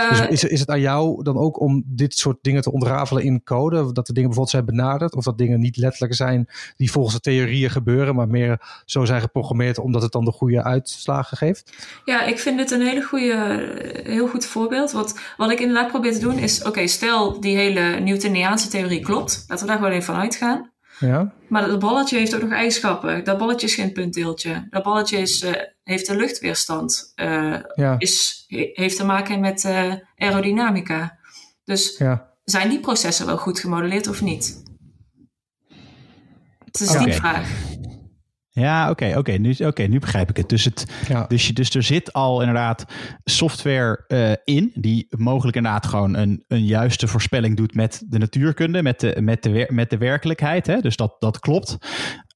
dus 0.08 0.28
is, 0.28 0.44
is 0.44 0.60
het 0.60 0.68
aan 0.68 0.80
jou 0.80 1.22
dan 1.22 1.36
ook 1.36 1.60
om 1.60 1.82
dit 1.86 2.14
soort 2.14 2.38
dingen 2.40 2.62
te 2.62 2.72
ontrafelen 2.72 3.22
in 3.22 3.42
code? 3.42 3.76
Dat 3.76 4.06
de 4.06 4.12
dingen 4.12 4.30
bijvoorbeeld 4.30 4.50
zijn 4.50 4.64
benaderd? 4.64 5.14
Of 5.14 5.24
dat 5.24 5.38
dingen 5.38 5.60
niet 5.60 5.76
letterlijk 5.76 6.14
zijn 6.14 6.48
die 6.76 6.90
volgens 6.90 7.14
de 7.14 7.20
theorieën 7.20 7.70
gebeuren, 7.70 8.14
maar 8.14 8.28
meer 8.28 8.82
zo 8.84 9.04
zijn 9.04 9.20
geprogrammeerd 9.20 9.78
omdat 9.78 10.02
het 10.02 10.12
dan 10.12 10.24
de 10.24 10.32
goede 10.32 10.62
uitslagen 10.62 11.36
geeft? 11.36 11.72
Ja, 12.04 12.24
ik 12.24 12.38
vind 12.38 12.58
dit 12.58 12.70
een 12.70 12.82
hele 12.82 13.02
goede, 13.02 14.02
heel 14.04 14.28
goed 14.28 14.46
voorbeeld. 14.46 14.92
Wat, 14.92 15.20
wat 15.36 15.50
ik 15.50 15.60
inderdaad 15.60 15.88
probeer 15.88 16.12
te 16.12 16.20
doen 16.20 16.38
is, 16.38 16.62
oké, 16.62 16.86
stel 16.86 17.40
die 17.40 17.56
hele 17.56 18.00
Newtoniaanse 18.00 18.68
theorie 18.68 19.00
klopt. 19.00 19.44
Laten 19.48 19.64
we 19.64 19.70
daar 19.70 19.80
gewoon 19.80 19.92
even 19.92 20.14
van 20.14 20.22
uitgaan. 20.22 20.72
Ja. 21.06 21.32
Maar 21.48 21.66
dat 21.66 21.78
balletje 21.78 22.18
heeft 22.18 22.34
ook 22.34 22.42
nog 22.42 22.52
eigenschappen. 22.52 23.24
Dat 23.24 23.38
balletje 23.38 23.66
is 23.66 23.74
geen 23.74 23.92
puntdeeltje. 23.92 24.66
Dat 24.70 24.82
balletje 24.82 25.18
is, 25.18 25.42
uh, 25.42 25.52
heeft 25.82 26.08
een 26.08 26.16
luchtweerstand. 26.16 27.12
Uh, 27.16 27.56
ja. 27.74 27.94
is, 27.98 28.44
heeft 28.72 28.96
te 28.96 29.04
maken 29.04 29.40
met 29.40 29.64
uh, 29.64 29.94
aerodynamica. 30.16 31.18
Dus 31.64 31.96
ja. 31.98 32.30
zijn 32.44 32.68
die 32.68 32.80
processen 32.80 33.26
wel 33.26 33.38
goed 33.38 33.58
gemodelleerd 33.58 34.08
of 34.08 34.22
niet? 34.22 34.62
Het 36.64 36.80
is 36.80 36.90
okay. 36.90 37.04
die 37.04 37.12
vraag. 37.12 37.48
Ja, 38.60 38.90
oké, 38.90 39.14
oké, 39.18 39.32
nu, 39.32 39.54
oké, 39.58 39.82
nu 39.82 39.98
begrijp 39.98 40.30
ik 40.30 40.36
het. 40.36 40.48
Dus, 40.48 40.64
het 40.64 40.86
ja. 41.08 41.24
dus, 41.26 41.46
je, 41.46 41.52
dus 41.52 41.74
er 41.74 41.82
zit 41.82 42.12
al 42.12 42.40
inderdaad 42.40 42.84
software 43.24 44.04
uh, 44.08 44.56
in, 44.56 44.72
die 44.74 45.06
mogelijk 45.10 45.56
inderdaad 45.56 45.86
gewoon 45.86 46.16
een, 46.16 46.44
een 46.48 46.64
juiste 46.64 47.08
voorspelling 47.08 47.56
doet 47.56 47.74
met 47.74 48.02
de 48.08 48.18
natuurkunde, 48.18 48.82
met 48.82 49.00
de, 49.00 49.16
met 49.20 49.42
de, 49.42 49.68
met 49.70 49.90
de 49.90 49.98
werkelijkheid. 49.98 50.66
Hè? 50.66 50.80
Dus 50.80 50.96
dat, 50.96 51.16
dat 51.18 51.38
klopt. 51.38 51.76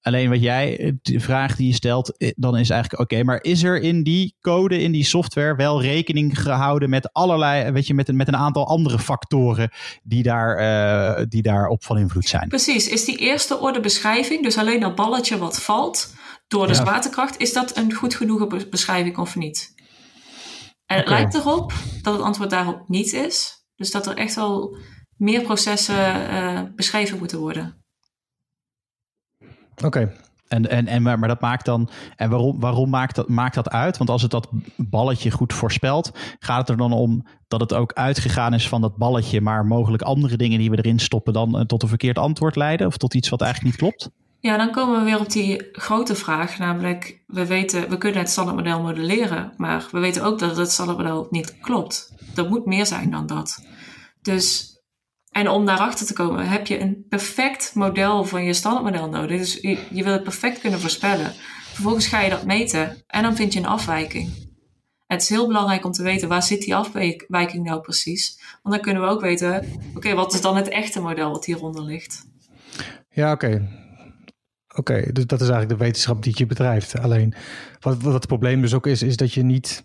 Alleen 0.02 0.28
wat 0.30 0.42
jij, 0.42 0.98
de 1.02 1.20
vraag 1.20 1.56
die 1.56 1.66
je 1.66 1.74
stelt, 1.74 2.34
dan 2.36 2.56
is 2.56 2.70
eigenlijk 2.70 3.02
oké, 3.02 3.22
maar 3.22 3.42
is 3.42 3.62
er 3.62 3.80
in 3.80 4.02
die 4.02 4.36
code, 4.40 4.82
in 4.82 4.92
die 4.92 5.04
software 5.04 5.56
wel 5.56 5.82
rekening 5.82 6.40
gehouden 6.40 6.90
met 6.90 7.12
allerlei, 7.12 7.70
weet 7.70 7.86
je, 7.86 7.94
met 7.94 8.08
een, 8.08 8.16
met 8.16 8.28
een 8.28 8.36
aantal 8.36 8.66
andere 8.66 8.98
factoren 8.98 9.70
die 10.02 10.22
daar, 10.22 10.60
uh, 10.60 11.24
die 11.28 11.42
daarop 11.42 11.84
van 11.84 11.98
invloed 11.98 12.28
zijn? 12.28 12.48
Precies, 12.48 12.88
is 12.88 13.04
die 13.04 13.16
eerste 13.16 13.58
orde 13.58 13.80
beschrijving, 13.80 14.42
dus 14.42 14.58
alleen 14.58 14.80
dat 14.80 14.94
balletje 14.94 15.38
wat 15.38 15.62
valt 15.62 16.14
door 16.48 16.66
de 16.66 16.72
Ja. 16.72 16.78
zwaartekracht, 16.78 17.40
is 17.40 17.52
dat 17.52 17.76
een 17.76 17.92
goed 17.92 18.14
genoeg 18.14 18.68
beschrijving 18.68 19.18
of 19.18 19.36
niet? 19.36 19.74
En 20.86 20.96
het 20.96 21.08
lijkt 21.08 21.34
erop 21.34 21.72
dat 22.02 22.14
het 22.14 22.22
antwoord 22.22 22.50
daarop 22.50 22.88
niet 22.88 23.12
is. 23.12 23.64
Dus 23.76 23.90
dat 23.90 24.06
er 24.06 24.16
echt 24.16 24.34
wel 24.34 24.76
meer 25.16 25.42
processen 25.42 26.28
eh, 26.30 26.62
beschreven 26.76 27.18
moeten 27.18 27.38
worden. 27.38 27.77
Oké. 29.84 30.12
En, 30.48 30.70
en, 30.70 30.86
en, 30.86 31.02
maar 31.02 31.18
maar 31.18 31.28
dat 31.28 31.40
maakt 31.40 31.64
dan. 31.64 31.88
En 32.16 32.30
waarom, 32.30 32.60
waarom 32.60 32.90
maakt, 32.90 33.14
dat, 33.14 33.28
maakt 33.28 33.54
dat 33.54 33.70
uit? 33.70 33.96
Want 33.96 34.10
als 34.10 34.22
het 34.22 34.30
dat 34.30 34.48
balletje 34.76 35.30
goed 35.30 35.52
voorspelt, 35.52 36.10
gaat 36.38 36.58
het 36.58 36.68
er 36.68 36.76
dan 36.76 36.92
om 36.92 37.26
dat 37.48 37.60
het 37.60 37.74
ook 37.74 37.92
uitgegaan 37.92 38.54
is 38.54 38.68
van 38.68 38.80
dat 38.80 38.96
balletje, 38.96 39.40
maar 39.40 39.66
mogelijk 39.66 40.02
andere 40.02 40.36
dingen 40.36 40.58
die 40.58 40.70
we 40.70 40.76
erin 40.76 40.98
stoppen 40.98 41.32
dan 41.32 41.58
eh, 41.58 41.64
tot 41.64 41.82
een 41.82 41.88
verkeerd 41.88 42.18
antwoord 42.18 42.56
leiden? 42.56 42.86
Of 42.86 42.96
tot 42.96 43.14
iets 43.14 43.28
wat 43.28 43.40
eigenlijk 43.40 43.72
niet 43.72 43.80
klopt? 43.82 44.10
Ja, 44.40 44.56
dan 44.56 44.70
komen 44.70 44.98
we 44.98 45.04
weer 45.04 45.20
op 45.20 45.30
die 45.30 45.68
grote 45.72 46.14
vraag, 46.14 46.58
namelijk 46.58 47.22
we 47.26 47.46
weten, 47.46 47.88
we 47.88 47.98
kunnen 47.98 48.20
het 48.20 48.30
standaardmodel 48.30 48.82
modelleren, 48.82 49.52
maar 49.56 49.88
we 49.90 49.98
weten 49.98 50.24
ook 50.24 50.38
dat 50.38 50.56
het 50.56 50.70
standaardmodel 50.70 51.26
niet 51.30 51.58
klopt. 51.60 52.12
Er 52.34 52.48
moet 52.48 52.66
meer 52.66 52.86
zijn 52.86 53.10
dan 53.10 53.26
dat. 53.26 53.64
Dus, 54.22 54.77
en 55.30 55.48
om 55.48 55.66
daarachter 55.66 56.06
te 56.06 56.12
komen, 56.12 56.48
heb 56.48 56.66
je 56.66 56.80
een 56.80 57.06
perfect 57.08 57.74
model 57.74 58.24
van 58.24 58.44
je 58.44 58.52
standaardmodel 58.52 59.08
nodig. 59.08 59.38
Dus 59.38 59.54
je, 59.60 59.78
je 59.90 60.04
wil 60.04 60.12
het 60.12 60.22
perfect 60.22 60.60
kunnen 60.60 60.80
voorspellen. 60.80 61.32
Vervolgens 61.72 62.06
ga 62.06 62.20
je 62.20 62.30
dat 62.30 62.44
meten 62.44 63.02
en 63.06 63.22
dan 63.22 63.36
vind 63.36 63.52
je 63.52 63.58
een 63.58 63.66
afwijking. 63.66 64.46
Het 65.06 65.22
is 65.22 65.28
heel 65.28 65.46
belangrijk 65.46 65.84
om 65.84 65.92
te 65.92 66.02
weten 66.02 66.28
waar 66.28 66.42
zit 66.42 66.62
die 66.62 66.74
afwijking 66.74 67.64
nou 67.64 67.80
precies. 67.80 68.40
Want 68.62 68.74
dan 68.74 68.84
kunnen 68.84 69.02
we 69.02 69.08
ook 69.08 69.20
weten, 69.20 69.64
oké, 69.94 70.14
wat 70.14 70.34
is 70.34 70.40
dan 70.40 70.56
het 70.56 70.68
echte 70.68 71.00
model 71.00 71.30
wat 71.30 71.44
hieronder 71.44 71.82
ligt. 71.82 72.26
Ja, 73.10 73.32
oké. 73.32 73.68
Oké, 74.74 75.12
dus 75.12 75.26
dat 75.26 75.40
is 75.40 75.48
eigenlijk 75.48 75.78
de 75.78 75.84
wetenschap 75.84 76.22
die 76.22 76.32
je 76.36 76.46
bedrijft. 76.46 76.98
Alleen, 76.98 77.34
wat, 77.80 78.02
wat 78.02 78.12
het 78.12 78.26
probleem 78.26 78.60
dus 78.60 78.74
ook 78.74 78.86
is, 78.86 79.02
is 79.02 79.16
dat 79.16 79.32
je 79.32 79.42
niet... 79.42 79.84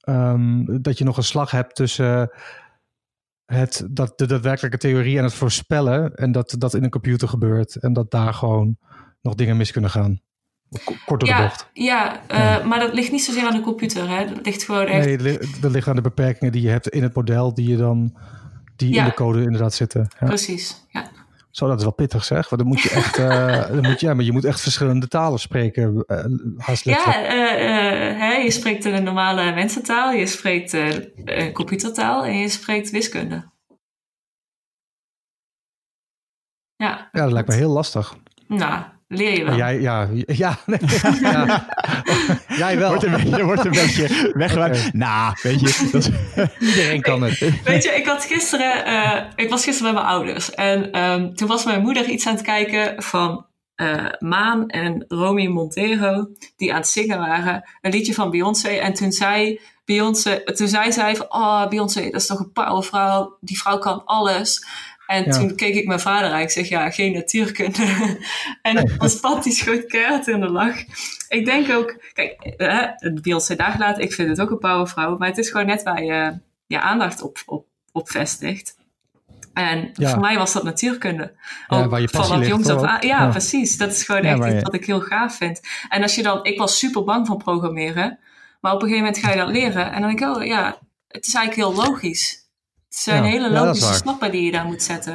ehm, 0.00 0.64
dat 0.82 0.98
je 0.98 1.04
nog 1.04 1.16
een 1.16 1.22
slag 1.22 1.50
hebt 1.50 1.74
tussen 1.74 2.30
het, 3.46 3.86
dat, 3.90 4.18
de 4.18 4.26
daadwerkelijke 4.26 4.78
theorie 4.78 5.18
en 5.18 5.24
het 5.24 5.34
voorspellen... 5.34 6.14
en 6.14 6.32
dat 6.32 6.54
dat 6.58 6.74
in 6.74 6.84
een 6.84 6.90
computer 6.90 7.28
gebeurt 7.28 7.76
en 7.76 7.92
dat 7.92 8.10
daar 8.10 8.34
gewoon 8.34 8.76
nog 9.22 9.34
dingen 9.34 9.56
mis 9.56 9.70
kunnen 9.72 9.90
gaan. 9.90 10.20
Kort 10.84 11.06
door 11.06 11.18
de 11.18 11.26
Ja, 11.26 11.42
bocht. 11.42 11.68
ja, 11.72 12.20
uh, 12.30 12.64
maar 12.66 12.78
dat 12.80 12.94
ligt 12.94 13.12
niet 13.12 13.24
zozeer 13.24 13.46
aan 13.46 13.56
de 13.56 13.60
computer. 13.60 14.08
Hè? 14.08 14.26
Dat 14.34 14.44
ligt 14.46 14.64
gewoon 14.64 14.86
echt... 14.86 15.06
Nee, 15.06 15.38
dat 15.60 15.70
ligt 15.70 15.88
aan 15.88 15.96
de 15.96 16.00
beperkingen 16.02 16.52
die 16.52 16.62
je 16.62 16.68
hebt 16.68 16.88
in 16.88 17.02
het 17.02 17.14
model... 17.14 17.54
die 17.54 17.68
je 17.68 17.76
dan... 17.76 18.16
die 18.76 18.92
Ja. 18.94 19.02
in 19.02 19.08
de 19.08 19.14
code 19.14 19.42
inderdaad 19.42 19.74
zitten. 19.74 20.08
Ja. 20.20 20.26
Precies, 20.26 20.84
ja. 20.88 21.03
Zo, 21.54 21.66
dat 21.66 21.78
is 21.78 21.82
wel 21.82 21.92
pittig 21.92 22.24
zeg. 22.24 22.48
Want 22.48 22.62
dan 22.62 22.70
moet 22.70 22.80
je 22.80 22.90
echt, 22.90 23.18
uh, 23.18 23.68
dan 23.74 23.82
moet 23.82 24.00
je, 24.00 24.06
ja, 24.06 24.14
maar 24.14 24.24
je 24.24 24.32
moet 24.32 24.44
echt 24.44 24.60
verschillende 24.60 25.08
talen 25.08 25.38
spreken. 25.38 26.04
Uh, 26.06 26.24
haast 26.56 26.84
letterlijk. 26.84 27.26
Ja, 27.26 27.58
uh, 27.58 28.18
hè, 28.18 28.32
je 28.32 28.50
spreekt 28.50 28.84
een 28.84 29.04
normale 29.04 29.54
mensentaal, 29.54 30.12
je 30.12 30.26
spreekt 30.26 30.76
computertaal 31.52 32.24
en 32.24 32.38
je 32.38 32.48
spreekt 32.48 32.90
wiskunde. 32.90 33.50
Ja, 36.76 37.08
ja, 37.12 37.22
dat 37.22 37.32
lijkt 37.32 37.48
me 37.48 37.54
heel 37.54 37.72
lastig. 37.72 38.14
Nou, 38.48 38.84
leer 39.16 39.36
je 39.36 39.44
wel. 39.44 39.56
Jij, 39.56 39.80
ja, 39.80 40.08
ja, 40.26 40.58
nee, 40.66 40.78
ja. 41.20 41.66
jij 42.62 42.78
wel. 42.78 42.88
Wordt 42.88 43.04
een 43.04 43.10
beetje, 43.10 43.44
wordt 43.44 43.64
een 43.64 43.70
beetje 43.70 44.30
weggewaard. 44.34 44.78
Oké. 44.78 44.96
Nou, 44.96 45.36
weet 45.42 45.60
je, 45.60 45.88
dat, 45.92 46.10
Iedereen 46.60 47.00
kan 47.00 47.22
het. 47.22 47.38
Weet 47.64 47.82
je, 47.84 47.90
ik 47.90 48.06
had 48.06 48.24
gisteren, 48.24 48.88
uh, 48.88 49.20
ik 49.36 49.50
was 49.50 49.64
gisteren 49.64 49.92
bij 49.92 50.02
mijn 50.02 50.14
ouders 50.14 50.50
en 50.50 51.02
um, 51.02 51.34
toen 51.34 51.48
was 51.48 51.64
mijn 51.64 51.82
moeder 51.82 52.08
iets 52.08 52.26
aan 52.26 52.34
het 52.34 52.42
kijken 52.42 53.02
van 53.02 53.46
uh, 53.76 54.06
Maan 54.18 54.68
en 54.68 55.04
Romy 55.08 55.46
Montero, 55.46 56.26
die 56.56 56.72
aan 56.72 56.78
het 56.78 56.88
zingen 56.88 57.18
waren, 57.18 57.68
een 57.80 57.90
liedje 57.90 58.14
van 58.14 58.30
Beyoncé. 58.30 58.68
En 58.68 58.94
toen 58.94 59.12
zei 59.12 59.60
Beyoncé, 59.84 60.42
toen 60.44 60.68
zei 60.68 60.92
zij 60.92 61.16
van, 61.16 61.26
oh 61.28 61.68
Beyoncé, 61.68 62.02
dat 62.02 62.20
is 62.20 62.26
toch 62.26 62.38
een 62.38 62.52
powervrouw, 62.52 63.36
die 63.40 63.58
vrouw 63.58 63.78
kan 63.78 64.04
alles. 64.04 64.66
En 65.06 65.24
Ja. 65.24 65.30
toen 65.30 65.54
keek 65.56 65.74
ik 65.74 65.86
mijn 65.86 66.00
vader 66.00 66.30
aan. 66.30 66.40
Ik 66.40 66.50
zeg, 66.50 66.68
ja, 66.68 66.90
geen 66.90 67.12
natuurkunde. 67.12 67.86
en 68.62 68.94
dan 68.98 69.10
spat 69.10 69.42
die 69.42 69.52
schoot 69.52 69.86
keihard 69.86 70.26
in 70.26 70.40
de 70.40 70.48
lach. 70.50 70.76
Ik 71.28 71.44
denk 71.44 71.70
ook, 71.70 71.96
kijk, 72.12 72.54
hè, 72.56 73.10
Beyoncé 73.20 73.56
daar 73.56 73.76
laten, 73.78 74.02
ik 74.02 74.12
vind 74.12 74.28
het 74.28 74.40
ook 74.40 74.50
een 74.50 74.58
powervrouw. 74.58 75.16
Maar 75.18 75.28
het 75.28 75.38
is 75.38 75.50
gewoon 75.50 75.66
net 75.66 75.82
waar 75.82 76.02
je 76.04 76.38
je 76.66 76.80
aandacht 76.80 77.22
op, 77.22 77.42
op, 77.46 77.66
op 77.92 78.10
vestigt. 78.10 78.76
En 79.52 79.90
Ja. 79.92 80.10
voor 80.10 80.20
mij 80.20 80.36
was 80.38 80.52
dat 80.52 80.62
natuurkunde. 80.62 81.32
Ja, 81.68 81.82
Ook 81.84 82.10
vanaf 82.10 82.36
ligt, 82.36 82.48
jongs 82.50 82.68
af 82.68 82.82
aan. 82.82 83.06
Ja, 83.06 83.28
precies. 83.28 83.76
Dat 83.76 83.90
is 83.90 84.04
gewoon 84.04 84.22
echt 84.22 84.36
iets 84.38 84.46
je- 84.46 84.60
wat 84.60 84.74
ik 84.74 84.86
heel 84.86 85.00
gaaf 85.00 85.36
vind. 85.36 85.60
En 85.88 86.02
als 86.02 86.14
je 86.14 86.22
dan, 86.22 86.44
ik 86.44 86.58
was 86.58 86.78
super 86.78 87.04
bang 87.04 87.26
van 87.26 87.36
programmeren. 87.36 88.18
Maar 88.60 88.72
op 88.72 88.82
een 88.82 88.88
gegeven 88.88 89.06
moment 89.06 89.24
ga 89.24 89.30
je 89.30 89.36
dat 89.36 89.48
leren. 89.48 89.92
En 89.92 90.00
dan 90.00 90.16
denk 90.16 90.20
ik, 90.30 90.36
oh 90.36 90.44
ja, 90.44 90.78
het 91.08 91.26
is 91.26 91.34
eigenlijk 91.34 91.68
heel 91.76 91.84
logisch. 91.84 92.42
Het 92.94 93.02
zijn 93.02 93.22
Ja, 93.24 93.30
hele 93.30 93.50
ja, 93.50 93.64
logische 93.64 93.92
stappen 93.94 94.30
die 94.30 94.42
je 94.42 94.50
daar 94.52 94.64
moet 94.64 94.82
zetten. 94.82 95.12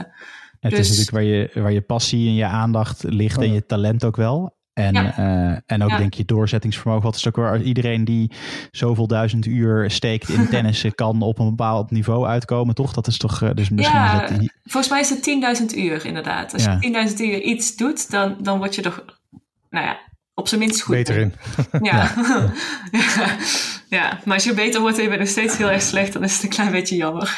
Het 0.59 0.71
Dus- 0.71 0.79
is 0.79 0.87
natuurlijk 0.89 1.11
waar 1.15 1.23
je, 1.23 1.49
waar 1.53 1.71
je 1.71 1.81
passie 1.81 2.27
en 2.27 2.33
je 2.35 2.45
aandacht 2.45 3.03
ligt 3.03 3.37
en 3.41 3.47
Ja. 3.47 3.53
je 3.53 3.65
talent 3.65 4.03
ook 4.05 4.15
wel. 4.15 4.57
En, 4.73 4.93
Ja. 4.93 5.17
eh, 5.17 5.57
en 5.65 5.83
ook 5.83 5.89
Ja. 5.89 5.97
denk 5.97 6.13
je 6.13 6.25
doorzettingsvermogen. 6.25 7.03
Wat 7.03 7.15
is 7.15 7.27
ook 7.27 7.35
waar 7.35 7.61
iedereen 7.61 8.03
die 8.05 8.31
zoveel 8.71 9.07
duizend 9.07 9.45
uur 9.45 9.91
steekt 9.91 10.29
in 10.29 10.47
tennissen 10.49 10.95
kan 10.95 11.21
op 11.21 11.39
een 11.39 11.49
bepaald 11.49 11.91
niveau 11.91 12.25
uitkomen, 12.27 12.75
toch? 12.75 12.93
Dat 12.93 13.07
is 13.07 13.17
toch, 13.17 13.41
eh, 13.41 13.49
dus 13.53 13.69
misschien 13.69 13.99
Ja. 13.99 14.21
is 14.23 14.29
dat 14.29 14.39
die, 14.39 14.51
Volgens 14.63 14.91
mij 14.91 15.01
is 15.01 15.09
het 15.09 15.23
10.000 15.23 15.75
uur 15.77 16.05
inderdaad. 16.05 16.53
Als 16.53 16.63
Ja. 16.63 16.71
je 16.71 16.79
10.000 16.79 17.19
uur 17.19 17.41
iets 17.41 17.75
doet, 17.75 18.11
dan, 18.11 18.35
dan 18.41 18.57
word 18.57 18.75
je 18.75 18.81
er, 18.81 19.03
nou 19.69 19.85
ja, 19.85 19.97
op 20.33 20.47
zijn 20.47 20.59
minst 20.59 20.81
goed 20.81 20.95
Beter 20.95 21.17
in. 21.17 21.33
Ja. 21.81 22.11
ja. 22.91 23.35
ja, 23.89 24.19
maar 24.25 24.33
als 24.33 24.43
je 24.43 24.53
beter 24.53 24.81
wordt 24.81 24.97
en 24.97 25.03
je 25.03 25.07
bent 25.09 25.19
nog 25.21 25.29
steeds 25.29 25.57
heel 25.57 25.71
erg 25.71 25.81
slecht, 25.81 26.13
dan 26.13 26.23
is 26.23 26.33
het 26.33 26.43
een 26.43 26.49
klein 26.49 26.71
beetje 26.71 26.95
jammer. 26.95 27.35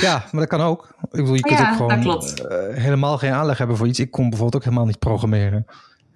Ja, 0.00 0.24
maar 0.32 0.40
dat 0.40 0.48
kan 0.48 0.60
ook. 0.60 0.94
Ik 1.02 1.10
bedoel, 1.10 1.34
je 1.34 1.40
kunt 1.40 1.58
Ja, 1.58 1.70
ook 1.70 1.76
gewoon 1.76 2.22
eh, 2.22 2.82
helemaal 2.82 3.18
geen 3.18 3.32
aanleg 3.32 3.58
hebben 3.58 3.76
voor 3.76 3.86
iets. 3.86 4.00
Ik 4.00 4.10
kon 4.10 4.28
bijvoorbeeld 4.28 4.56
ook 4.56 4.64
helemaal 4.64 4.86
niet 4.86 4.98
programmeren. 4.98 5.66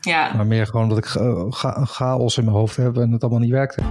ja. 0.00 0.33
Maar 0.37 0.46
meer 0.46 0.66
gewoon 0.66 0.88
dat 0.88 0.98
ik 0.98 1.05
eh, 1.05 1.44
chaos 1.85 2.38
in 2.38 2.44
mijn 2.44 2.57
hoofd 2.57 2.76
heb 2.76 2.96
en 2.96 3.12
het 3.12 3.22
allemaal 3.22 3.40
niet 3.40 3.50
werkte. 3.50 3.83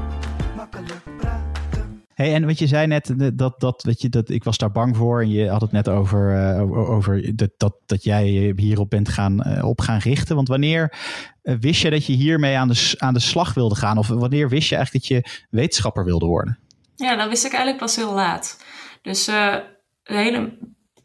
Hey, 2.20 2.34
en 2.34 2.46
wat 2.46 2.60
je 2.60 2.68
zei 2.68 2.88
net, 2.88 3.14
dat, 3.34 3.60
dat, 3.60 3.84
weet 3.84 4.02
je, 4.02 4.10
dat 4.10 4.30
ik 4.30 4.44
was 4.44 4.58
daar 4.58 4.72
bang 4.72 4.98
voor. 4.98 5.22
En 5.22 5.30
je 5.30 5.50
had 5.50 5.62
het 5.62 5.72
net 5.72 5.90
over, 5.90 6.54
eh, 6.56 6.90
over- 6.90 7.36
dat, 7.36 7.50
dat, 7.58 7.76
dat 7.86 8.04
jij 8.04 8.54
hierop 8.56 8.90
bent 8.90 9.10
gaan, 9.10 9.42
eh, 9.42 9.66
op 9.66 9.82
gaan 9.82 9.98
richten. 9.98 10.36
Want 10.36 10.48
wanneer 10.48 10.94
eh, 11.42 11.56
wist 11.60 11.82
je 11.82 11.90
dat 11.90 12.06
je 12.06 12.14
hiermee 12.14 12.58
aan 12.58 12.68
de, 12.68 12.96
aan 12.98 13.14
de 13.14 13.20
slag 13.20 13.54
wilde 13.54 13.76
gaan? 13.76 13.98
Of 13.98 14.08
wanneer 14.08 14.50
wist 14.50 14.70
je 14.70 14.76
eigenlijk 14.76 15.06
dat 15.08 15.18
je 15.18 15.48
wetenschapper 15.50 16.06
wilde 16.06 16.26
worden? 16.26 16.60
Ja, 16.96 17.16
dat 17.16 17.30
wist 17.30 17.46
ik 17.46 17.52
eigenlijk 17.52 17.84
pas 17.84 17.96
heel 17.96 18.14
laat. 18.14 18.64
Dus 19.02 19.26
de 19.26 19.64
hele, 20.04 20.58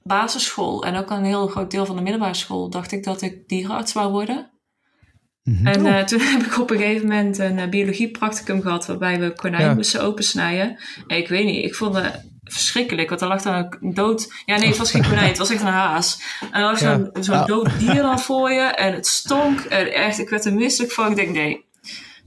basisschool 0.02 0.84
en 0.84 0.96
ook 0.96 1.10
een 1.10 1.24
heel 1.24 1.46
groot 1.46 1.70
deel 1.70 1.86
van 1.86 1.96
de 1.96 2.02
middelbare 2.02 2.34
school 2.34 2.70
dacht 2.70 2.92
ik 2.92 3.04
dat 3.04 3.22
ik 3.22 3.48
dierenarts 3.48 3.92
wou 3.92 4.10
worden. 4.12 4.50
Mhm. 5.44 5.66
En 5.66 5.86
eh, 5.86 6.04
toen 6.04 6.20
heb 6.32 6.42
ik 6.42 6.58
op 6.58 6.70
een 6.70 6.78
gegeven 6.78 7.08
moment 7.08 7.38
een 7.38 7.58
uh, 7.58 7.68
biologiepracticum 7.68 8.62
gehad 8.62 8.86
waarbij 8.86 9.20
we 9.20 9.32
konijn 9.32 9.62
Ja. 9.62 9.74
moesten 9.74 10.02
opensnijden. 10.02 10.78
En 11.06 11.16
ik 11.16 11.28
weet 11.28 11.44
niet, 11.44 11.64
ik 11.64 11.74
vond 11.74 11.94
het 11.94 12.24
verschrikkelijk, 12.44 13.08
want 13.08 13.20
er 13.20 13.28
lag 13.28 13.42
dan 13.42 13.76
een 13.80 13.94
dood... 13.94 14.32
Ja, 14.44 14.56
nee, 14.56 14.68
het 14.68 14.76
was 14.76 14.90
geen 14.90 15.02
konijn, 15.02 15.28
het 15.28 15.38
was 15.38 15.50
echt 15.50 15.60
een 15.60 15.66
haas. 15.66 16.22
En 16.40 16.60
er 16.60 16.70
lag 16.70 16.80
Ja. 16.80 17.10
zo'n 17.20 17.46
dood 17.46 17.78
dier 17.78 17.94
dan 18.02 18.20
voor 18.20 18.52
je 18.52 18.60
en 18.60 18.94
het 18.94 19.06
stonk. 19.06 19.60
En 19.60 19.92
echt, 19.92 20.18
ik 20.18 20.28
werd 20.28 20.44
er 20.44 20.54
misselijk 20.54 20.92
van. 20.92 21.10
Ik 21.10 21.16
denk, 21.16 21.30
nee, 21.30 21.64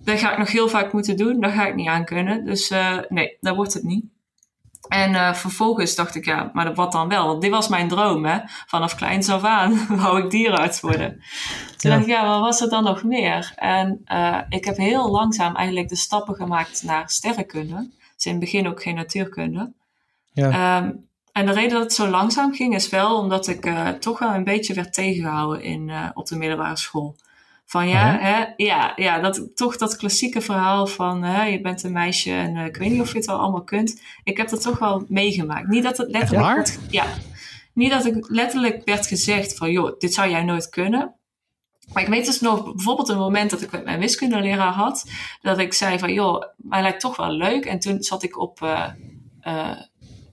dat 0.04 0.20
ga 0.20 0.32
ik 0.32 0.38
nog 0.38 0.52
heel 0.52 0.70
vaak 0.70 0.94
moeten 0.94 1.18
doen. 1.18 1.40
Dat 1.40 1.52
ga 1.52 1.68
ik 1.68 1.76
niet 1.76 1.88
aan 1.88 2.06
kunnen. 2.06 2.46
Dus 2.46 2.70
eh, 2.70 2.98
nee, 3.10 3.38
dat 3.42 3.56
wordt 3.56 3.74
het 3.74 3.84
niet. 3.84 4.06
En 4.90 5.16
eh, 5.16 5.34
vervolgens 5.34 5.96
dacht 5.96 6.16
ik, 6.16 6.26
ja, 6.26 6.50
maar 6.54 6.74
wat 6.74 6.92
dan 6.92 7.08
wel? 7.08 7.26
Want 7.28 7.42
dit 7.42 7.52
was 7.52 7.68
mijn 7.68 7.88
droom, 7.88 8.26
hè. 8.26 8.40
Vanaf 8.68 8.96
kleins 8.96 9.30
af 9.30 9.44
aan 9.44 9.86
wou 10.02 10.24
ik 10.24 10.30
dierenarts 10.32 10.80
worden. 10.82 11.10
Toen 11.78 11.90
Ja. 11.92 11.96
dacht 11.98 12.02
ik, 12.02 12.14
ja, 12.14 12.28
wat 12.28 12.40
was 12.40 12.62
er 12.62 12.70
dan 12.70 12.84
nog 12.84 13.04
meer? 13.04 13.52
En 13.56 14.02
eh, 14.06 14.38
ik 14.50 14.66
heb 14.66 14.78
heel 14.78 15.12
langzaam 15.12 15.56
eigenlijk 15.56 15.90
de 15.90 15.96
stappen 15.96 16.36
gemaakt 16.36 16.84
naar 16.84 17.10
sterrenkunde. 17.10 17.90
Dus 18.16 18.26
in 18.26 18.32
het 18.32 18.40
begin 18.40 18.68
ook 18.68 18.82
geen 18.82 18.96
natuurkunde. 18.96 19.72
Ja. 20.34 20.50
Ehm, 20.50 20.92
en 21.32 21.46
de 21.46 21.52
reden 21.52 21.72
dat 21.72 21.82
het 21.82 21.94
zo 21.94 22.08
langzaam 22.08 22.54
ging 22.54 22.76
is 22.76 22.90
wel 22.90 23.18
omdat 23.18 23.48
ik 23.48 23.66
eh, 23.66 23.88
toch 23.88 24.20
wel 24.20 24.34
een 24.34 24.44
beetje 24.44 24.74
werd 24.74 24.94
tegengehouden 24.94 25.64
in, 25.64 25.92
op 26.14 26.28
de 26.28 26.38
middelbare 26.38 26.78
school. 26.78 27.16
Van 27.68 27.88
ja, 27.88 28.16
Oh 28.16 28.22
hè, 28.22 28.46
ja, 28.58 28.94
ja 28.96 29.20
dat, 29.20 29.48
toch 29.56 29.78
dat 29.78 29.96
klassieke 29.96 30.42
verhaal 30.42 30.88
van 30.88 31.24
hè, 31.24 31.44
je 31.44 31.62
bent 31.62 31.84
een 31.84 31.92
meisje 31.92 32.32
en 32.32 32.56
eh, 32.56 32.66
ik 32.66 32.78
weet 32.78 32.92
niet 32.92 33.02
of 33.02 33.12
je 33.12 33.18
het 33.18 33.26
wel 33.26 33.40
allemaal 33.40 33.64
kunt. 33.64 34.02
Ik 34.24 34.38
heb 34.38 34.50
dat 34.50 34.62
toch 34.62 34.80
wel 34.80 35.06
meegemaakt. 35.08 35.68
Niet 35.68 35.84
dat 35.84 35.98
het 35.98 36.10
letterlijk, 36.12 36.56
werd- 36.56 36.80
ja, 36.90 37.06
niet 37.74 37.92
dat 37.92 38.06
ik 38.06 38.30
letterlijk 38.30 38.82
werd 38.86 39.08
gezegd 39.08 39.58
van 39.58 39.72
joh, 39.72 40.00
dit 40.00 40.14
zou 40.14 40.30
jij 40.30 40.44
nooit 40.44 40.70
kunnen. 40.70 41.16
Maar 41.94 42.04
ik 42.04 42.10
weet 42.10 42.26
dus 42.26 42.40
nog 42.40 42.74
bijvoorbeeld 42.76 43.10
een 43.10 43.18
moment 43.18 43.50
dat 43.50 43.62
ik 43.62 43.72
met 43.72 43.84
mijn 43.84 44.00
wiskundeleraar 44.00 44.74
had. 44.74 45.10
Dat 45.42 45.58
ik 45.60 45.74
zei 45.74 46.00
van 46.00 46.14
joh, 46.14 46.44
mij 46.58 46.82
lijkt 46.82 47.00
toch 47.00 47.16
wel 47.16 47.32
leuk. 47.32 47.66
En 47.66 47.80
toen 47.80 48.04
zat 48.04 48.24
ik 48.24 48.38
op 48.40 48.62
eh, 48.62 48.90
eh, 49.42 49.78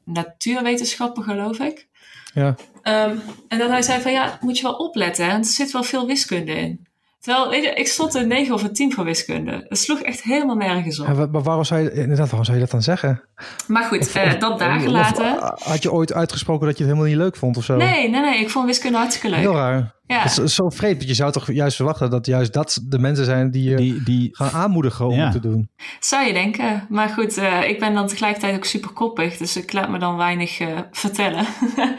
natuurwetenschappen 0.04 1.22
geloof 1.22 1.58
ik. 1.58 1.88
Ja. 2.34 2.54
Ehm, 2.82 3.16
en 3.48 3.58
dat 3.58 3.68
hij 3.68 3.82
zei 3.82 4.02
van 4.02 4.12
ja, 4.12 4.38
moet 4.40 4.56
je 4.56 4.62
wel 4.62 4.74
opletten, 4.76 5.26
hè, 5.26 5.36
er 5.36 5.44
zit 5.44 5.70
wel 5.70 5.82
veel 5.82 6.06
wiskunde 6.06 6.52
in. 6.52 6.86
Terwijl, 7.24 7.50
weet 7.50 7.62
je, 7.62 7.70
ik 7.70 7.86
stond 7.86 8.14
een 8.14 8.28
9 8.28 8.54
of 8.54 8.62
een 8.62 8.72
10 8.72 8.92
voor 8.92 9.04
wiskunde. 9.04 9.64
Het 9.68 9.78
sloeg 9.78 10.00
echt 10.00 10.22
helemaal 10.22 10.56
nergens 10.56 11.00
op. 11.00 11.06
En 11.06 11.16
wa- 11.16 11.26
maar 11.26 11.42
waarom 11.42 11.64
zou 11.64 11.80
je, 11.80 11.92
inderdaad, 11.92 12.26
waarom 12.26 12.44
zou 12.44 12.56
je 12.56 12.62
dat 12.62 12.70
dan 12.72 12.82
zeggen? 12.82 13.22
Maar 13.66 13.84
goed, 13.84 14.12
eh, 14.12 14.40
dat 14.40 14.62
gelaten. 14.62 15.42
of, 15.42 15.62
had 15.62 15.82
je 15.82 15.92
ooit 15.92 16.12
uitgesproken 16.12 16.66
dat 16.66 16.78
je 16.78 16.84
het 16.84 16.92
helemaal 16.92 17.12
niet 17.14 17.22
leuk 17.24 17.36
vond 17.36 17.56
of 17.56 17.64
zo? 17.64 17.76
Nee, 17.76 18.10
nee, 18.10 18.20
nee, 18.20 18.40
ik 18.40 18.50
vond 18.50 18.66
wiskunde 18.66 18.98
hartstikke 18.98 19.28
leuk. 19.28 19.38
Heel 19.38 19.54
raar. 19.54 19.92
Ja. 20.06 20.22
Dat 20.24 20.38
is 20.38 20.54
zo 20.54 20.68
vreemd, 20.68 20.96
want 20.96 21.08
je 21.08 21.14
zou 21.14 21.32
toch 21.32 21.52
juist 21.52 21.76
verwachten 21.76 22.10
dat 22.10 22.26
juist 22.26 22.52
dat 22.52 22.80
de 22.88 22.98
mensen 22.98 23.24
zijn 23.24 23.50
die 23.50 23.70
je 23.70 23.76
Die, 23.76 24.02
die, 24.02 24.28
gaan 24.32 24.50
aanmoedigen 24.50 25.06
om 25.06 25.14
Ja. 25.16 25.22
het 25.22 25.32
te 25.32 25.40
doen. 25.40 25.68
Zou 26.00 26.26
je 26.26 26.32
denken. 26.32 26.86
Maar 26.88 27.08
goed, 27.08 27.36
eh, 27.38 27.68
ik 27.68 27.78
ben 27.78 27.94
dan 27.94 28.06
tegelijkertijd 28.06 28.56
ook 28.56 28.64
super 28.64 28.90
koppig. 28.90 29.36
Dus 29.36 29.56
ik 29.56 29.72
laat 29.72 29.88
me 29.88 29.98
dan 29.98 30.16
weinig 30.16 30.58
eh, 30.60 30.68
vertellen. 30.90 31.46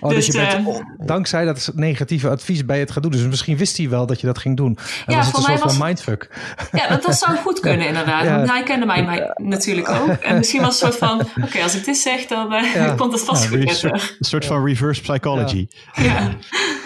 Oh, 0.00 0.10
dus, 0.10 0.26
Dus, 0.26 0.34
je 0.34 0.40
bent 0.40 0.52
eh, 0.52 0.66
oh, 0.66 0.80
dankzij 1.06 1.44
dat 1.44 1.70
negatieve 1.74 2.28
advies 2.28 2.64
bij 2.64 2.78
het 2.78 2.90
gaan 2.90 3.02
doen. 3.02 3.10
Dus 3.10 3.26
misschien 3.26 3.56
wist 3.56 3.76
hij 3.76 3.88
wel 3.88 4.06
dat 4.06 4.20
je 4.20 4.26
dat 4.26 4.38
ging 4.38 4.56
doen. 4.56 4.63
En 4.66 4.76
Ja, 5.06 5.16
was 5.16 5.26
het 5.26 5.34
voor 5.34 5.44
een 5.44 5.46
mij 5.50 5.56
soort 5.58 5.70
van 5.70 5.78
was- 5.78 5.86
mindfuck. 5.88 6.30
ja, 6.72 6.88
dat, 6.88 7.02
dat 7.02 7.16
zou 7.16 7.36
goed 7.36 7.60
kunnen 7.66 7.86
inderdaad. 7.86 8.24
Ja. 8.24 8.36
Want 8.36 8.50
hij 8.50 8.62
kende 8.62 8.86
mij, 8.86 9.04
mij 9.04 9.30
natuurlijk 9.36 9.88
ook. 9.88 10.08
En 10.08 10.36
misschien 10.36 10.60
was 10.60 10.80
het 10.80 10.92
een 10.92 10.98
soort 10.98 11.10
van... 11.10 11.44
Oké, 11.44 11.62
als 11.62 11.74
ik 11.74 11.84
dit 11.84 11.96
zeg, 11.96 12.26
dan 12.26 12.52
eh, 12.52 12.74
Ja. 12.74 12.94
komt 13.00 13.12
het 13.12 13.22
vast 13.22 13.42
ja, 13.42 13.48
goed 13.48 13.58
een 13.68 13.74
soort, 13.74 13.92
haar. 13.92 14.10
een 14.18 14.24
soort 14.26 14.44
van 14.44 14.64
reverse 14.66 15.00
psychology. 15.02 15.68
Ja. 15.92 16.30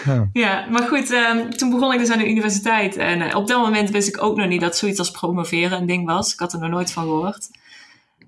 Ja. 0.05 0.29
ja, 0.33 0.65
maar 0.69 0.87
goed, 0.87 1.11
ehm, 1.11 1.49
toen 1.49 1.69
begon 1.69 1.93
ik 1.93 1.99
dus 1.99 2.09
aan 2.09 2.17
de 2.17 2.29
universiteit. 2.29 2.97
En 2.97 3.21
eh, 3.21 3.35
op 3.35 3.47
dat 3.47 3.61
moment 3.61 3.89
wist 3.89 4.07
ik 4.07 4.23
ook 4.23 4.35
nog 4.37 4.47
niet 4.47 4.61
dat 4.61 4.77
zoiets 4.77 4.99
als 4.99 5.11
promoveren 5.11 5.77
een 5.79 5.85
ding 5.87 6.05
was. 6.05 6.33
Ik 6.33 6.39
had 6.39 6.53
er 6.53 6.59
nog 6.59 6.69
nooit 6.69 6.91
van 6.91 7.03
gehoord. 7.03 7.47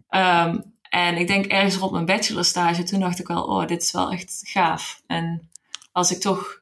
Ehm, 0.09 0.57
en 0.89 1.17
ik 1.17 1.27
denk 1.27 1.45
ergens 1.45 1.75
rond 1.75 1.91
mijn 1.91 2.05
bachelorstage, 2.05 2.83
toen 2.83 2.99
dacht 2.99 3.19
ik 3.19 3.27
wel, 3.27 3.43
oh, 3.43 3.67
dit 3.67 3.81
is 3.83 3.91
wel 3.91 4.11
echt 4.11 4.39
gaaf. 4.43 5.01
En 5.07 5.49
als 5.91 6.11
ik 6.11 6.19
toch, 6.21 6.59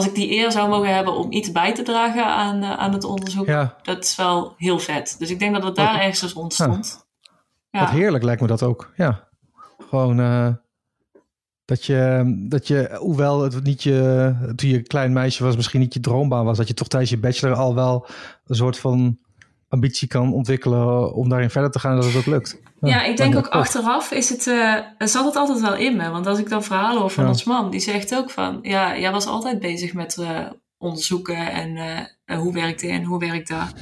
als 0.00 0.08
ik 0.08 0.14
die 0.14 0.32
eer 0.32 0.52
zou 0.52 0.68
mogen 0.68 0.94
hebben 0.94 1.14
om 1.14 1.32
iets 1.32 1.52
bij 1.52 1.74
te 1.74 1.82
dragen 1.82 2.26
aan, 2.26 2.62
eh, 2.62 2.72
aan 2.72 2.92
het 2.92 3.04
onderzoek, 3.04 3.46
Ja, 3.46 3.76
dat 3.82 4.04
is 4.04 4.16
wel 4.16 4.54
heel 4.56 4.78
vet. 4.78 5.14
Dus 5.18 5.30
ik 5.30 5.38
denk 5.38 5.54
dat 5.54 5.62
het 5.64 5.76
daar 5.76 5.92
Wat- 5.92 6.00
ergens 6.00 6.20
dus 6.20 6.32
ontstond. 6.34 7.06
Ja. 7.70 7.80
wat 7.80 7.90
heerlijk 7.90 8.24
lijkt 8.24 8.40
me 8.40 8.46
dat 8.46 8.62
ook. 8.62 8.92
Ja, 8.96 9.28
gewoon 9.90 10.20
eh, 10.20 10.48
dat, 11.64 11.84
je, 11.84 12.22
dat 12.48 12.66
je, 12.66 12.96
hoewel 12.98 13.40
het 13.42 13.62
niet 13.64 13.82
je, 13.82 14.34
toen 14.56 14.70
je 14.70 14.82
klein 14.82 15.12
meisje 15.12 15.44
was, 15.44 15.56
misschien 15.56 15.80
niet 15.80 15.94
je 15.94 16.00
droombaan 16.00 16.44
was, 16.44 16.56
dat 16.56 16.68
je 16.68 16.74
toch 16.74 16.88
tijdens 16.88 17.10
je 17.10 17.18
bachelor 17.18 17.56
al 17.56 17.74
wel 17.74 18.06
een 18.46 18.56
soort 18.56 18.78
van 18.78 19.18
ambitie 19.68 20.08
kan 20.08 20.32
ontwikkelen 20.32 21.12
om 21.14 21.28
daarin 21.28 21.50
verder 21.50 21.70
te 21.70 21.78
gaan 21.78 21.90
en 21.90 21.96
dat 21.96 22.06
het 22.06 22.16
ook 22.16 22.26
lukt. 22.26 22.60
Ja, 22.80 23.04
ik 23.04 23.16
denk 23.16 23.36
ook 23.36 23.48
achteraf 23.48 24.10
is 24.10 24.28
het, 24.28 24.46
eh, 24.46 24.76
zat 24.98 25.24
het 25.24 25.36
altijd 25.36 25.60
wel 25.60 25.76
in 25.76 25.96
me. 25.96 26.10
Want 26.10 26.26
als 26.26 26.38
ik 26.38 26.48
dan 26.48 26.64
verhalen 26.64 27.00
hoor 27.00 27.10
van 27.10 27.26
ons 27.26 27.44
man, 27.44 27.70
die 27.70 27.80
zegt 27.80 28.14
ook 28.14 28.30
van, 28.30 28.58
ja, 28.62 28.98
jij 28.98 29.12
was 29.12 29.26
altijd 29.26 29.58
bezig 29.58 29.92
met 29.92 30.18
eh, 30.18 30.46
onderzoeken 30.78 31.50
en 31.50 31.76
eh, 32.24 32.38
hoe 32.38 32.52
werkt 32.52 32.80
dit 32.80 32.90
en 32.90 33.04
hoe 33.04 33.18
werkt 33.18 33.48
dat. 33.48 33.72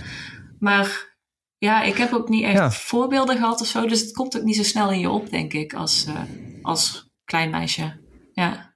Maar 0.58 1.16
ja, 1.58 1.82
ik 1.82 1.96
heb 1.96 2.12
ook 2.12 2.28
niet 2.28 2.44
echt 2.44 2.74
voorbeelden 2.74 3.36
gehad 3.36 3.60
of 3.60 3.66
zo, 3.66 3.86
dus 3.86 4.00
het 4.00 4.12
komt 4.12 4.36
ook 4.36 4.44
niet 4.44 4.56
zo 4.56 4.62
snel 4.62 4.90
in 4.90 5.00
je 5.00 5.10
op, 5.10 5.30
denk 5.30 5.52
ik, 5.52 5.74
als, 5.74 6.06
als 6.62 7.10
klein 7.24 7.50
meisje. 7.50 8.00
Ja. 8.32 8.67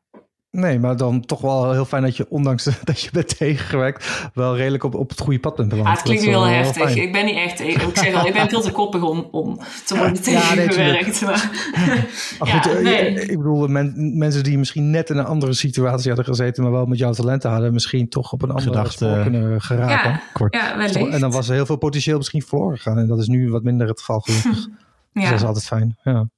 Nee, 0.53 0.79
maar 0.79 0.97
dan 0.97 1.21
toch 1.21 1.41
wel 1.41 1.73
heel 1.73 1.85
fijn 1.85 2.03
dat 2.03 2.17
je, 2.17 2.27
ondanks 2.29 2.65
dat 2.85 3.01
je 3.01 3.11
bent 3.13 3.37
tegengewerkt, 3.39 4.29
wel 4.35 4.57
redelijk 4.57 4.85
op, 4.85 4.95
op 4.95 5.09
het 5.09 5.21
goede 5.21 5.39
pad 5.39 5.57
bent 5.57 5.69
beland. 5.69 5.87
Ah, 5.87 5.93
het 5.95 6.03
klinkt 6.03 6.23
heel 6.23 6.33
wel 6.33 6.45
heftig. 6.45 6.83
fijn. 6.83 6.97
Ik 7.03 7.13
ben 7.13 7.25
niet 7.25 7.37
echt, 7.37 7.61
ik, 7.61 7.83
ik 7.83 7.97
zeg 7.97 8.15
al, 8.15 8.27
ik 8.27 8.33
ben 8.33 8.49
veel 8.49 8.61
te 8.61 8.73
koppig 8.73 9.03
om, 9.03 9.29
om 9.31 9.59
te 9.87 9.97
worden 9.97 10.19
Ja, 10.33 10.55
nee, 10.55 10.69
tegengewerkt. 10.69 11.21
maar, 11.21 11.51
Maar 12.39 12.49
ja, 12.49 12.61
goed, 12.61 12.73
eh, 12.73 12.83
nee. 12.83 13.15
ik 13.15 13.37
bedoel, 13.37 13.67
men- 13.69 14.19
mensen 14.19 14.43
die 14.45 14.59
misschien 14.59 14.91
net 14.91 15.11
in 15.11 15.17
een 15.17 15.25
andere 15.25 15.53
situatie 15.53 16.07
hadden 16.09 16.25
gezeten, 16.35 16.63
maar 16.63 16.73
wel 16.73 16.87
met 16.87 16.99
jouw 16.99 17.13
talenten 17.13 17.51
hadden, 17.51 17.73
misschien 17.73 18.09
toch 18.09 18.33
op 18.33 18.43
een 18.43 18.51
andere 18.51 18.69
Gedachte- 18.71 19.05
spoor 19.05 19.23
kunnen 19.23 19.61
geraken. 19.63 20.11
ja, 20.11 20.23
Kort. 20.33 20.55
ja, 20.55 20.77
wellicht. 20.77 21.13
en 21.15 21.21
dan 21.21 21.31
was 21.31 21.49
er 21.49 21.55
heel 21.55 21.67
veel 21.67 21.77
potentieel 21.77 22.17
misschien 22.17 22.43
verloren 22.43 22.77
gegaan. 22.77 22.99
En 22.99 23.07
dat 23.07 23.19
is 23.19 23.27
nu 23.29 23.51
wat 23.51 23.63
minder 23.63 23.89
het 23.89 23.99
geval 23.99 24.21
gelukkig. 24.21 24.69
Dus 25.13 25.23
ja. 25.23 25.31
dat 25.31 25.39
is 25.41 25.47
altijd 25.47 25.65
fijn. 25.67 25.99
Ja. 26.03 26.29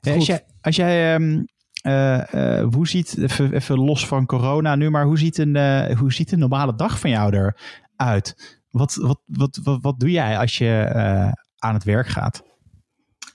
Ja, 0.00 0.14
als 0.14 0.26
jij, 0.26 0.44
als 0.60 0.76
jij 0.76 1.14
ehm, 1.14 1.42
eh, 1.82 2.58
eh, 2.60 2.66
hoe 2.72 2.88
ziet, 2.88 3.18
even, 3.18 3.52
even 3.52 3.78
los 3.78 4.06
van 4.06 4.26
corona 4.26 4.74
nu, 4.74 4.90
maar 4.90 5.04
hoe 5.04 5.18
ziet 5.18 5.38
een, 5.38 5.56
eh, 5.56 5.96
hoe 5.98 6.12
ziet 6.12 6.32
een 6.32 6.38
normale 6.38 6.74
dag 6.74 6.98
van 7.00 7.10
jou 7.10 7.52
eruit? 7.96 8.56
Wat, 8.70 8.94
wat, 8.94 9.20
wat, 9.26 9.60
wat, 9.62 9.78
wat 9.82 10.00
doe 10.00 10.10
jij 10.10 10.38
als 10.38 10.58
je 10.58 10.80
eh, 10.80 11.32
aan 11.58 11.74
het 11.74 11.84
werk 11.84 12.06
gaat? 12.08 12.42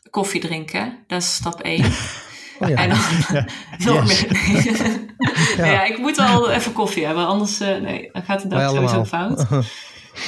koffie 0.09 0.41
drinken. 0.41 1.03
Dat 1.07 1.21
is 1.21 1.33
stap 1.35 1.61
1. 1.61 1.85
Oh 2.59 2.69
ja. 2.69 2.75
En 2.75 2.89
dan 3.85 3.95
Yes. 4.07 4.25
meer. 4.25 4.99
Ja. 5.71 5.83
ik 5.83 5.97
moet 5.97 6.17
wel 6.17 6.51
even 6.51 6.73
koffie 6.73 7.05
hebben, 7.05 7.27
anders 7.27 7.59
eh, 7.59 7.81
nee, 7.81 8.09
dan 8.11 8.23
gaat 8.23 8.41
de 8.41 8.47
dag 8.47 8.59
Wij 8.59 8.67
sowieso 8.69 8.95
allemaal. 9.17 9.45
fout. 9.45 9.65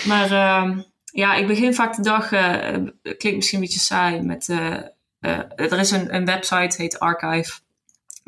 Maar 0.06 0.32
ehm, 0.32 0.80
ja, 1.12 1.36
ik 1.36 1.48
begin 1.48 1.74
vaak 1.74 1.96
de 1.96 2.02
dag, 2.02 2.32
eh, 2.32 2.72
het 3.04 3.18
klinkt 3.18 3.36
misschien 3.36 3.60
een 3.60 3.64
beetje 3.66 3.80
saai, 3.80 4.22
met, 4.22 4.50
eh, 4.50 4.74
eh, 5.20 5.40
er 5.56 5.80
is 5.80 5.92
een, 5.92 6.16
een 6.16 6.26
website, 6.26 6.82
heet 6.82 7.00
Archive. 7.00 7.60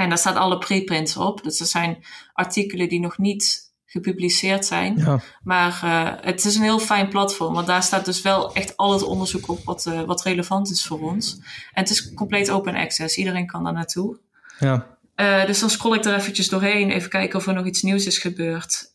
En 0.01 0.09
daar 0.09 0.17
staat 0.17 0.35
alle 0.35 0.57
preprints 0.57 1.17
op. 1.17 1.43
Dus 1.43 1.59
er 1.59 1.65
zijn 1.65 2.03
artikelen 2.33 2.89
die 2.89 2.99
nog 2.99 3.17
niet 3.17 3.71
gepubliceerd 3.91 4.65
zijn. 4.65 4.97
Ja. 4.97 5.19
Maar 5.43 5.79
eh, 5.83 6.25
het 6.25 6.45
is 6.45 6.55
een 6.55 6.61
heel 6.61 6.79
fijn 6.79 7.09
platform, 7.09 7.53
want 7.53 7.67
daar 7.67 7.83
staat 7.83 8.05
dus 8.05 8.21
wel 8.21 8.53
echt 8.53 8.77
al 8.77 8.93
het 8.93 9.03
onderzoek 9.03 9.47
op 9.47 9.63
wat, 9.63 9.85
eh, 9.85 10.01
wat 10.01 10.23
relevant 10.23 10.71
is 10.71 10.85
voor 10.85 10.99
ons. 10.99 11.33
En 11.73 11.81
het 11.81 11.89
is 11.89 12.13
compleet 12.13 12.51
open 12.51 12.75
access, 12.75 13.17
iedereen 13.17 13.47
kan 13.47 13.63
daar 13.63 13.73
naartoe. 13.73 14.19
Ja. 14.59 14.87
Eh, 15.15 15.45
dus 15.45 15.59
dan 15.59 15.69
scroll 15.69 15.95
ik 15.95 16.05
er 16.05 16.15
eventjes 16.15 16.49
doorheen, 16.49 16.91
even 16.91 17.09
kijken 17.09 17.39
of 17.39 17.47
er 17.47 17.53
nog 17.53 17.65
iets 17.65 17.81
nieuws 17.81 18.05
is 18.05 18.17
gebeurd. 18.17 18.91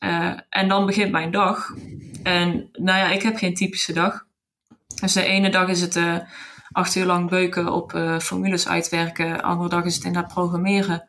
En 0.49 0.69
dan 0.69 0.87
begint 0.87 1.13
mijn 1.13 1.31
dag. 1.31 1.75
En 2.23 2.69
nou 2.73 2.99
ja, 2.99 3.11
ik 3.11 3.23
heb 3.23 3.37
geen 3.37 3.55
typische 3.55 3.93
dag. 3.93 4.27
Dus 5.01 5.13
de 5.13 5.25
ene 5.25 5.51
dag 5.51 5.69
is 5.69 5.81
het 5.81 5.99
acht 6.77 6.95
uur 6.95 7.05
lang 7.05 7.29
beuken 7.29 7.73
op 7.73 7.95
eh, 7.95 8.19
formules 8.19 8.69
uitwerken. 8.69 9.29
De 9.29 9.43
andere 9.43 9.69
dag 9.69 9.85
is 9.85 9.95
het 9.95 10.05
inderdaad 10.05 10.33
programmeren. 10.33 11.09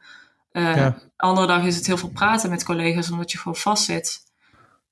Eh, 0.51 0.75
Ja. 0.75 0.97
Andere 1.17 1.47
dag 1.47 1.63
is 1.63 1.75
het 1.75 1.87
heel 1.87 1.97
veel 1.97 2.09
praten 2.09 2.49
met 2.49 2.63
collega's, 2.63 3.11
omdat 3.11 3.31
je 3.31 3.37
gewoon 3.37 3.55
vastzit. 3.55 4.19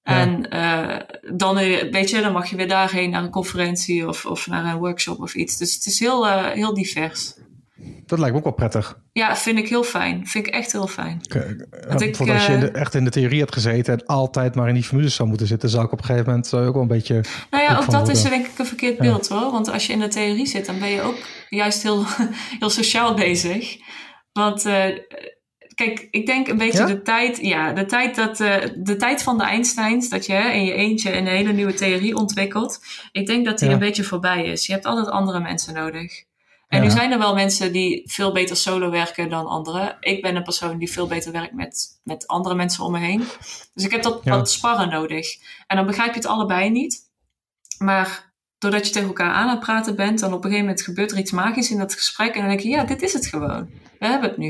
Ja. 0.04 0.20
En 0.20 0.50
eh, 0.50 1.00
dan, 1.38 1.56
weet 1.92 2.10
je, 2.10 2.22
dan 2.22 2.32
mag 2.32 2.50
je 2.50 2.56
weer 2.56 2.68
daarheen 2.68 3.10
naar 3.10 3.24
een 3.24 3.30
conferentie 3.30 4.08
of, 4.08 4.26
of 4.26 4.48
naar 4.48 4.66
een 4.66 4.78
workshop 4.78 5.20
of 5.20 5.36
iets. 5.36 5.58
Dus 5.58 5.74
het 5.74 5.86
is 5.86 6.00
heel, 6.00 6.28
heel 6.30 6.74
divers. 6.74 7.34
Dat 8.06 8.20
lijkt 8.20 8.32
me 8.34 8.38
ook 8.38 8.44
wel 8.44 8.54
prettig. 8.54 9.00
Ja, 9.12 9.36
vind 9.36 9.58
ik 9.58 9.70
heel 9.70 9.84
fijn. 9.84 10.28
Vind 10.28 10.48
ik 10.48 10.54
echt 10.54 10.72
heel 10.72 10.88
fijn. 10.88 11.22
Eh, 11.22 11.42
Want 11.88 12.02
ik, 12.02 12.20
als 12.20 12.46
je 12.46 12.54
in 12.54 12.60
de- 12.60 12.72
eh, 12.72 12.82
echt 12.82 12.94
in 12.96 13.04
de 13.04 13.10
theorie 13.10 13.40
had 13.40 13.54
gezeten 13.54 13.94
en 13.94 14.06
altijd 14.06 14.56
maar 14.56 14.68
in 14.68 14.74
die 14.74 14.84
formules 14.84 15.16
zou 15.16 15.30
moeten 15.30 15.48
zitten, 15.48 15.70
zou 15.70 15.86
ik 15.86 15.92
op 15.92 16.00
een 16.00 16.06
gegeven 16.06 16.28
moment 16.30 16.54
ook 16.54 16.74
wel 16.74 16.82
een 16.82 16.88
beetje... 16.88 17.24
Nou 17.50 17.64
ja, 17.64 17.78
Ook 17.78 17.92
dat 17.92 18.10
is 18.10 18.22
denk 18.22 18.46
ik 18.48 18.60
een 18.60 18.66
verkeerd 18.66 18.98
Ja. 18.98 19.04
beeld 19.04 19.28
hoor. 19.28 19.52
Want 19.52 19.72
als 19.72 19.88
je 19.88 19.94
in 19.94 20.00
de 20.00 20.08
theorie 20.08 20.46
zit, 20.46 20.66
dan 20.66 20.80
ben 20.80 20.90
je 20.90 21.02
ook 21.02 21.18
juist 21.50 21.84
heel, 21.84 22.06
heel 22.60 22.70
sociaal 22.70 23.14
bezig. 23.14 23.78
Want 24.32 24.66
eh, 24.66 24.86
kijk, 25.76 26.08
ik 26.12 26.26
denk 26.26 26.48
een 26.48 26.58
beetje 26.58 26.78
Ja? 26.80 26.86
de 26.86 27.02
tijd, 27.02 27.38
ja, 27.42 27.74
de 27.74 27.86
tijd, 27.86 28.16
dat, 28.16 28.38
de 28.78 28.96
tijd 28.98 29.24
van 29.24 29.38
de 29.38 29.44
Einsteins, 29.44 30.10
dat 30.10 30.26
je 30.26 30.34
in 30.54 30.66
je 30.66 30.74
eentje 30.74 31.14
een 31.18 31.28
hele 31.28 31.54
nieuwe 31.54 31.74
theorie 31.74 32.16
ontwikkelt. 32.16 32.80
Ik 33.12 33.26
denk 33.28 33.46
dat 33.46 33.60
die 33.60 33.68
Ja. 33.68 33.74
een 33.74 33.80
beetje 33.80 34.04
voorbij 34.04 34.46
is. 34.46 34.66
Je 34.66 34.74
hebt 34.74 34.86
altijd 34.86 35.08
andere 35.10 35.40
mensen 35.40 35.74
nodig. 35.74 36.24
En 36.76 36.82
Ja. 36.82 36.88
nu 36.88 36.94
zijn 36.94 37.12
er 37.12 37.18
wel 37.18 37.34
mensen 37.34 37.72
die 37.72 38.02
veel 38.06 38.32
beter 38.32 38.56
solo 38.56 38.90
werken 38.90 39.30
dan 39.30 39.46
anderen. 39.46 39.98
Ik 40.00 40.22
ben 40.22 40.36
een 40.36 40.44
persoon 40.44 40.78
die 40.78 40.92
veel 40.92 41.08
beter 41.08 41.32
werkt 41.32 41.54
met, 41.54 42.00
met 42.04 42.28
andere 42.28 42.56
mensen 42.56 42.84
om 42.84 42.92
me 42.92 43.00
heen. 43.00 43.24
Dus 43.74 43.84
ik 43.86 43.92
heb 43.92 44.04
dat 44.04 44.20
Ja. 44.24 44.32
wat 44.38 44.52
sparren 44.52 44.90
nodig. 44.90 45.28
En 45.68 45.76
dan 45.78 45.86
begrijp 45.86 46.10
je 46.10 46.16
het 46.20 46.28
allebei 46.28 46.70
niet. 46.70 47.00
Maar 47.78 48.34
doordat 48.58 48.86
je 48.88 48.94
tegen 48.94 49.08
elkaar 49.08 49.32
aan 49.34 49.50
het 49.50 49.60
praten 49.60 49.96
bent, 49.96 50.20
dan 50.20 50.30
op 50.30 50.36
een 50.38 50.44
gegeven 50.44 50.66
moment 50.66 50.82
gebeurt 50.82 51.12
er 51.12 51.18
iets 51.18 51.32
magisch 51.32 51.72
in 51.72 51.78
dat 51.78 51.94
gesprek. 51.94 52.34
En 52.34 52.40
dan 52.40 52.50
denk 52.50 52.60
je, 52.60 52.70
ja, 52.70 52.84
dit 52.84 53.02
is 53.02 53.14
het 53.14 53.26
gewoon. 53.26 53.70
We 54.00 54.06
hebben 54.06 54.30
het 54.30 54.38
nu. 54.38 54.50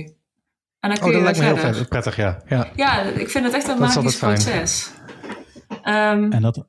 En 0.79 0.89
dan 0.91 0.99
kun 0.99 1.01
Oh, 1.01 1.07
je 1.07 1.13
dat 1.13 1.23
lijkt 1.23 1.39
me 1.39 1.45
heel 1.45 1.55
verder. 1.55 1.75
vet- 1.75 1.89
prettig, 1.89 2.15
ja. 2.15 2.41
ja. 2.47 2.67
Ja, 2.75 3.01
ik 3.01 3.29
vind 3.29 3.45
het 3.45 3.53
echt 3.53 3.67
een 3.67 3.79
Dat 3.79 3.95
magisch 3.95 4.17
proces. 4.17 4.89
Ehm, 5.81 6.31
En 6.31 6.41
dat, 6.41 6.67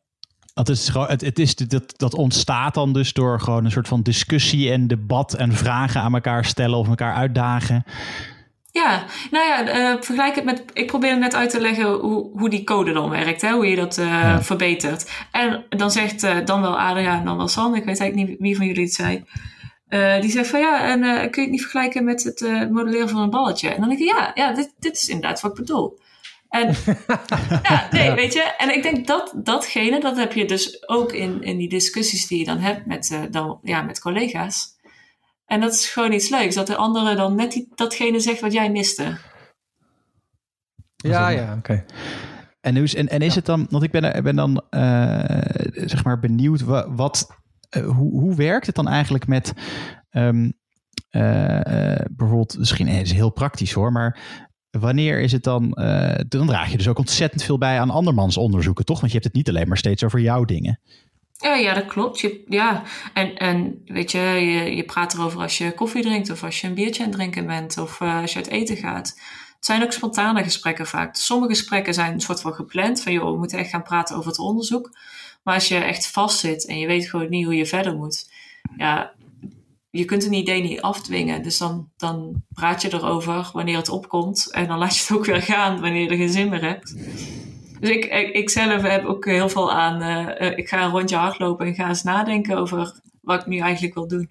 dat 0.64 0.68
is 0.68 0.88
gewoon, 0.88 1.08
het, 1.08 1.20
het 1.20 1.38
is, 1.38 1.56
dat, 1.56 1.94
dat 1.96 2.14
ontstaat 2.14 2.74
dan 2.74 2.92
dus 2.92 3.12
door 3.12 3.40
gewoon 3.40 3.64
een 3.64 3.70
soort 3.70 3.88
van 3.88 4.02
discussie 4.02 4.70
en 4.70 4.86
debat 4.86 5.34
en 5.34 5.52
vragen 5.52 6.00
aan 6.00 6.14
elkaar 6.14 6.44
stellen 6.44 6.78
of 6.78 6.88
elkaar 6.88 7.14
uitdagen. 7.14 7.84
Ja, 8.70 9.04
nou 9.30 9.46
ja, 9.46 9.66
eh, 9.66 9.96
vergelijk 10.00 10.34
het 10.34 10.44
met. 10.44 10.64
Ik 10.72 10.86
probeerde 10.86 11.16
net 11.20 11.34
uit 11.34 11.50
te 11.50 11.60
leggen 11.60 11.92
hoe, 11.92 12.30
hoe 12.38 12.50
die 12.50 12.64
code 12.64 12.92
dan 12.92 13.10
werkt, 13.10 13.40
hè, 13.42 13.52
hoe 13.52 13.66
je 13.66 13.76
dat 13.76 13.98
eh, 13.98 14.06
Ja. 14.06 14.42
verbetert. 14.42 15.10
En 15.30 15.64
dan 15.68 15.90
zegt 15.90 16.22
eh, 16.22 16.36
dan 16.44 16.60
wel 16.60 16.80
Adriaan, 16.80 17.24
dan 17.24 17.36
wel 17.36 17.48
San, 17.48 17.74
ik 17.74 17.84
weet 17.84 18.00
eigenlijk 18.00 18.30
niet 18.30 18.40
wie 18.40 18.56
van 18.56 18.66
jullie 18.66 18.84
het 18.84 18.94
zei. 18.94 19.24
Die 20.20 20.30
zegt 20.30 20.48
van 20.48 20.60
ja, 20.60 20.84
en 20.88 21.00
kun 21.00 21.42
je 21.42 21.48
het 21.48 21.50
niet 21.50 21.60
vergelijken 21.60 22.04
met 22.04 22.22
het 22.22 22.70
modelleren 22.70 23.08
van 23.08 23.20
een 23.20 23.30
balletje? 23.30 23.68
En 23.68 23.80
dan 23.80 23.88
denk 23.88 24.00
ik, 24.00 24.10
ja, 24.10 24.30
ja 24.34 24.52
dit, 24.52 24.74
dit 24.78 24.92
is 24.96 25.08
inderdaad 25.08 25.40
wat 25.40 25.50
ik 25.50 25.56
bedoel. 25.56 25.98
En 26.60 26.74
ja, 27.62 27.88
nee, 27.90 28.10
weet 28.14 28.32
je. 28.32 28.54
En 28.58 28.74
ik 28.74 28.82
denk 28.82 29.06
dat 29.06 29.32
datgene, 29.42 30.00
dat 30.00 30.16
heb 30.16 30.32
je 30.32 30.44
dus 30.44 30.88
ook 30.88 31.12
in, 31.12 31.42
in 31.42 31.56
die 31.58 31.68
discussies 31.68 32.26
die 32.26 32.38
je 32.38 32.44
dan 32.44 32.58
hebt 32.58 32.86
met, 32.86 33.10
eh, 33.10 33.22
dan, 33.30 33.58
ja, 33.62 33.82
met 33.82 34.00
collega's. 34.00 34.74
En 35.46 35.60
dat 35.60 35.72
is 35.72 35.88
gewoon 35.88 36.12
iets 36.12 36.28
leuks, 36.28 36.54
dat 36.54 36.66
de 36.66 36.76
andere 36.76 37.14
dan 37.14 37.34
net 37.34 37.52
die, 37.52 37.72
datgene 37.74 38.20
zegt 38.20 38.40
wat 38.40 38.52
jij 38.52 38.70
miste. 38.70 39.18
Ja, 40.96 41.28
ja, 41.28 41.54
oké. 41.58 41.84
En, 42.60 42.74
dus, 42.74 42.94
en, 42.94 43.08
en 43.08 43.20
is 43.20 43.34
het 43.34 43.46
dan, 43.46 43.66
want 43.70 43.82
ik 43.82 43.90
ben, 43.90 44.14
er- 44.14 44.22
ben 44.22 44.36
dan 44.36 44.62
eh, 44.70 45.40
zeg 45.72 46.04
maar 46.04 46.18
benieuwd, 46.18 46.60
wa- 46.60 46.94
wat, 46.94 47.26
eh, 47.68 47.82
hoe, 47.86 48.20
hoe 48.20 48.34
werkt 48.34 48.66
het 48.66 48.74
dan 48.74 48.88
eigenlijk 48.88 49.26
met 49.26 49.52
ehm, 50.10 50.50
eh, 51.10 51.92
eh, 51.92 52.06
bijvoorbeeld, 52.10 52.58
misschien 52.58 52.88
is 52.88 53.08
het 53.08 53.16
heel 53.18 53.30
praktisch 53.32 53.72
hoor, 53.72 53.92
maar 53.92 54.18
wanneer 54.78 55.20
is 55.20 55.32
het 55.32 55.42
dan, 55.42 55.72
eh, 55.72 56.24
dan 56.28 56.46
draag 56.46 56.70
je 56.70 56.76
dus 56.76 56.88
ook 56.88 56.98
ontzettend 56.98 57.42
veel 57.42 57.58
bij 57.58 57.80
aan 57.80 57.90
andermans 57.90 58.36
onderzoeken, 58.36 58.84
toch? 58.84 59.00
Want 59.00 59.12
je 59.12 59.18
hebt 59.18 59.28
het 59.28 59.36
niet 59.36 59.48
alleen 59.48 59.68
maar 59.68 59.76
steeds 59.76 60.04
over 60.04 60.20
jouw 60.20 60.44
dingen. 60.44 60.80
Ja, 61.38 61.54
ja, 61.54 61.74
dat 61.74 61.86
klopt. 61.86 62.20
Je, 62.20 62.44
ja, 62.48 62.82
en, 63.12 63.36
en 63.36 63.82
weet 63.86 64.10
je, 64.10 64.18
je, 64.18 64.76
je 64.76 64.84
praat 64.84 65.14
erover 65.14 65.40
als 65.40 65.58
je 65.58 65.72
koffie 65.72 66.02
drinkt 66.02 66.30
of 66.30 66.44
als 66.44 66.60
je 66.60 66.66
een 66.66 66.74
biertje 66.74 67.02
aan 67.02 67.08
het 67.08 67.18
drinken 67.18 67.46
bent 67.46 67.78
of 67.78 68.00
eh, 68.00 68.20
als 68.20 68.32
je 68.32 68.38
uit 68.38 68.48
eten 68.48 68.76
gaat. 68.76 69.08
Het 69.56 69.64
zijn 69.64 69.82
ook 69.82 69.92
spontane 69.92 70.42
gesprekken 70.42 70.86
vaak. 70.86 71.16
Sommige 71.16 71.54
gesprekken 71.54 71.94
zijn 71.94 72.12
een 72.12 72.20
soort 72.20 72.40
van 72.40 72.54
gepland, 72.54 73.02
van 73.02 73.12
joh, 73.12 73.30
we 73.30 73.38
moeten 73.38 73.58
echt 73.58 73.70
gaan 73.70 73.82
praten 73.82 74.16
over 74.16 74.30
het 74.30 74.38
onderzoek. 74.38 74.90
Maar 75.42 75.54
als 75.54 75.68
je 75.68 75.76
echt 75.76 76.06
vastzit 76.06 76.66
en 76.66 76.78
je 76.78 76.86
weet 76.86 77.08
gewoon 77.08 77.28
niet 77.28 77.44
hoe 77.44 77.56
je 77.56 77.66
verder 77.66 77.96
moet, 77.96 78.30
ja, 78.76 79.12
je 79.96 80.04
kunt 80.04 80.24
een 80.24 80.32
idee 80.32 80.62
niet 80.62 80.80
afdwingen. 80.80 81.42
Dus 81.42 81.58
dan, 81.58 81.88
dan 81.96 82.42
praat 82.54 82.82
je 82.82 82.92
erover 82.94 83.50
wanneer 83.52 83.76
het 83.76 83.88
opkomt 83.88 84.50
en 84.52 84.66
dan 84.66 84.78
laat 84.82 84.96
je 84.96 85.02
het 85.08 85.16
ook 85.18 85.24
weer 85.26 85.42
gaan 85.42 85.80
wanneer 85.80 86.02
je 86.02 86.08
er 86.08 86.16
geen 86.16 86.28
zin 86.28 86.48
meer 86.48 86.62
hebt. 86.64 86.94
Dus 87.80 87.90
ik, 87.90 88.04
ik, 88.04 88.34
ik 88.34 88.50
zelf 88.50 88.82
heb 88.82 89.04
ook 89.04 89.24
heel 89.24 89.48
veel 89.48 89.72
aan. 89.72 90.00
eh, 90.00 90.46
eh, 90.46 90.58
ik 90.58 90.68
ga 90.68 90.84
een 90.84 90.90
rondje 90.90 91.16
hardlopen 91.16 91.66
en 91.66 91.74
ga 91.74 91.88
eens 91.88 92.02
nadenken 92.02 92.56
over 92.58 93.00
wat 93.20 93.40
ik 93.40 93.46
nu 93.46 93.58
eigenlijk 93.58 93.94
wil 93.94 94.08
doen. 94.08 94.28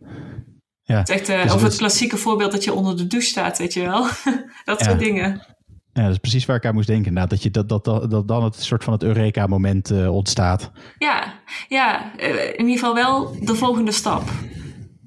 Ja, 0.84 0.98
Het 0.98 1.10
is 1.10 1.16
echt, 1.16 1.26
dus 1.26 1.44
of 1.44 1.48
dat 1.52 1.62
het 1.62 1.76
klassieke 1.78 2.18
voorbeeld 2.18 2.52
dat 2.52 2.64
je 2.64 2.74
onder 2.74 2.98
de 2.98 3.08
douche 3.08 3.28
staat, 3.28 3.58
weet 3.58 3.74
je 3.74 3.82
wel. 3.82 4.02
dat 4.66 4.80
Ja. 4.80 4.86
soort 4.86 5.00
dingen. 5.00 5.46
Ja, 5.94 6.02
dat 6.04 6.12
is 6.12 6.18
precies 6.18 6.46
waar 6.46 6.56
ik 6.56 6.66
aan 6.66 6.74
moest 6.74 6.88
denken. 6.88 7.06
inderdaad. 7.06 7.30
Dat, 7.30 7.44
je, 7.44 7.52
dat, 7.52 7.70
dat, 7.70 7.86
dat, 7.86 8.12
dat 8.12 8.28
dan 8.28 8.44
het 8.44 8.56
soort 8.64 8.84
van 8.84 8.94
het 8.94 9.04
Eureka-moment 9.04 9.92
ontstaat. 10.08 10.72
Ja, 10.98 11.34
ja 11.68 12.14
in 12.20 12.66
ieder 12.68 12.74
geval 12.80 12.94
wel 12.94 13.36
de 13.46 13.56
volgende 13.56 13.92
stap. 13.92 14.22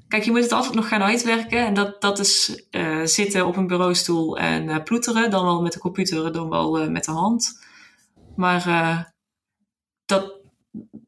Kijk, 0.08 0.24
je 0.24 0.30
moet 0.30 0.42
het 0.42 0.52
altijd 0.52 0.74
nog 0.74 0.88
gaan 0.88 1.02
uitwerken. 1.02 1.66
En 1.66 1.74
dat, 1.74 2.00
dat 2.00 2.18
is 2.18 2.62
eh, 2.70 3.00
zitten 3.04 3.46
op 3.46 3.56
een 3.56 3.66
bureaustoel 3.66 4.38
en 4.38 4.68
eh, 4.68 4.82
ploeteren. 4.82 5.30
Dan 5.30 5.44
wel 5.44 5.62
met 5.62 5.72
de 5.72 5.78
computer, 5.78 6.32
dan 6.32 6.48
wel 6.48 6.78
eh, 6.78 6.88
met 6.88 7.04
de 7.04 7.10
hand. 7.10 7.66
Maar 8.36 9.12
dat, 10.04 10.32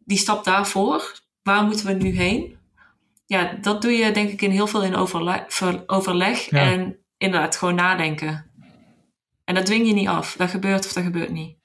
die 0.05 0.18
stap 0.18 0.44
daarvoor, 0.44 1.20
waar 1.42 1.64
moeten 1.64 1.86
we 1.86 1.92
nu 1.92 2.11
heen? 2.11 2.59
Ja, 3.26 3.53
dat 3.61 3.82
doe 3.82 3.90
je 3.92 4.12
denk 4.12 4.30
ik 4.30 4.42
in 4.42 4.51
heel 4.51 4.66
veel 4.66 4.82
in 4.84 4.94
overle- 4.94 5.44
ver- 5.48 5.82
overleg. 5.86 6.51
Ja. 6.51 6.61
En 6.61 6.98
inderdaad 7.16 7.57
gewoon 7.57 7.74
nadenken. 7.74 8.51
En 9.44 9.55
dat 9.55 9.66
dwing 9.66 9.86
je 9.86 9.92
niet 9.92 10.09
af. 10.09 10.34
Dat 10.36 10.51
gebeurt 10.51 10.86
of 10.86 10.92
dat 10.92 11.05
gebeurt 11.05 11.30
niet. 11.30 11.57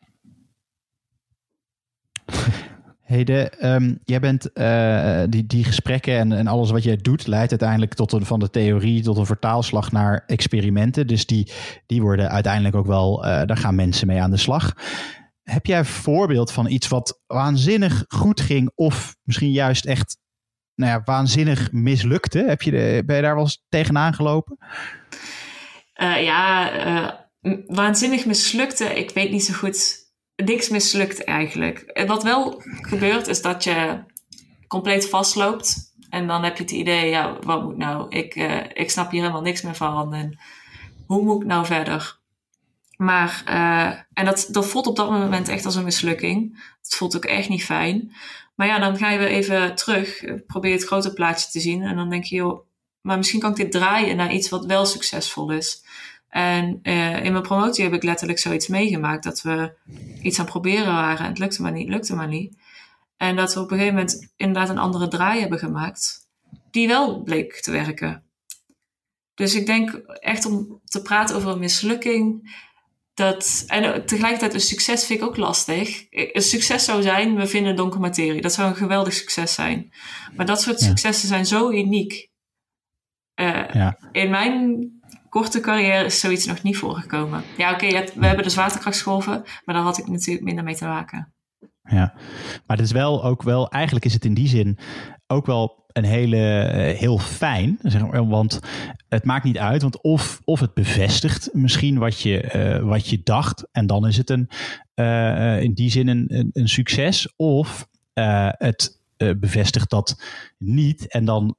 Hede, 3.05 3.49
ehm, 3.49 3.95
jij 4.03 4.19
bent 4.19 4.51
eh, 4.51 5.23
die, 5.29 5.45
die 5.45 5.63
gesprekken 5.63 6.17
en, 6.17 6.31
en 6.31 6.47
alles 6.47 6.71
wat 6.71 6.83
jij 6.83 6.97
doet, 6.97 7.27
leidt 7.27 7.49
uiteindelijk 7.49 7.93
tot 7.93 8.11
een, 8.11 8.25
van 8.25 8.39
de 8.39 8.49
theorie 8.49 9.03
tot 9.03 9.17
een 9.17 9.25
vertaalslag 9.25 9.91
naar 9.91 10.23
experimenten. 10.27 11.07
Dus 11.07 11.25
die, 11.25 11.51
die 11.85 12.01
worden 12.01 12.29
uiteindelijk 12.29 12.75
ook 12.75 12.85
wel, 12.85 13.25
eh, 13.25 13.45
daar 13.45 13.57
gaan 13.57 13.75
mensen 13.75 14.07
mee 14.07 14.21
aan 14.21 14.31
de 14.31 14.37
slag. 14.37 14.73
Heb 15.43 15.65
jij 15.65 15.77
een 15.77 15.85
voorbeeld 15.85 16.51
van 16.51 16.69
iets 16.69 16.87
wat 16.87 17.21
waanzinnig 17.27 18.05
goed 18.07 18.41
ging, 18.41 18.71
of 18.75 19.15
misschien 19.23 19.51
juist 19.51 19.85
echt 19.85 20.17
nou 20.75 20.91
ja, 20.91 21.01
waanzinnig 21.03 21.71
mislukte? 21.71 22.43
Heb 22.47 22.61
je 22.61 23.03
ben 23.05 23.15
je 23.15 23.21
daar 23.21 23.35
wel 23.35 23.43
eens 23.43 23.65
tegenaan 23.69 24.13
gelopen? 24.13 24.57
Eh, 25.93 26.23
ja, 26.23 27.29
waanzinnig 27.67 28.25
mislukte. 28.25 28.85
Ik 28.85 29.09
weet 29.09 29.31
niet 29.31 29.43
zo 29.43 29.53
goed. 29.53 30.04
Niks 30.35 30.69
mislukt 30.69 31.23
eigenlijk. 31.23 31.79
En 31.79 32.07
wat 32.07 32.23
wel 32.23 32.61
gebeurt 32.65 33.27
is 33.27 33.41
dat 33.41 33.63
je 33.63 34.03
compleet 34.67 35.09
vastloopt. 35.09 35.93
En 36.09 36.27
dan 36.27 36.43
heb 36.43 36.57
je 36.57 36.63
het 36.63 36.71
idee, 36.71 37.09
ja, 37.09 37.37
wat 37.39 37.63
moet 37.63 37.77
nou? 37.77 38.09
Ik, 38.09 38.35
eh, 38.35 38.59
ik 38.73 38.89
snap 38.89 39.11
hier 39.11 39.21
helemaal 39.21 39.41
niks 39.41 39.61
meer 39.61 39.75
van. 39.75 40.13
En 40.13 40.39
hoe 41.05 41.23
moet 41.23 41.41
ik 41.41 41.47
nou 41.47 41.65
verder? 41.65 42.19
Maar, 42.97 43.41
eh, 43.45 43.99
en 44.13 44.25
dat, 44.25 44.47
dat 44.51 44.67
voelt 44.67 44.87
op 44.87 44.95
dat 44.95 45.09
moment 45.09 45.47
echt 45.47 45.65
als 45.65 45.75
een 45.75 45.83
mislukking. 45.83 46.63
Het 46.81 46.95
voelt 46.95 47.15
ook 47.15 47.25
echt 47.25 47.49
niet 47.49 47.65
fijn. 47.65 48.15
Maar 48.55 48.67
ja, 48.67 48.79
dan 48.79 48.97
ga 48.97 49.09
je 49.09 49.17
weer 49.17 49.27
even 49.27 49.75
terug. 49.75 50.23
Probeer 50.47 50.73
het 50.73 50.85
grote 50.85 51.13
plaatje 51.13 51.51
te 51.51 51.59
zien. 51.59 51.81
En 51.81 51.95
dan 51.95 52.09
denk 52.09 52.23
je, 52.23 52.35
joh, 52.35 52.65
maar 53.01 53.17
misschien 53.17 53.39
kan 53.39 53.49
ik 53.49 53.55
dit 53.55 53.71
draaien 53.71 54.15
naar 54.15 54.33
iets 54.33 54.49
wat 54.49 54.65
wel 54.65 54.85
succesvol 54.85 55.51
is. 55.51 55.83
En 56.35 56.79
eh, 56.83 57.23
in 57.23 57.31
mijn 57.31 57.43
promotie 57.43 57.83
heb 57.83 57.93
ik 57.93 58.03
letterlijk 58.03 58.39
zoiets 58.39 58.67
meegemaakt. 58.67 59.23
Dat 59.23 59.41
we 59.41 59.73
iets 60.21 60.39
aan 60.39 60.43
het 60.45 60.53
proberen 60.53 60.93
waren. 60.93 61.19
En 61.19 61.29
het 61.29 61.39
lukte 61.39 61.61
maar 61.61 61.71
niet, 61.71 61.89
lukte 61.89 62.15
maar 62.15 62.27
niet. 62.27 62.57
En 63.17 63.35
dat 63.35 63.53
we 63.53 63.59
op 63.59 63.71
een 63.71 63.77
gegeven 63.77 63.95
moment 63.97 64.33
inderdaad 64.35 64.69
een 64.69 64.77
andere 64.77 65.07
draai 65.07 65.39
hebben 65.39 65.59
gemaakt. 65.59 66.27
Die 66.71 66.87
wel 66.87 67.23
bleek 67.23 67.61
te 67.61 67.71
werken. 67.71 68.23
Dus 69.33 69.55
ik 69.55 69.65
denk 69.65 69.91
echt 70.19 70.45
om 70.45 70.79
te 70.85 71.01
praten 71.01 71.35
over 71.35 71.49
een 71.51 71.59
mislukking. 71.59 72.55
Dat, 73.13 73.63
en 73.67 74.05
tegelijkertijd 74.05 74.53
een 74.53 74.59
succes 74.59 75.05
vind 75.05 75.19
ik 75.19 75.25
ook 75.25 75.37
lastig. 75.37 76.05
Een 76.09 76.41
succes 76.41 76.85
zou 76.85 77.01
zijn, 77.01 77.35
we 77.35 77.47
vinden 77.47 77.75
donker 77.75 77.99
materie. 77.99 78.41
Dat 78.41 78.53
zou 78.53 78.69
een 78.69 78.75
geweldig 78.75 79.13
succes 79.13 79.53
zijn. 79.53 79.93
Maar 80.35 80.45
dat 80.45 80.61
soort 80.61 80.79
Ja. 80.79 80.85
successen 80.87 81.27
zijn 81.27 81.45
zo 81.45 81.71
uniek. 81.71 82.29
Eh, 83.33 83.69
Ja. 83.73 83.97
In 84.11 84.29
mijn 84.29 84.89
korte 85.41 85.59
carrière 85.59 86.05
is 86.05 86.19
zoiets 86.19 86.45
nog 86.45 86.63
niet 86.63 86.77
voorgekomen. 86.77 87.43
Ja, 87.57 87.73
oké, 87.73 87.87
we 88.15 88.25
hebben 88.25 88.43
de 88.43 88.49
zwaartekrachtsgolven, 88.49 89.43
maar 89.65 89.75
daar 89.75 89.83
had 89.83 89.97
ik 89.97 90.07
natuurlijk 90.07 90.45
minder 90.45 90.63
mee 90.63 90.75
te 90.75 90.85
maken. 90.85 91.33
Ja, 91.81 92.13
maar 92.65 92.77
het 92.77 92.85
is 92.85 92.91
wel 92.91 93.23
ook 93.23 93.43
wel, 93.43 93.69
eigenlijk 93.69 94.05
is 94.05 94.13
het 94.13 94.25
in 94.25 94.33
die 94.33 94.47
zin 94.47 94.77
ook 95.27 95.45
wel 95.45 95.85
een 95.87 96.03
hele, 96.03 96.61
eh, 96.63 96.97
heel 96.97 97.17
fijn, 97.17 97.79
zeg 97.81 98.01
maar, 98.01 98.27
want 98.27 98.59
het 99.09 99.23
maakt 99.23 99.43
niet 99.43 99.57
uit, 99.57 99.81
want 99.81 100.01
of, 100.01 100.41
of 100.43 100.59
het 100.59 100.73
bevestigt 100.73 101.49
misschien 101.53 101.97
wat 101.97 102.19
je, 102.19 102.41
eh, 102.41 102.83
wat 102.83 103.07
je 103.07 103.21
dacht 103.23 103.67
en 103.71 103.87
dan 103.87 104.07
is 104.07 104.17
het 104.17 104.29
een, 104.29 104.49
eh, 104.93 105.61
in 105.61 105.73
die 105.73 105.89
zin 105.89 106.07
een, 106.07 106.49
een, 106.53 106.67
succes, 106.67 107.33
of 107.35 107.87
het 108.57 108.99
bevestigt 109.17 109.89
dat 109.89 110.23
niet 110.57 111.07
en 111.07 111.25
dan 111.25 111.55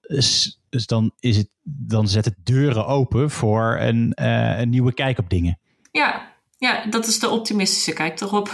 dus 0.76 0.86
dan 0.86 1.12
is 1.20 1.36
het, 1.36 1.48
dan 1.62 2.08
zet 2.08 2.24
het 2.24 2.34
deuren 2.44 2.86
open 2.86 3.30
voor 3.30 3.76
een, 3.80 4.12
eh, 4.14 4.58
een 4.60 4.68
nieuwe 4.70 4.92
kijk 4.94 5.18
op 5.18 5.30
dingen. 5.30 5.58
Ja, 5.92 6.32
ja, 6.58 6.86
dat 6.86 7.06
is 7.06 7.18
de 7.18 7.28
optimistische 7.28 7.92
kijk 7.92 8.20
erop. 8.20 8.48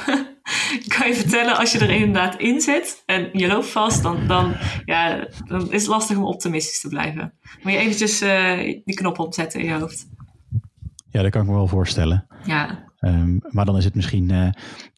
Ik 0.72 0.84
kan 0.98 1.08
je 1.08 1.14
vertellen, 1.14 1.56
als 1.56 1.72
je 1.72 1.78
er 1.78 1.90
inderdaad 1.90 2.40
in 2.40 2.60
zit 2.60 3.02
en 3.06 3.28
je 3.32 3.46
loopt 3.46 3.66
vast, 3.70 4.02
dan, 4.02 4.26
dan, 4.26 4.54
ja, 4.84 5.26
dan 5.44 5.72
is 5.72 5.80
het 5.80 5.90
lastig 5.90 6.16
om 6.16 6.24
optimistisch 6.24 6.80
te 6.80 6.88
blijven. 6.88 7.32
Moet 7.62 7.72
je 7.72 7.78
eventjes 7.78 8.20
eh, 8.20 8.58
die 8.84 8.94
knop 8.94 9.18
opzetten 9.18 9.60
in 9.60 9.66
je 9.66 9.72
hoofd. 9.78 10.08
Ja, 11.10 11.22
dat 11.22 11.30
kan 11.30 11.42
ik 11.42 11.48
me 11.48 11.54
wel 11.54 11.66
voorstellen. 11.66 12.26
Ja, 12.44 12.90
Ehm, 12.98 13.38
maar 13.48 13.64
dan 13.64 13.76
is 13.76 13.84
het 13.84 13.94
misschien. 13.94 14.30
eh, 14.30 14.48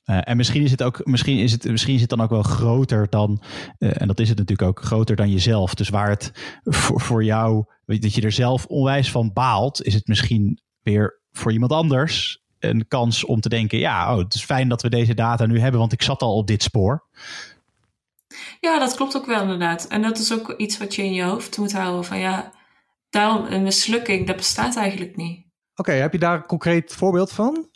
eh, 0.04 0.18
en 0.22 0.36
misschien 0.36 0.62
is 0.62 0.70
het 0.70 0.82
ook. 0.82 1.00
Misschien 1.06 1.38
is 1.38 1.52
het, 1.52 1.64
misschien 1.64 1.94
is 1.94 2.00
het 2.00 2.10
dan 2.10 2.20
ook 2.20 2.30
wel 2.30 2.42
groter 2.42 3.06
dan. 3.10 3.42
eh, 3.78 4.00
en 4.00 4.06
dat 4.06 4.20
is 4.20 4.28
het 4.28 4.38
natuurlijk 4.38 4.68
ook 4.68 4.84
groter 4.84 5.16
dan 5.16 5.30
jezelf. 5.30 5.74
Dus 5.74 5.88
waar 5.88 6.08
het 6.08 6.30
voor, 6.64 7.00
voor 7.00 7.24
jou. 7.24 7.64
Dat 7.86 8.14
je 8.14 8.22
er 8.22 8.32
zelf 8.32 8.66
onwijs 8.66 9.10
van 9.10 9.32
baalt. 9.32 9.82
Is 9.82 9.94
het 9.94 10.06
misschien 10.06 10.60
weer 10.82 11.20
voor 11.32 11.52
iemand 11.52 11.72
anders. 11.72 12.42
Een 12.58 12.88
kans 12.88 13.24
om 13.24 13.40
te 13.40 13.48
denken. 13.48 13.78
Ja, 13.78 14.12
oh, 14.12 14.18
het 14.18 14.34
is 14.34 14.44
fijn 14.44 14.68
dat 14.68 14.82
we 14.82 14.88
deze 14.88 15.14
data 15.14 15.46
nu 15.46 15.60
hebben. 15.60 15.80
Want 15.80 15.92
ik 15.92 16.02
zat 16.02 16.22
al 16.22 16.36
op 16.36 16.46
dit 16.46 16.62
spoor. 16.62 17.06
ja, 18.60 18.78
dat 18.78 18.94
klopt 18.94 19.16
ook 19.16 19.26
wel 19.26 19.42
inderdaad. 19.42 19.86
En 19.86 20.02
dat 20.02 20.18
is 20.18 20.32
ook 20.32 20.54
iets 20.56 20.78
wat 20.78 20.94
je 20.94 21.02
in 21.04 21.12
je 21.12 21.22
hoofd 21.22 21.58
moet 21.58 21.72
houden. 21.72 22.04
Van 22.04 22.18
ja, 22.18 22.52
daarom 23.10 23.46
een 23.46 23.62
mislukking, 23.62 24.26
dat 24.26 24.36
bestaat 24.36 24.76
eigenlijk 24.76 25.16
niet. 25.16 25.46
Oké, 25.74 25.92
heb 25.92 26.12
je 26.12 26.18
daar 26.18 26.36
een 26.36 26.46
concreet 26.46 26.94
voorbeeld 26.94 27.32
van? 27.32 27.68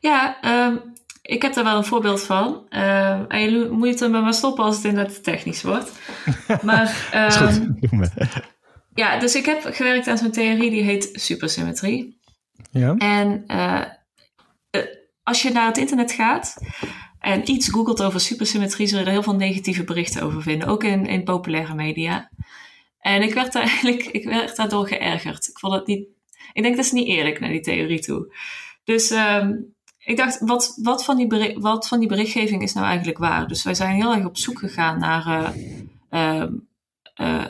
Ja, 0.00 0.40
ehm, 0.40 0.76
ik 1.22 1.42
heb 1.42 1.54
daar 1.54 1.64
wel 1.64 1.76
een 1.76 1.84
voorbeeld 1.84 2.22
van. 2.22 2.66
Ehm, 2.68 3.24
en 3.28 3.40
je 3.40 3.68
moet 3.70 4.00
er 4.00 4.10
maar 4.10 4.34
stoppen 4.34 4.64
als 4.64 4.76
het 4.76 4.84
inderdaad 4.84 5.24
technisch 5.24 5.62
wordt. 5.62 5.92
Maar 6.62 6.88
Is 7.28 7.36
ehm, 7.36 7.66
goed. 7.88 8.14
We. 8.14 8.28
ja, 8.94 9.18
dus 9.18 9.34
ik 9.34 9.46
heb 9.46 9.62
gewerkt 9.64 10.08
aan 10.08 10.18
zo'n 10.18 10.30
theorie 10.30 10.70
die 10.70 10.82
heet 10.82 11.08
supersymmetrie. 11.12 12.20
Ja. 12.70 12.94
En 12.96 13.44
eh, 13.46 13.80
eh, 14.70 14.82
als 15.22 15.42
je 15.42 15.50
naar 15.50 15.66
het 15.66 15.78
internet 15.78 16.12
gaat 16.12 16.56
en 17.18 17.50
iets 17.50 17.68
googelt 17.68 18.02
over 18.02 18.20
supersymmetrie, 18.20 18.86
zul 18.86 18.98
je 18.98 19.04
er 19.04 19.10
heel 19.10 19.22
veel 19.22 19.36
negatieve 19.36 19.84
berichten 19.84 20.22
over 20.22 20.42
vinden. 20.42 20.68
Ook 20.68 20.84
in, 20.84 21.06
in 21.06 21.24
populaire 21.24 21.74
media. 21.74 22.30
En 22.98 23.22
ik 23.22 23.34
werd 23.34 23.52
daar 23.52 23.62
eigenlijk 23.72 24.04
ik 24.04 24.24
werd 24.24 24.56
daardoor 24.56 24.88
geërgerd. 24.88 25.48
Ik 25.48 25.58
vond 25.58 25.74
het 25.74 25.86
niet. 25.86 26.06
Ik 26.52 26.62
denk 26.62 26.76
dat 26.76 26.84
is 26.84 26.92
niet 26.92 27.08
eerlijk 27.08 27.40
naar 27.40 27.50
die 27.50 27.60
theorie 27.60 28.00
toe. 28.00 28.34
Dus 28.84 29.10
ehm, 29.10 29.52
ik 30.04 30.16
dacht, 30.16 30.40
wat, 30.40 30.78
wat, 30.82 31.04
van 31.04 31.16
die 31.16 31.56
wat 31.58 31.88
van 31.88 31.98
die 31.98 32.08
berichtgeving 32.08 32.62
is 32.62 32.72
nou 32.72 32.86
eigenlijk 32.86 33.18
waar? 33.18 33.48
Dus 33.48 33.62
wij 33.62 33.74
zijn 33.74 33.94
heel 33.94 34.12
erg 34.14 34.24
op 34.24 34.36
zoek 34.38 34.58
gegaan 34.58 34.98
naar 34.98 35.26
eh, 35.26 35.50
ehm, 36.10 36.52
eh, 37.14 37.44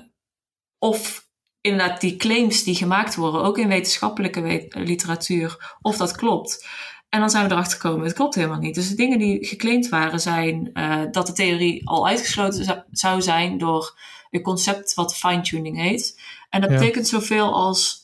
of 0.79 1.27
inderdaad 1.61 2.01
die 2.01 2.17
claims 2.17 2.63
die 2.63 2.75
gemaakt 2.75 3.15
worden, 3.15 3.43
ook 3.43 3.59
in 3.59 3.69
wetenschappelijke 3.69 4.41
we- 4.41 4.67
literatuur, 4.71 5.77
of 5.81 5.97
dat 5.97 6.17
klopt. 6.17 6.67
En 7.09 7.21
dan 7.21 7.31
zijn 7.31 7.47
we 7.49 7.53
erachter 7.53 7.81
gekomen, 7.81 8.07
het 8.07 8.15
klopt 8.15 8.35
helemaal 8.35 8.59
niet. 8.59 8.75
Dus 8.75 8.89
de 8.89 8.95
dingen 8.95 9.19
die 9.19 9.47
geclaimd 9.47 9.89
waren 9.89 10.21
zijn 10.21 10.71
eh, 10.73 11.01
dat 11.11 11.27
de 11.27 11.33
theorie 11.33 11.89
al 11.89 12.07
uitgesloten 12.09 12.85
zou- 12.91 13.23
zijn 13.23 13.59
door 13.59 13.99
een 14.31 14.43
concept 14.43 14.95
wat 14.95 15.17
fine-tuning 15.17 15.77
heet. 15.77 16.21
En 16.51 16.61
dat 16.61 16.71
Ja. 16.71 16.77
betekent 16.79 17.09
zoveel 17.09 17.55
als 17.55 18.01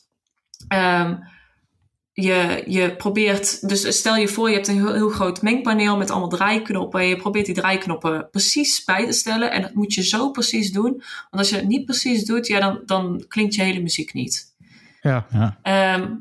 ehm, 0.67 1.15
je, 2.13 2.63
je 2.67 2.95
probeert, 2.95 3.67
dus 3.69 3.97
stel 3.97 4.15
je 4.15 4.27
voor 4.27 4.49
je 4.49 4.55
hebt 4.55 4.67
een 4.67 4.75
heel, 4.75 4.93
heel 4.93 5.09
groot 5.09 5.41
mengpaneel 5.41 5.97
met 5.97 6.09
allemaal 6.09 6.29
draaiknoppen 6.29 6.99
en 6.99 7.07
je 7.07 7.15
probeert 7.15 7.45
die 7.45 7.55
draaiknoppen 7.55 8.29
precies 8.31 8.83
bij 8.83 9.05
te 9.05 9.11
stellen 9.11 9.51
en 9.51 9.61
dat 9.61 9.73
moet 9.73 9.93
je 9.93 10.03
zo 10.03 10.31
precies 10.31 10.71
doen. 10.71 10.91
Want 10.91 11.03
als 11.31 11.49
je 11.49 11.55
het 11.55 11.67
niet 11.67 11.85
precies 11.85 12.25
doet, 12.25 12.47
ja, 12.47 12.59
dan, 12.59 12.81
dan 12.85 13.25
klinkt 13.27 13.55
je 13.55 13.61
hele 13.61 13.81
muziek 13.81 14.13
niet. 14.13 14.55
Ja. 15.01 15.25
Ja. 15.31 15.59
Ehm, 15.61 16.15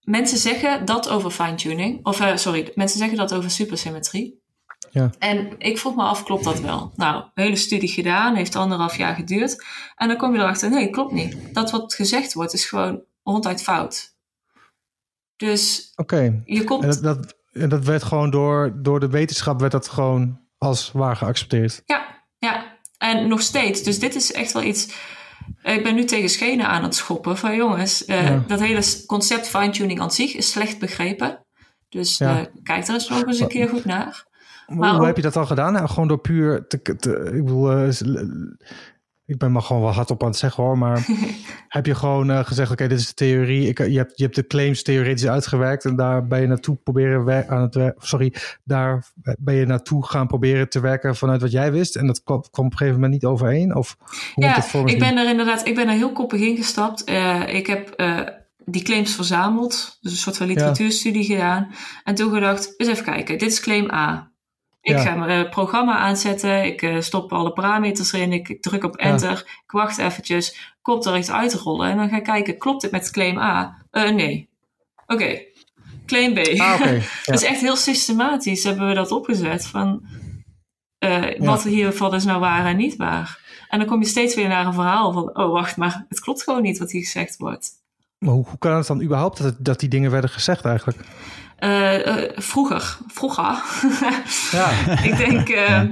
mensen 0.00 0.38
zeggen 0.38 0.84
dat 0.84 1.08
over 1.08 1.30
fine-tuning. 1.30 2.06
Of 2.06 2.20
eh, 2.20 2.36
sorry, 2.36 2.72
mensen 2.74 2.98
zeggen 2.98 3.16
dat 3.16 3.34
over 3.34 3.50
supersymmetrie. 3.50 4.44
Ja. 4.90 5.10
En 5.18 5.54
ik 5.58 5.78
vroeg 5.78 5.96
me 5.96 6.02
af, 6.02 6.24
klopt 6.24 6.44
dat 6.44 6.60
wel? 6.60 6.92
Nou, 6.96 7.16
een 7.16 7.42
hele 7.44 7.56
studie 7.56 7.88
gedaan, 7.88 8.34
heeft 8.34 8.56
anderhalf 8.56 8.96
jaar 8.96 9.14
geduurd. 9.14 9.64
En 9.96 10.08
dan 10.08 10.16
kom 10.16 10.32
je 10.32 10.38
erachter, 10.38 10.70
nee, 10.70 10.90
klopt 10.90 11.12
niet. 11.12 11.36
Dat 11.52 11.70
wat 11.70 11.94
gezegd 11.94 12.32
wordt, 12.32 12.52
is 12.52 12.64
gewoon 12.64 13.02
ronduit 13.22 13.62
fout. 13.62 14.15
Dus 15.36 15.92
je 16.44 16.64
komt... 16.64 16.82
En 16.82 16.88
dat, 16.88 17.02
dat, 17.02 17.34
en 17.52 17.68
dat 17.68 17.84
werd 17.84 18.02
gewoon 18.02 18.30
door, 18.30 18.72
door 18.82 19.00
de 19.00 19.08
wetenschap 19.08 19.60
werd 19.60 19.72
dat 19.72 19.88
gewoon 19.88 20.40
als 20.58 20.90
waar 20.92 21.16
geaccepteerd. 21.16 21.82
Ja, 21.84 22.24
ja. 22.38 22.74
En 22.98 23.28
nog 23.28 23.40
steeds. 23.40 23.82
Dus 23.82 23.98
dit 23.98 24.14
is 24.14 24.32
echt 24.32 24.52
wel 24.52 24.62
iets... 24.62 24.88
Ik 25.62 25.82
ben 25.82 25.94
nu 25.94 26.04
tegen 26.04 26.28
schenen 26.28 26.66
aan 26.68 26.82
het 26.82 26.94
schoppen 26.94 27.36
van 27.36 27.56
jongens, 27.56 28.04
eh, 28.04 28.28
Ja. 28.28 28.44
dat 28.46 28.60
hele 28.60 28.82
fine 28.82 29.46
fine-tuning 29.46 30.00
aan 30.00 30.10
zich 30.10 30.34
is 30.34 30.50
slecht 30.50 30.78
begrepen. 30.78 31.46
Dus 31.88 32.18
Ja. 32.18 32.38
eh, 32.38 32.46
kijk 32.62 32.86
er 32.88 32.94
eens 32.94 33.08
nog 33.08 33.24
eens 33.26 33.40
een 33.40 33.48
keer 33.48 33.68
goed 33.68 33.84
naar. 33.84 34.24
Hoe, 34.66 34.76
Maar 34.76 34.90
hoe 34.90 35.00
ook- 35.00 35.06
heb 35.06 35.16
je 35.16 35.22
dat 35.22 35.32
dan 35.32 35.46
gedaan? 35.46 35.72
Nou, 35.72 35.88
gewoon 35.88 36.08
door 36.08 36.20
puur 36.20 36.66
te, 36.66 36.82
te- 36.96 37.30
ik 37.34 37.44
bedoel, 37.44 37.70
eh, 37.72 37.88
ik 39.26 39.38
ben 39.38 39.52
maar 39.52 39.62
gewoon 39.62 39.82
wel 39.82 39.92
hard 39.92 40.10
op 40.10 40.22
aan 40.22 40.28
het 40.28 40.38
zeggen 40.38 40.64
hoor, 40.64 40.78
maar 40.78 41.06
heb 41.68 41.86
je 41.86 41.94
gewoon 41.94 42.30
eh, 42.30 42.44
gezegd, 42.44 42.70
oké, 42.70 42.88
dit 42.88 42.98
is 42.98 43.06
de 43.06 43.14
theorie. 43.14 43.68
Ik, 43.68 43.78
je, 43.78 43.96
hebt, 43.96 44.12
je 44.18 44.22
hebt 44.22 44.34
de 44.34 44.46
claims 44.46 44.82
theoretisch 44.82 45.28
uitgewerkt 45.28 45.84
en 45.84 45.96
daar 45.96 46.26
ben 46.26 46.40
je 46.40 46.46
naartoe 46.46 46.76
proberen 46.76 47.48
aan 47.48 47.62
het 47.62 47.94
sorry, 47.98 48.34
daar 48.64 49.04
ben 49.38 49.54
je 49.54 49.66
naartoe 49.66 50.06
gaan 50.06 50.26
proberen 50.26 50.68
te 50.68 50.80
werken 50.80 51.16
vanuit 51.16 51.40
wat 51.40 51.50
jij 51.50 51.72
wist 51.72 51.96
en 51.96 52.06
dat 52.06 52.22
kwam, 52.22 52.36
op 52.36 52.58
een 52.58 52.70
gegeven 52.70 52.94
moment 52.94 53.12
niet 53.12 53.24
overeen? 53.24 53.74
Of 53.74 53.96
hoe 54.34 54.44
moet 54.46 54.72
Ja, 54.72 54.80
me 54.82 54.90
ik 54.90 54.98
ben 54.98 55.16
er 55.16 55.28
inderdaad, 55.28 55.66
ik 55.66 55.74
ben 55.74 55.88
er 55.88 55.94
heel 55.94 56.12
koppig 56.12 56.40
ingestapt. 56.40 57.04
Eh 57.04 57.54
ik 57.54 57.66
heb 57.66 57.88
eh, 57.88 58.20
die 58.64 58.82
claims 58.82 59.14
verzameld, 59.14 59.98
dus 60.00 60.12
een 60.12 60.18
soort 60.18 60.36
van 60.36 60.46
literatuurstudie 60.46 61.24
gedaan. 61.24 61.68
En 62.04 62.14
toen 62.14 62.32
gedacht, 62.32 62.74
eens 62.76 62.88
even 62.88 63.04
kijken, 63.04 63.38
dit 63.38 63.50
is 63.50 63.60
claim 63.60 63.90
A. 63.90 64.30
Ik 64.86 64.92
Ja. 64.96 65.02
ga 65.02 65.14
mijn 65.14 65.44
eh, 65.44 65.50
programma 65.50 65.96
aanzetten, 65.96 66.64
ik 66.64 66.82
eh, 66.82 67.00
stop 67.00 67.32
alle 67.32 67.52
parameters 67.52 68.12
erin, 68.12 68.32
ik, 68.32 68.48
ik 68.48 68.62
druk 68.62 68.84
op 68.84 69.00
Ja. 69.00 69.04
enter, 69.06 69.38
ik 69.64 69.70
wacht 69.70 69.98
eventjes, 69.98 70.74
komt 70.82 71.04
er 71.04 71.16
iets 71.16 71.30
uitrollen 71.30 71.90
en 71.90 71.96
dan 71.96 72.08
ga 72.08 72.16
ik 72.16 72.22
kijken, 72.22 72.58
klopt 72.58 72.80
dit 72.82 72.90
met 72.90 73.10
claim 73.10 73.38
A? 73.38 73.82
Eh, 73.90 74.10
nee. 74.10 74.48
Oké, 75.06 75.42
claim 76.06 76.34
B. 76.34 76.38
Ah. 76.38 76.80
Ja. 76.84 77.00
Dat 77.24 77.34
is 77.34 77.44
echt 77.44 77.60
heel 77.60 77.76
systematisch 77.76 78.64
hebben 78.64 78.88
we 78.88 78.94
dat 78.94 79.10
opgezet 79.10 79.66
van 79.66 80.02
wat 81.38 81.62
hiervan 81.62 82.14
is 82.14 82.24
nou 82.24 82.40
waar 82.40 82.66
en 82.66 82.76
niet 82.76 82.96
waar. 82.96 83.40
En 83.68 83.78
dan 83.78 83.88
kom 83.88 84.00
je 84.00 84.06
steeds 84.06 84.34
weer 84.34 84.48
naar 84.48 84.66
een 84.66 84.74
verhaal 84.74 85.12
van, 85.12 85.36
oh 85.38 85.52
wacht, 85.52 85.76
maar 85.76 86.04
het 86.08 86.20
klopt 86.20 86.42
gewoon 86.42 86.62
niet 86.62 86.78
wat 86.78 86.90
hier 86.90 87.02
gezegd 87.04 87.36
wordt. 87.36 87.70
Maar 88.18 88.34
hoe, 88.34 88.44
hoe 88.48 88.58
kan 88.58 88.76
het 88.76 88.86
dan 88.86 89.02
überhaupt 89.02 89.42
dat, 89.42 89.54
dat 89.58 89.80
die 89.80 89.88
dingen 89.88 90.10
werden 90.10 90.30
gezegd 90.30 90.64
eigenlijk? 90.64 90.98
Eh, 91.56 92.06
eh, 92.06 92.30
vroeger, 92.34 92.98
vroeger, 93.06 93.62
Ja, 94.58 94.70
ik 95.02 95.16
denk 95.16 95.48
eh, 95.48 95.82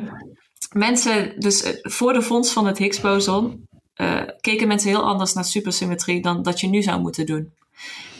mensen, 0.72 1.40
dus 1.40 1.78
voor 1.82 2.12
de 2.12 2.22
vondst 2.22 2.52
van 2.52 2.66
het 2.66 2.78
Higgs-boson, 2.78 3.66
eh, 3.94 4.20
keken 4.40 4.68
mensen 4.68 4.88
heel 4.88 5.04
anders 5.04 5.32
naar 5.32 5.44
supersymmetrie 5.44 6.22
dan 6.22 6.42
dat 6.42 6.60
je 6.60 6.68
nu 6.68 6.82
zou 6.82 7.00
moeten 7.00 7.26
doen. 7.26 7.52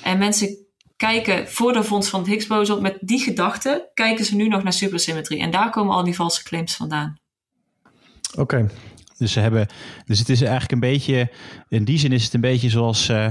En 0.03 0.19
mensen 0.19 0.57
kijken 0.97 1.49
voor 1.49 1.73
de 1.73 1.85
vondst 1.85 2.11
van 2.11 2.21
het 2.21 2.29
Higgs-boson, 2.29 2.83
met 2.83 2.97
die 3.01 3.21
gedachte, 3.21 3.91
kijken 3.95 4.25
ze 4.25 4.37
nu 4.37 4.49
nog 4.49 4.63
naar 4.63 4.73
supersymmetrie. 4.73 5.41
En 5.41 5.51
daar 5.51 5.71
komen 5.71 5.95
al 5.95 6.05
die 6.05 6.15
valse 6.15 6.43
claims 6.43 6.77
vandaan. 6.77 7.19
oké. 8.37 8.71
Dus 9.19 9.33
ze 9.33 9.41
hebben. 9.41 9.67
Dus 10.07 10.19
het 10.19 10.29
is 10.29 10.41
eigenlijk 10.41 10.73
een 10.73 10.81
beetje. 10.81 11.31
In 11.69 11.85
die 11.85 11.99
zin 11.99 12.13
is 12.13 12.25
het 12.25 12.35
een 12.35 12.41
beetje 12.41 12.69
zoals. 12.71 13.09
eh, 13.09 13.27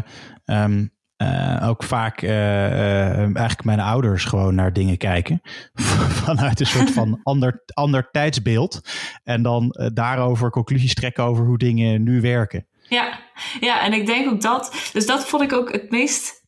ehm, 0.46 0.86
eh, 1.24 1.70
ook 1.70 1.84
vaak 1.84 2.22
eh, 2.22 2.66
eh, 2.66 3.18
eigenlijk 3.18 3.64
mijn 3.64 3.80
ouders 3.80 4.26
gewoon 4.26 4.56
naar 4.56 4.74
dingen 4.74 4.98
kijken. 4.98 5.42
Vanuit 6.24 6.60
een 6.60 6.66
soort 6.66 6.92
van 6.92 7.20
ander, 7.24 7.64
ander 7.74 8.10
tijdsbeeld. 8.12 8.82
En 9.24 9.42
dan 9.42 9.76
daarover 9.94 10.50
conclusies 10.50 10.94
trekken 10.94 11.24
over 11.24 11.46
hoe 11.46 11.58
dingen 11.58 12.04
nu 12.04 12.22
werken. 12.22 12.68
Ja, 12.90 13.20
ja, 13.60 13.82
en 13.82 13.94
ik 13.94 14.06
denk 14.06 14.32
ook 14.32 14.42
dat. 14.42 14.90
Dus 14.94 15.06
dat 15.06 15.26
vond 15.26 15.44
ik 15.44 15.54
ook 15.54 15.72
het 15.72 15.92
meest 15.92 16.44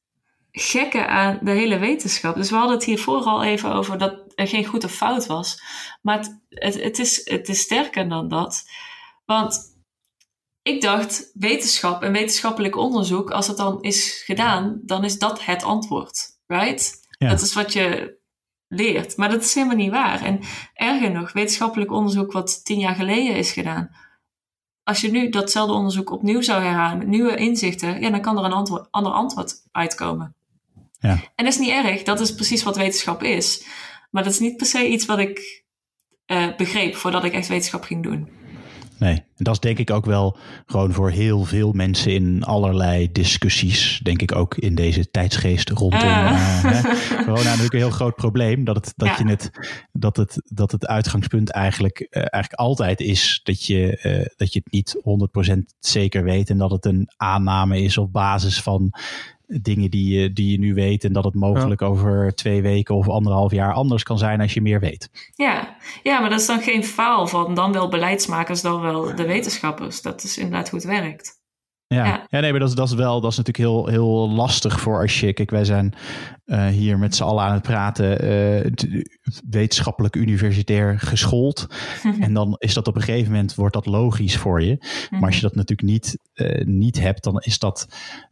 gekke 0.52 1.08
aan 1.08 1.39
de 1.41 1.52
hele 1.52 1.78
wetenschap. 1.78 2.36
Dus 2.36 2.50
we 2.50 2.56
hadden 2.56 2.76
het 2.76 2.86
hiervoor 2.86 3.24
al 3.24 3.43
even 3.43 3.74
over 3.74 3.98
dat 3.98 4.34
er 4.36 4.48
geen 4.48 4.66
goed 4.66 4.84
of 4.84 4.91
fout 4.91 5.26
was. 5.26 5.62
Maar 6.02 6.18
het, 6.18 6.39
het, 6.50 6.82
het, 6.82 7.00
is, 7.00 7.22
het 7.30 7.50
is 7.50 7.60
sterker 7.60 8.10
dan 8.10 8.28
dat. 8.28 8.64
Want 9.26 9.74
ik 10.66 10.82
dacht, 10.82 11.32
wetenschap 11.34 12.03
en 12.03 12.11
wetenschappelijk 12.11 12.76
onderzoek, 12.78 13.32
als 13.32 13.47
het 13.47 13.57
dan 13.57 13.82
is 13.82 14.24
gedaan, 14.26 14.80
dan 14.84 15.03
is 15.03 15.20
dat 15.20 15.45
het 15.45 15.63
antwoord. 15.63 16.39
Right? 16.47 17.07
Ja. 17.18 17.30
Dat 17.30 17.41
is 17.41 17.53
wat 17.53 17.74
je 17.74 18.18
leert. 18.68 19.18
Maar 19.18 19.30
dat 19.30 19.43
is 19.43 19.53
helemaal 19.53 19.76
niet 19.76 19.91
waar. 19.91 20.22
En 20.24 20.39
erger 20.74 21.11
nog, 21.11 21.34
wetenschappelijk 21.34 21.91
onderzoek 21.91 22.32
wat 22.32 22.66
tien 22.66 22.80
jaar 22.80 22.95
geleden 22.95 23.36
is 23.36 23.51
gedaan 23.51 24.03
als 24.86 25.01
je 25.01 25.11
nu 25.11 25.30
datzelfde 25.30 25.74
onderzoek 25.74 26.11
opnieuw 26.11 26.41
zou 26.41 26.63
herhalen 26.63 26.97
met 26.97 27.07
nieuwe 27.07 27.36
inzichten, 27.36 28.01
ja, 28.01 28.09
dan 28.09 28.22
kan 28.22 28.38
er 28.38 28.43
een 28.43 28.51
antwoord, 28.51 28.88
ander 28.91 29.11
antwoord 29.11 29.55
uitkomen. 29.72 30.36
Ja. 30.99 31.11
En 31.36 31.45
dat 31.45 31.53
is 31.53 31.57
niet 31.57 31.70
erg, 31.70 32.03
dat 32.03 32.20
is 32.20 32.36
precies 32.36 32.63
wat 32.63 32.76
wetenschap 32.76 33.24
is. 33.24 33.66
Maar 34.11 34.24
dat 34.24 34.34
is 34.34 34.39
niet 34.39 34.57
per 34.57 34.66
se 34.66 34.88
iets 34.88 35.05
wat 35.05 35.20
ik 35.20 35.63
eh, 36.26 36.55
begreep 36.57 36.95
voordat 36.95 37.24
ik 37.24 37.34
echt 37.34 37.47
wetenschap 37.47 37.84
ging 37.84 38.03
doen. 38.03 38.30
Nee, 38.98 39.14
en 39.16 39.43
dat 39.43 39.54
is 39.54 39.60
denk 39.60 39.78
ik 39.78 39.89
ook 39.91 40.06
wel 40.06 40.38
gewoon 40.66 40.93
voor 40.93 41.10
heel 41.12 41.43
veel 41.43 41.72
mensen 41.72 42.14
in 42.14 42.43
allerlei 42.43 43.12
discussies. 43.12 44.00
Denk 44.04 44.22
ik 44.22 44.36
ook 44.36 44.56
in 44.58 44.76
deze 44.76 45.12
tijdsgeest 45.12 45.70
rondom 45.70 46.00
Ah. 46.00 46.62
hè, 46.64 46.82
corona 47.24 47.43
natuurlijk 47.43 47.74
een 47.74 47.80
heel 47.80 47.89
groot 47.89 48.16
probleem. 48.16 48.64
Dat 48.64 48.76
het, 48.76 48.93
dat 48.96 49.08
Ja. 49.08 49.16
je 49.18 49.30
het, 49.30 49.50
dat 49.91 50.18
het, 50.18 50.41
dat 50.43 50.72
het 50.72 50.88
uitgangspunt 50.88 51.52
eigenlijk, 51.52 52.00
eh, 52.00 52.20
eigenlijk 52.22 52.54
altijd 52.54 53.00
is 53.02 53.39
dat 53.43 53.66
je, 53.66 53.98
eh, 53.98 54.26
dat 54.36 54.54
je 54.54 54.62
het 54.64 54.74
niet 54.74 54.96
100% 55.02 55.74
zeker 55.80 56.24
weet. 56.24 56.50
En 56.50 56.58
dat 56.58 56.72
het 56.72 56.86
een 56.86 57.08
aanname 57.18 57.82
is 57.82 57.98
op 57.98 58.12
basis 58.14 58.62
van 58.62 58.93
dingen 59.48 59.91
die 59.91 60.20
je, 60.20 60.34
die 60.34 60.52
je 60.52 60.60
nu 60.60 60.74
weet. 60.74 61.04
En 61.04 61.14
dat 61.14 61.24
het 61.24 61.36
mogelijk 61.36 61.82
over 61.82 62.36
twee 62.36 62.62
weken 62.62 62.96
of 62.96 63.10
anderhalf 63.10 63.52
jaar 63.52 63.74
anders 63.74 64.04
kan 64.04 64.18
zijn 64.18 64.41
als 64.41 64.54
je 64.54 64.62
meer 64.62 64.80
weet. 64.80 65.10
Ja. 65.36 65.78
ja, 66.04 66.20
maar 66.20 66.30
dat 66.30 66.39
is 66.39 66.46
dan 66.46 66.62
geen 66.62 66.84
faal 66.84 67.28
van 67.28 67.56
dan 67.56 67.72
wel 67.72 67.89
beleidsmakers, 67.89 68.62
dan 68.62 68.82
wel 68.82 69.16
de 69.16 69.26
wetenschappers. 69.26 70.02
Dat 70.02 70.24
is 70.24 70.38
inderdaad 70.38 70.70
hoe 70.70 70.80
het 70.80 70.88
werkt. 70.88 71.43
Ja, 71.88 72.06
ja. 72.06 72.26
ja 72.30 72.39
nee, 72.39 72.52
maar 72.52 72.60
dat 72.60 72.70
is, 72.70 72.76
dat 72.76 72.88
is 72.88 72.93
wel, 72.93 73.22
dat 73.22 73.32
is 73.32 73.38
natuurlijk 73.38 73.66
heel, 73.66 73.88
heel 73.88 74.30
lastig 74.30 74.80
voor 74.80 75.02
als 75.02 75.20
je, 75.20 75.34
kijk, 75.34 75.50
wij 75.50 75.66
zijn 75.66 75.93
uh, 76.46 76.68
hier 76.68 76.98
met 76.98 77.16
z'n 77.16 77.24
allen 77.24 77.43
aan 77.43 77.54
het 77.54 77.62
praten, 77.62 78.26
uh, 78.26 78.72
wetenschappelijk 79.50 80.16
universitair 80.16 81.00
geschoold. 81.00 81.68
en 82.20 82.34
dan 82.34 82.56
is 82.58 82.74
dat 82.74 82.88
op 82.88 82.96
een 82.96 83.02
gegeven 83.02 83.32
moment, 83.32 83.56
wordt 83.56 83.74
dat 83.74 83.86
logisch 83.86 84.38
voor 84.38 84.62
je. 84.62 84.78
Maar 85.10 85.26
als 85.26 85.36
je 85.36 85.41
dat 85.41 85.56
natuurlijk 85.56 85.89
niet, 85.89 86.18
uh, 86.34 86.66
niet 86.66 87.00
hebt, 87.00 87.24
dan 87.24 87.39
is 87.39 87.60
dat, 87.60 87.88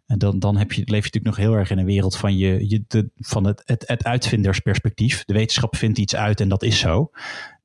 dan, 0.05 0.39
dan 0.39 0.57
heb 0.57 0.71
je, 0.71 0.81
leef 0.85 1.05
je 1.05 1.11
natuurlijk 1.11 1.35
nog 1.35 1.45
heel 1.45 1.53
erg 1.53 1.69
in 1.69 1.77
een 1.77 1.85
wereld 1.85 2.17
van, 2.17 2.37
je, 2.37 2.69
je, 2.69 2.83
de, 2.87 3.09
van 3.15 3.45
het, 3.45 3.61
het, 3.65 3.83
het 3.87 4.03
uitvindersperspectief. 4.03 5.23
De 5.25 5.33
wetenschap 5.33 5.75
vindt 5.75 5.97
iets 5.97 6.15
uit 6.15 6.39
en 6.39 6.49
dat 6.49 6.63
is 6.63 6.79
zo. 6.79 7.09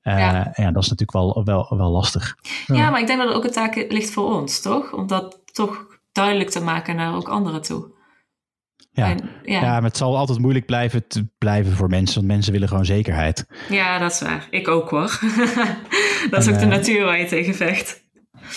Uh, 0.03 0.19
ja. 0.19 0.53
ja. 0.55 0.71
dat 0.71 0.83
is 0.83 0.89
natuurlijk 0.89 1.13
wel, 1.13 1.45
wel, 1.45 1.77
wel 1.77 1.91
lastig. 1.91 2.37
Ja. 2.67 2.75
ja. 2.75 2.91
maar 2.91 3.01
ik 3.01 3.07
denk 3.07 3.19
dat 3.19 3.29
het 3.29 3.37
ook 3.37 3.45
een 3.45 3.51
taak 3.51 3.75
ligt 3.89 4.11
voor 4.11 4.35
ons, 4.35 4.61
toch? 4.61 4.93
Om 4.93 5.07
dat 5.07 5.41
toch 5.53 5.87
duidelijk 6.13 6.51
te 6.51 6.61
maken 6.61 6.97
naar 6.97 7.15
ook 7.15 7.29
anderen 7.29 7.63
toe. 7.63 7.97
Ja, 8.93 9.11
en, 9.11 9.31
ja. 9.43 9.61
ja. 9.61 9.73
maar 9.73 9.83
het 9.83 9.97
zal 9.97 10.17
altijd 10.17 10.39
moeilijk 10.39 10.67
blijven, 10.67 11.07
te 11.07 11.29
blijven 11.39 11.73
voor 11.73 11.89
mensen, 11.89 12.15
want 12.15 12.27
mensen 12.27 12.53
willen 12.53 12.69
gewoon 12.69 12.85
zekerheid. 12.85 13.47
Ja, 13.69 13.99
dat 13.99 14.13
is 14.13 14.21
waar. 14.21 14.47
Ik 14.51 14.69
ook 14.69 14.91
hoor. 14.91 15.21
dat 16.31 16.47
is 16.47 16.49
ook 16.49 16.59
de 16.59 16.67
natuur 16.67 17.05
waar 17.05 17.19
je 17.19 17.27
tegen 17.27 17.55
vecht. 17.55 18.07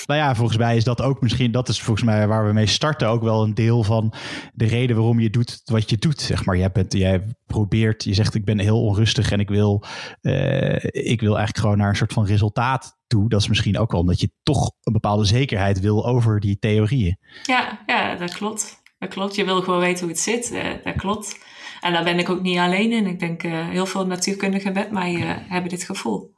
Nou 0.06 0.20
ja, 0.20 0.36
volgens 0.36 0.58
mij 0.58 0.76
is 0.76 0.84
dat 0.84 1.02
ook 1.02 1.22
misschien, 1.22 1.52
dat 1.52 1.70
is 1.70 1.82
volgens 1.82 2.06
mij 2.06 2.28
waar 2.28 2.46
we 2.48 2.54
mee 2.54 2.66
starten, 2.66 3.08
ook 3.08 3.22
wel 3.22 3.44
een 3.44 3.54
deel 3.54 3.84
van 3.84 4.14
de 4.54 4.66
reden 4.66 4.96
waarom 4.96 5.20
je 5.20 5.30
doet 5.30 5.62
wat 5.66 5.90
je 5.90 5.98
doet. 5.98 6.22
Zeg 6.22 6.46
maar, 6.46 6.58
jij, 6.58 6.72
bent, 6.72 6.94
jij 6.94 7.26
probeert, 7.46 8.04
je 8.04 8.14
zegt 8.14 8.36
ik 8.36 8.46
ben 8.46 8.60
heel 8.60 8.84
onrustig 8.84 9.32
en 9.32 9.40
ik 9.40 9.50
wil, 9.50 9.84
uh, 10.22 10.76
ik 10.84 11.22
wil 11.22 11.36
eigenlijk 11.38 11.58
gewoon 11.58 11.78
naar 11.78 11.90
een 11.90 11.96
soort 11.96 12.14
van 12.14 12.26
resultaat 12.26 13.00
toe. 13.08 13.30
Dat 13.30 13.42
is 13.42 13.48
misschien 13.48 13.78
ook 13.78 13.92
wel 13.92 14.02
omdat 14.02 14.20
je 14.20 14.32
toch 14.44 14.72
een 14.82 14.94
bepaalde 14.94 15.26
zekerheid 15.26 15.80
wil 15.80 16.06
over 16.06 16.40
die 16.40 16.60
theorieën. 16.60 17.18
Ja, 17.44 17.80
ja 17.86 18.16
dat 18.16 18.34
klopt. 18.34 18.82
Dat 19.00 19.10
klopt. 19.10 19.36
Je 19.36 19.46
wil 19.46 19.62
gewoon 19.62 19.80
weten 19.80 20.00
hoe 20.00 20.10
het 20.10 20.20
zit. 20.20 20.52
Uh, 20.52 20.64
dat 20.84 20.96
klopt. 20.96 21.40
En 21.82 21.94
daar 21.94 22.04
ben 22.04 22.20
ik 22.20 22.30
ook 22.30 22.42
niet 22.42 22.58
alleen 22.58 22.92
in. 22.92 23.08
Ik 23.08 23.20
denk 23.20 23.44
uh, 23.44 23.70
heel 23.70 23.86
veel 23.86 24.08
natuurkundigen 24.08 24.74
met 24.74 24.92
mij 24.92 25.14
hebben 25.48 25.70
dit 25.70 25.84
gevoel. 25.84 26.36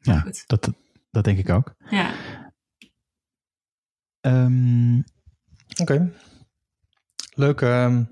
Ja, 0.00 0.26
dat, 0.46 0.70
dat 1.10 1.24
denk 1.24 1.38
ik 1.38 1.50
ook. 1.50 1.74
Ja. 1.90 2.10
Um, 4.26 5.04
Oké. 5.80 5.92
Okay. 5.92 6.12
Leuk, 7.34 7.60
um, 7.60 8.08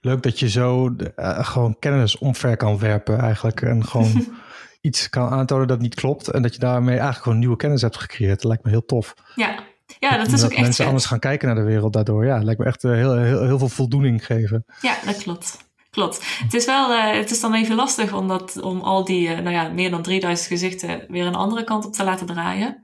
leuk 0.00 0.22
dat 0.22 0.38
je 0.38 0.48
zo 0.48 0.94
uh, 1.16 1.44
gewoon 1.44 1.78
kennis 1.78 2.18
omver 2.18 2.56
kan 2.56 2.78
werpen 2.78 3.18
eigenlijk. 3.18 3.62
En 3.62 3.84
gewoon 3.84 4.26
iets 4.80 5.08
kan 5.08 5.28
aantonen 5.28 5.66
dat 5.66 5.80
niet 5.80 5.94
klopt. 5.94 6.28
En 6.28 6.42
dat 6.42 6.54
je 6.54 6.60
daarmee 6.60 6.94
eigenlijk 6.94 7.22
gewoon 7.22 7.38
nieuwe 7.38 7.56
kennis 7.56 7.82
hebt 7.82 7.98
gecreëerd. 7.98 8.34
Dat 8.34 8.44
lijkt 8.44 8.64
me 8.64 8.70
heel 8.70 8.84
tof. 8.84 9.14
Ja, 9.34 9.58
ja 9.98 10.16
dat, 10.16 10.24
dat 10.24 10.38
is 10.38 10.44
ook 10.44 10.50
echt 10.50 10.60
mensen 10.60 10.86
anders 10.86 11.04
gaan 11.06 11.18
kijken 11.18 11.46
naar 11.46 11.56
de 11.56 11.62
wereld 11.62 11.92
daardoor. 11.92 12.24
Ja, 12.24 12.42
lijkt 12.42 12.60
me 12.60 12.66
echt 12.66 12.84
uh, 12.84 12.92
heel, 12.92 13.16
heel, 13.16 13.44
heel 13.44 13.58
veel 13.58 13.68
voldoening 13.68 14.26
geven. 14.26 14.64
Ja, 14.80 14.96
dat 15.04 15.22
klopt. 15.22 15.66
Klopt. 15.90 16.42
Het 16.42 16.54
is 16.54 16.64
wel, 16.64 16.92
uh, 16.92 17.12
het 17.12 17.30
is 17.30 17.40
dan 17.40 17.54
even 17.54 17.76
lastig 17.76 18.12
om, 18.12 18.28
dat, 18.28 18.60
om 18.62 18.80
al 18.80 19.04
die, 19.04 19.28
uh, 19.28 19.38
nou 19.38 19.50
ja, 19.50 19.68
meer 19.68 19.90
dan 19.90 20.02
3000 20.02 20.48
gezichten 20.48 21.04
weer 21.08 21.26
een 21.26 21.34
andere 21.34 21.64
kant 21.64 21.86
op 21.86 21.92
te 21.92 22.04
laten 22.04 22.26
draaien. 22.26 22.80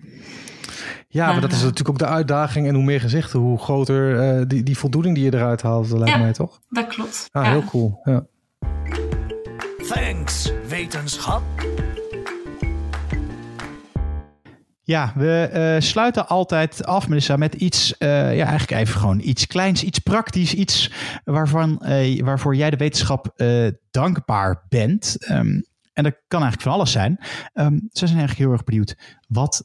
Ja, 1.15 1.33
maar 1.33 1.41
dat 1.41 1.53
is 1.53 1.63
natuurlijk 1.63 1.89
ook 1.89 1.99
de 1.99 2.07
uitdaging. 2.07 2.69
En 2.69 2.75
hoe 2.75 2.85
meer 2.85 3.01
gezichten, 3.01 3.39
hoe 3.39 3.59
groter 3.59 4.37
uh, 4.39 4.45
die, 4.47 4.63
die 4.63 4.79
voldoening 4.79 5.15
die 5.15 5.25
je 5.25 5.35
eruit 5.35 5.63
haalt, 5.63 5.91
lijkt 5.91 6.09
ja, 6.09 6.19
mij 6.19 6.33
toch? 6.33 6.61
dat 6.69 6.87
klopt. 6.87 7.29
Ah, 7.33 7.45
ja. 7.45 7.51
Heel 7.51 7.65
cool. 7.65 8.01
Ja. 8.05 8.27
Thanks, 9.89 10.53
wetenschap. 10.69 11.43
Ja, 14.83 15.13
we 15.17 15.51
uh, 15.77 15.81
sluiten 15.81 16.29
altijd 16.29 16.87
af, 16.87 17.09
Melissa, 17.09 17.37
met 17.37 17.55
iets, 17.55 17.95
uh, 17.99 18.09
ja, 18.09 18.47
eigenlijk 18.47 18.81
even 18.81 19.01
gewoon 19.01 19.21
iets 19.21 19.47
kleins, 19.47 19.83
iets 19.83 19.99
praktisch, 19.99 20.55
iets 20.55 20.91
waarvan, 21.25 21.83
uh, 21.87 22.23
waarvoor 22.23 22.57
jij 22.57 22.71
de 22.71 22.77
wetenschap 22.77 23.43
dankbaar 23.91 24.65
bent. 24.69 25.17
Um, 25.31 25.65
en 25.95 26.05
dat 26.05 26.15
kan 26.29 26.41
eigenlijk 26.41 26.63
van 26.63 26.73
alles 26.73 26.93
zijn. 26.93 27.19
Um, 27.55 27.89
ze 27.93 28.07
zijn 28.07 28.19
eigenlijk 28.19 28.39
heel 28.39 28.53
erg 28.53 28.65
benieuwd. 28.65 28.97
Wat, 29.29 29.65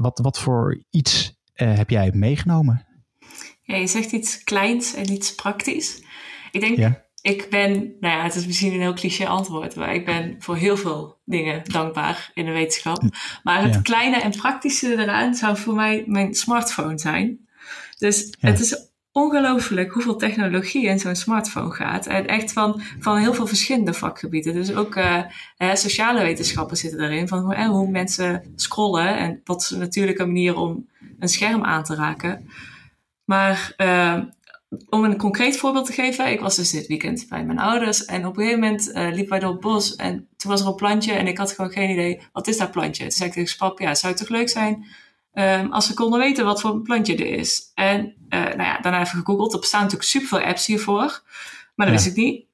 wat, 0.00 0.18
wat 0.22 0.38
voor 0.38 0.82
iets 0.90 1.40
heb 1.54 1.90
jij 1.90 2.10
meegenomen? 2.14 2.86
Ja, 3.62 3.76
je 3.76 3.86
zegt 3.86 4.12
iets 4.12 4.42
kleins 4.44 4.94
en 4.94 5.12
iets 5.12 5.34
praktisch. 5.34 6.02
Ik 6.50 6.60
denk, 6.60 6.76
ja. 6.76 7.04
ik 7.20 7.46
ben, 7.50 7.70
nou 7.72 8.16
ja, 8.16 8.22
het 8.22 8.34
is 8.34 8.46
misschien 8.46 8.72
een 8.72 8.80
heel 8.80 8.94
cliché 8.94 9.26
antwoord, 9.26 9.76
maar 9.76 9.94
ik 9.94 10.04
ben 10.04 10.36
voor 10.38 10.56
heel 10.56 10.76
veel 10.76 11.20
dingen 11.24 11.62
dankbaar 11.64 12.30
in 12.34 12.44
de 12.44 12.52
wetenschap. 12.52 13.02
Maar 13.42 13.62
het 13.62 13.74
ja. 13.74 13.80
kleine 13.80 14.20
en 14.20 14.30
praktische 14.30 14.92
eraan 14.98 15.34
zou 15.34 15.56
voor 15.56 15.74
mij 15.74 16.04
mijn 16.06 16.34
smartphone 16.34 16.98
zijn. 16.98 17.48
Dus 17.98 18.34
ja. 18.40 18.48
het 18.48 18.60
is 18.60 18.90
ongelooflijk 19.12 19.92
hoeveel 19.92 20.16
technologie 20.16 20.86
in 20.86 20.98
zo'n 20.98 21.16
smartphone 21.16 21.70
gaat. 21.70 22.06
En 22.06 22.26
echt 22.26 22.52
van, 22.52 22.80
van 22.98 23.16
heel 23.16 23.34
veel 23.34 23.46
verschillende 23.46 23.94
vakgebieden. 23.94 24.54
Dus 24.54 24.74
ook 24.74 24.94
eh, 24.96 25.24
sociale 25.74 26.22
wetenschappen 26.22 26.76
zitten 26.76 27.00
erin. 27.00 27.28
Van 27.28 27.52
eh, 27.52 27.66
hoe 27.66 27.90
mensen 27.90 28.52
scrollen 28.56 29.16
en 29.16 29.40
wat 29.44 29.62
is 29.62 29.70
een 29.70 29.78
natuurlijke 29.78 30.24
manier 30.24 30.56
om 30.56 30.88
een 31.18 31.28
scherm 31.28 31.64
aan 31.64 31.84
te 31.84 31.94
raken. 31.94 32.48
Maar 33.24 33.74
uh, 33.76 34.18
om 34.88 35.04
een 35.04 35.16
concreet 35.16 35.56
voorbeeld 35.56 35.86
te 35.86 35.92
geven. 35.92 36.30
Ik 36.30 36.40
was 36.40 36.56
dus 36.56 36.70
dit 36.70 36.86
weekend 36.86 37.26
bij 37.28 37.44
mijn 37.44 37.58
ouders. 37.58 38.04
En 38.04 38.26
op 38.26 38.36
een 38.36 38.42
gegeven 38.42 38.60
moment 38.60 38.88
uh, 38.88 39.08
liepen 39.08 39.28
wij 39.28 39.38
door 39.38 39.50
het 39.50 39.60
bos. 39.60 39.96
En 39.96 40.28
toen 40.36 40.50
was 40.50 40.60
er 40.60 40.66
een 40.66 40.74
plantje. 40.74 41.12
En 41.12 41.26
ik 41.26 41.38
had 41.38 41.52
gewoon 41.52 41.70
geen 41.70 41.90
idee, 41.90 42.20
wat 42.32 42.46
is 42.46 42.56
dat 42.56 42.70
plantje? 42.70 43.02
Toen 43.02 43.12
zei 43.12 43.28
ik 43.28 43.34
tegen 43.34 43.56
pap, 43.56 43.78
ja, 43.78 43.88
het 43.88 43.98
zou 43.98 44.14
toch 44.14 44.28
leuk 44.28 44.48
zijn... 44.48 44.86
Um, 45.34 45.72
als 45.72 45.88
we 45.88 45.94
konden 45.94 46.18
weten 46.18 46.44
wat 46.44 46.60
voor 46.60 46.80
plantje 46.80 47.16
er 47.16 47.38
is. 47.38 47.62
En 47.74 48.14
uh, 48.28 48.40
nou 48.40 48.62
ja, 48.62 48.78
daarna 48.78 49.00
even 49.00 49.18
gegoogeld. 49.18 49.52
Er 49.52 49.58
bestaan 49.58 49.82
natuurlijk 49.82 50.08
superveel 50.08 50.48
apps 50.48 50.66
hiervoor. 50.66 51.22
Maar 51.74 51.86
dat 51.86 51.86
ja. 51.86 51.92
wist 51.92 52.06
ik 52.06 52.24
niet. 52.24 52.44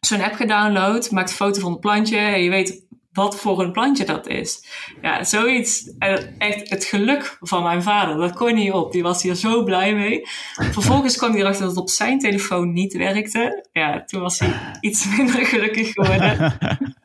Zo'n 0.00 0.22
app 0.22 0.34
gedownload, 0.34 1.10
maakt 1.10 1.30
een 1.30 1.36
foto 1.36 1.60
van 1.60 1.70
het 1.70 1.80
plantje. 1.80 2.16
En 2.16 2.42
je 2.42 2.50
weet 2.50 2.84
wat 3.14 3.36
voor 3.36 3.62
een 3.62 3.72
plantje 3.72 4.04
dat 4.04 4.26
is. 4.26 4.64
Ja, 5.02 5.24
zoiets. 5.24 5.90
En 5.98 6.34
echt 6.38 6.70
het 6.70 6.84
geluk 6.84 7.36
van 7.40 7.62
mijn 7.62 7.82
vader, 7.82 8.16
dat 8.16 8.34
kon 8.34 8.54
niet 8.54 8.72
op. 8.72 8.92
Die 8.92 9.02
was 9.02 9.22
hier 9.22 9.34
zo 9.34 9.62
blij 9.62 9.94
mee. 9.94 10.22
Vervolgens 10.52 11.16
kwam 11.16 11.30
hij 11.30 11.40
erachter 11.40 11.62
dat 11.62 11.70
het 11.70 11.80
op 11.80 11.90
zijn 11.90 12.18
telefoon 12.18 12.72
niet 12.72 12.92
werkte. 12.92 13.66
Ja, 13.72 14.04
toen 14.04 14.20
was 14.20 14.38
hij 14.38 14.54
iets 14.80 15.06
minder 15.16 15.46
gelukkig 15.46 15.92
geworden. 15.92 16.58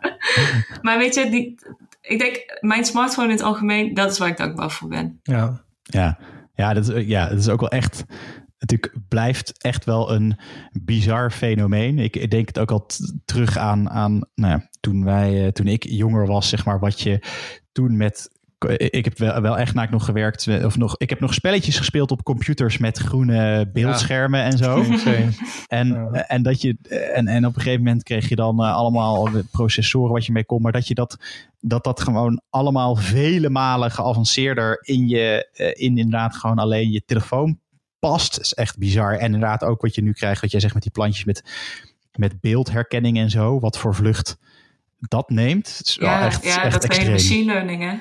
maar 0.82 0.98
weet 0.98 1.16
je, 1.16 1.30
die, 1.30 1.56
ik 2.10 2.20
denk, 2.20 2.58
mijn 2.60 2.86
smartphone 2.86 3.28
in 3.28 3.34
het 3.34 3.44
algemeen, 3.44 3.94
dat 3.94 4.12
is 4.12 4.18
waar 4.18 4.30
ik 4.30 4.38
dankbaar 4.38 4.72
voor 4.72 4.90
ben. 4.90 5.20
Ja, 5.24 5.64
ja. 5.82 6.20
ja, 6.54 6.74
dat, 6.74 6.88
is, 6.88 7.06
ja 7.06 7.30
dat 7.30 7.40
is 7.40 7.50
ook 7.50 7.60
wel 7.60 7.70
echt 7.70 8.06
natuurlijk 8.60 9.08
blijft 9.08 9.62
echt 9.64 9.86
wel 9.86 10.12
een 10.12 10.40
bizar 10.72 11.32
fenomeen. 11.32 12.00
Ik, 12.00 12.16
ik 12.16 12.32
denk 12.32 12.48
het 12.48 12.60
ook 12.60 12.72
al 12.72 12.86
terug 13.26 13.58
aan, 13.58 13.90
aan 13.90 14.20
nou 14.36 14.52
ja, 14.60 14.70
toen, 14.80 15.04
wij, 15.04 15.52
toen 15.52 15.68
ik 15.68 15.84
jonger 15.84 16.28
was, 16.28 16.50
zeg 16.50 16.66
maar, 16.66 16.80
wat 16.80 17.02
je 17.02 17.20
toen 17.72 17.98
met. 17.98 18.38
Ik 18.68 19.06
heb 19.06 19.18
wel, 19.18 19.42
wel 19.42 19.58
echt 19.58 19.74
naakt 19.74 19.92
nog 19.92 20.06
gewerkt. 20.06 20.64
Of 20.64 20.78
nog, 20.78 20.98
ik 20.98 21.10
heb 21.10 21.20
nog 21.20 21.34
spelletjes 21.34 21.78
gespeeld 21.78 22.12
op 22.12 22.24
computers 22.24 22.78
met 22.78 22.98
groene 22.98 23.70
beeldschermen 23.74 24.40
ja. 24.40 24.46
en 24.46 24.58
zo. 24.58 24.84
en, 25.68 25.88
ja. 25.88 26.12
en, 26.12 26.44
dat 26.44 26.62
je, 26.62 26.78
en, 27.14 27.28
en 27.28 27.46
op 27.46 27.56
een 27.56 27.62
gegeven 27.62 27.84
moment 27.84 28.04
kreeg 28.04 28.30
je 28.30 28.36
dan 28.36 28.62
uh, 28.62 28.74
allemaal 28.74 29.30
processoren 29.52 30.14
wat 30.14 30.26
je 30.26 30.32
mee 30.32 30.46
kon. 30.46 30.62
Maar 30.62 30.72
dat 30.72 30.88
je 30.88 30.94
dat, 30.94 31.18
dat, 31.60 31.84
dat 31.84 32.02
gewoon 32.02 32.42
allemaal 32.50 32.96
vele 32.96 33.50
malen 33.50 33.92
geavanceerder 33.92 34.80
in 34.82 35.08
je, 35.08 35.50
uh, 35.54 35.68
in 35.68 35.98
inderdaad 35.98 36.36
gewoon 36.36 36.58
alleen 36.58 36.92
je 36.92 37.04
telefoon 37.06 37.60
past. 38.00 38.36
Dat 38.36 38.46
is 38.46 38.54
echt 38.54 38.78
bizar. 38.78 39.14
En 39.14 39.26
inderdaad 39.26 39.64
ook 39.64 39.82
wat 39.82 39.96
je 39.96 40.02
nu 40.02 40.14
krijgt, 40.14 40.42
wat 40.42 40.52
jij 40.52 40.60
zegt 40.60 40.74
met 40.74 40.84
die 40.84 40.92
plantjes 40.92 41.26
met, 41.26 41.44
met 42.16 42.40
beeldherkenning 42.40 43.18
en 43.18 43.30
zo. 43.30 43.60
Wat 43.60 43.78
voor 43.78 43.96
vlucht 43.96 44.38
dat 45.00 45.30
neemt. 45.30 45.80
Is 45.84 45.98
ja, 46.00 46.26
echt, 46.26 46.44
ja 46.44 46.64
echt 46.64 46.74
dat 46.74 46.84
extreem. 46.84 47.12
machine 47.12 47.46
learning 47.46 47.82
hè. 47.82 47.98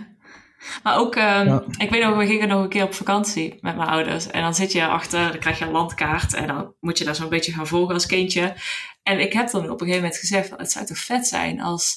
Maar 0.82 0.98
ook, 0.98 1.14
um, 1.14 1.22
ja. 1.22 1.64
ik 1.78 1.90
weet 1.90 2.02
nog, 2.02 2.16
we 2.16 2.26
gingen 2.26 2.48
nog 2.48 2.62
een 2.62 2.68
keer 2.68 2.82
op 2.82 2.94
vakantie 2.94 3.58
met 3.60 3.76
mijn 3.76 3.88
ouders. 3.88 4.26
En 4.26 4.42
dan 4.42 4.54
zit 4.54 4.72
je 4.72 4.86
achter, 4.86 5.28
dan 5.28 5.38
krijg 5.38 5.58
je 5.58 5.64
een 5.64 5.70
landkaart. 5.70 6.34
En 6.34 6.46
dan 6.46 6.74
moet 6.80 6.98
je 6.98 7.04
daar 7.04 7.14
zo'n 7.14 7.28
beetje 7.28 7.52
gaan 7.52 7.66
volgen 7.66 7.94
als 7.94 8.06
kindje. 8.06 8.54
En 9.02 9.20
ik 9.20 9.32
heb 9.32 9.50
dan 9.50 9.62
op 9.62 9.70
een 9.70 9.78
gegeven 9.78 10.02
moment 10.02 10.16
gezegd, 10.16 10.50
het 10.56 10.72
zou 10.72 10.86
toch 10.86 10.98
vet 10.98 11.26
zijn 11.26 11.60
als, 11.60 11.96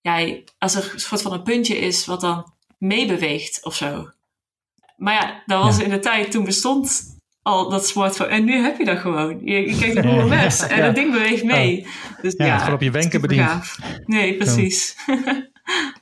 jij, 0.00 0.44
als 0.58 0.74
er 0.74 0.90
een 0.92 1.00
soort 1.00 1.22
van 1.22 1.32
een 1.32 1.42
puntje 1.42 1.78
is 1.78 2.06
wat 2.06 2.20
dan 2.20 2.52
meebeweegt 2.78 3.64
of 3.64 3.74
zo. 3.74 4.10
Maar 4.96 5.14
ja, 5.14 5.42
dat 5.46 5.62
was 5.62 5.76
ja. 5.76 5.82
in 5.84 5.90
de 5.90 5.98
tijd, 5.98 6.30
toen 6.30 6.44
bestond 6.44 7.18
al 7.42 7.70
dat 7.70 7.86
smartphone. 7.86 8.30
En 8.30 8.44
nu 8.44 8.62
heb 8.62 8.78
je 8.78 8.84
dat 8.84 8.98
gewoon. 8.98 9.40
Je, 9.44 9.68
je 9.68 9.78
kijkt 9.78 9.94
naar 9.94 10.04
Google 10.04 10.26
Maps 10.36 10.66
en 10.66 10.76
ja. 10.76 10.84
het 10.84 10.94
ding 10.94 11.12
beweegt 11.12 11.44
mee. 11.44 11.80
Ja. 11.80 11.88
Dus, 12.22 12.34
ja, 12.36 12.46
ja, 12.46 12.58
gewoon 12.58 12.74
op 12.74 12.80
je 12.80 12.90
wenken 12.90 13.20
bediend. 13.20 13.78
Nee, 14.06 14.36
precies. 14.36 14.96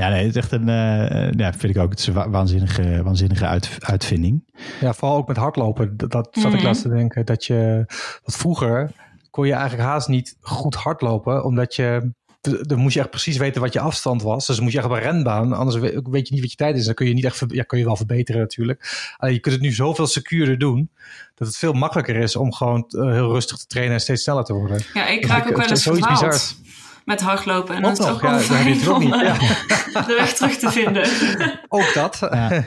ja. 0.00 0.08
Nee, 0.08 0.26
het 0.26 0.36
is 0.36 0.42
echt 0.42 0.52
een, 0.52 0.68
uh, 0.68 1.32
ja, 1.32 1.52
vind 1.52 1.76
ik 1.76 1.78
ook, 1.78 1.90
het 1.90 1.98
is 1.98 2.06
een 2.06 2.30
waanzinnige, 2.30 3.02
waanzinnige 3.02 3.46
uit, 3.46 3.76
uitvinding. 3.80 4.52
Ja, 4.80 4.94
vooral 4.94 5.16
ook 5.16 5.28
met 5.28 5.36
hardlopen. 5.36 5.96
Dat, 5.96 6.10
dat 6.10 6.28
zat 6.32 6.52
ik 6.52 6.58
mhm. 6.58 6.66
laatst 6.66 6.82
te 6.82 6.88
denken. 6.88 7.26
Dat 7.26 7.44
je, 7.44 7.84
dat 8.24 8.36
vroeger 8.36 8.90
kon 9.30 9.46
je 9.46 9.52
eigenlijk 9.52 9.88
haast 9.88 10.08
niet 10.08 10.36
goed 10.40 10.74
hardlopen, 10.74 11.44
omdat 11.44 11.74
je 11.74 12.12
dan 12.40 12.78
moest 12.78 12.94
je 12.94 13.00
echt 13.00 13.10
precies 13.10 13.36
weten 13.36 13.60
wat 13.60 13.72
je 13.72 13.80
afstand 13.80 14.22
was. 14.22 14.46
Dus 14.46 14.60
moet 14.60 14.72
je 14.72 14.78
echt 14.78 14.86
op 14.86 14.92
een 14.92 15.00
renbaan. 15.00 15.52
Anders 15.52 15.76
weet 15.76 16.28
je 16.28 16.34
niet 16.34 16.40
wat 16.40 16.50
je 16.50 16.56
tijd 16.56 16.76
is. 16.76 16.84
Dan 16.84 16.94
kun 16.94 17.06
je 17.06 17.14
niet 17.14 17.24
echt 17.24 17.44
ja, 17.48 17.62
kun 17.62 17.78
je 17.78 17.84
wel 17.84 17.96
verbeteren 17.96 18.40
natuurlijk. 18.40 19.12
Alleen 19.16 19.34
je 19.34 19.40
kunt 19.40 19.54
het 19.54 19.64
nu 19.64 19.72
zoveel 19.72 20.06
secuurder 20.06 20.58
doen. 20.58 20.90
Dat 21.34 21.46
het 21.46 21.56
veel 21.56 21.72
makkelijker 21.72 22.16
is 22.16 22.36
om 22.36 22.52
gewoon 22.52 22.84
eh, 22.88 23.12
heel 23.12 23.32
rustig 23.32 23.56
te 23.58 23.66
trainen 23.66 23.94
en 23.94 24.00
steeds 24.00 24.22
sneller 24.22 24.44
te 24.44 24.52
worden. 24.52 24.82
Ja, 24.94 25.06
ik 25.06 25.26
raak 25.26 25.46
ook 25.46 25.56
wel 25.56 25.68
eens 25.68 25.82
zoiets 25.82 26.08
bizar 26.08 26.40
met 27.10 27.20
hardlopen. 27.20 27.74
En 27.74 27.82
dan 27.82 27.92
is 27.92 27.98
het 27.98 28.08
ook 28.08 28.22
ja, 28.22 28.38
fijn 28.38 28.66
niet, 28.66 28.88
om 28.88 29.02
ja. 29.02 29.32
de 30.06 30.14
weg 30.18 30.32
terug 30.32 30.56
te 30.56 30.70
vinden. 30.70 31.08
ook 31.68 31.94
dat. 31.94 32.18
Ja. 32.20 32.48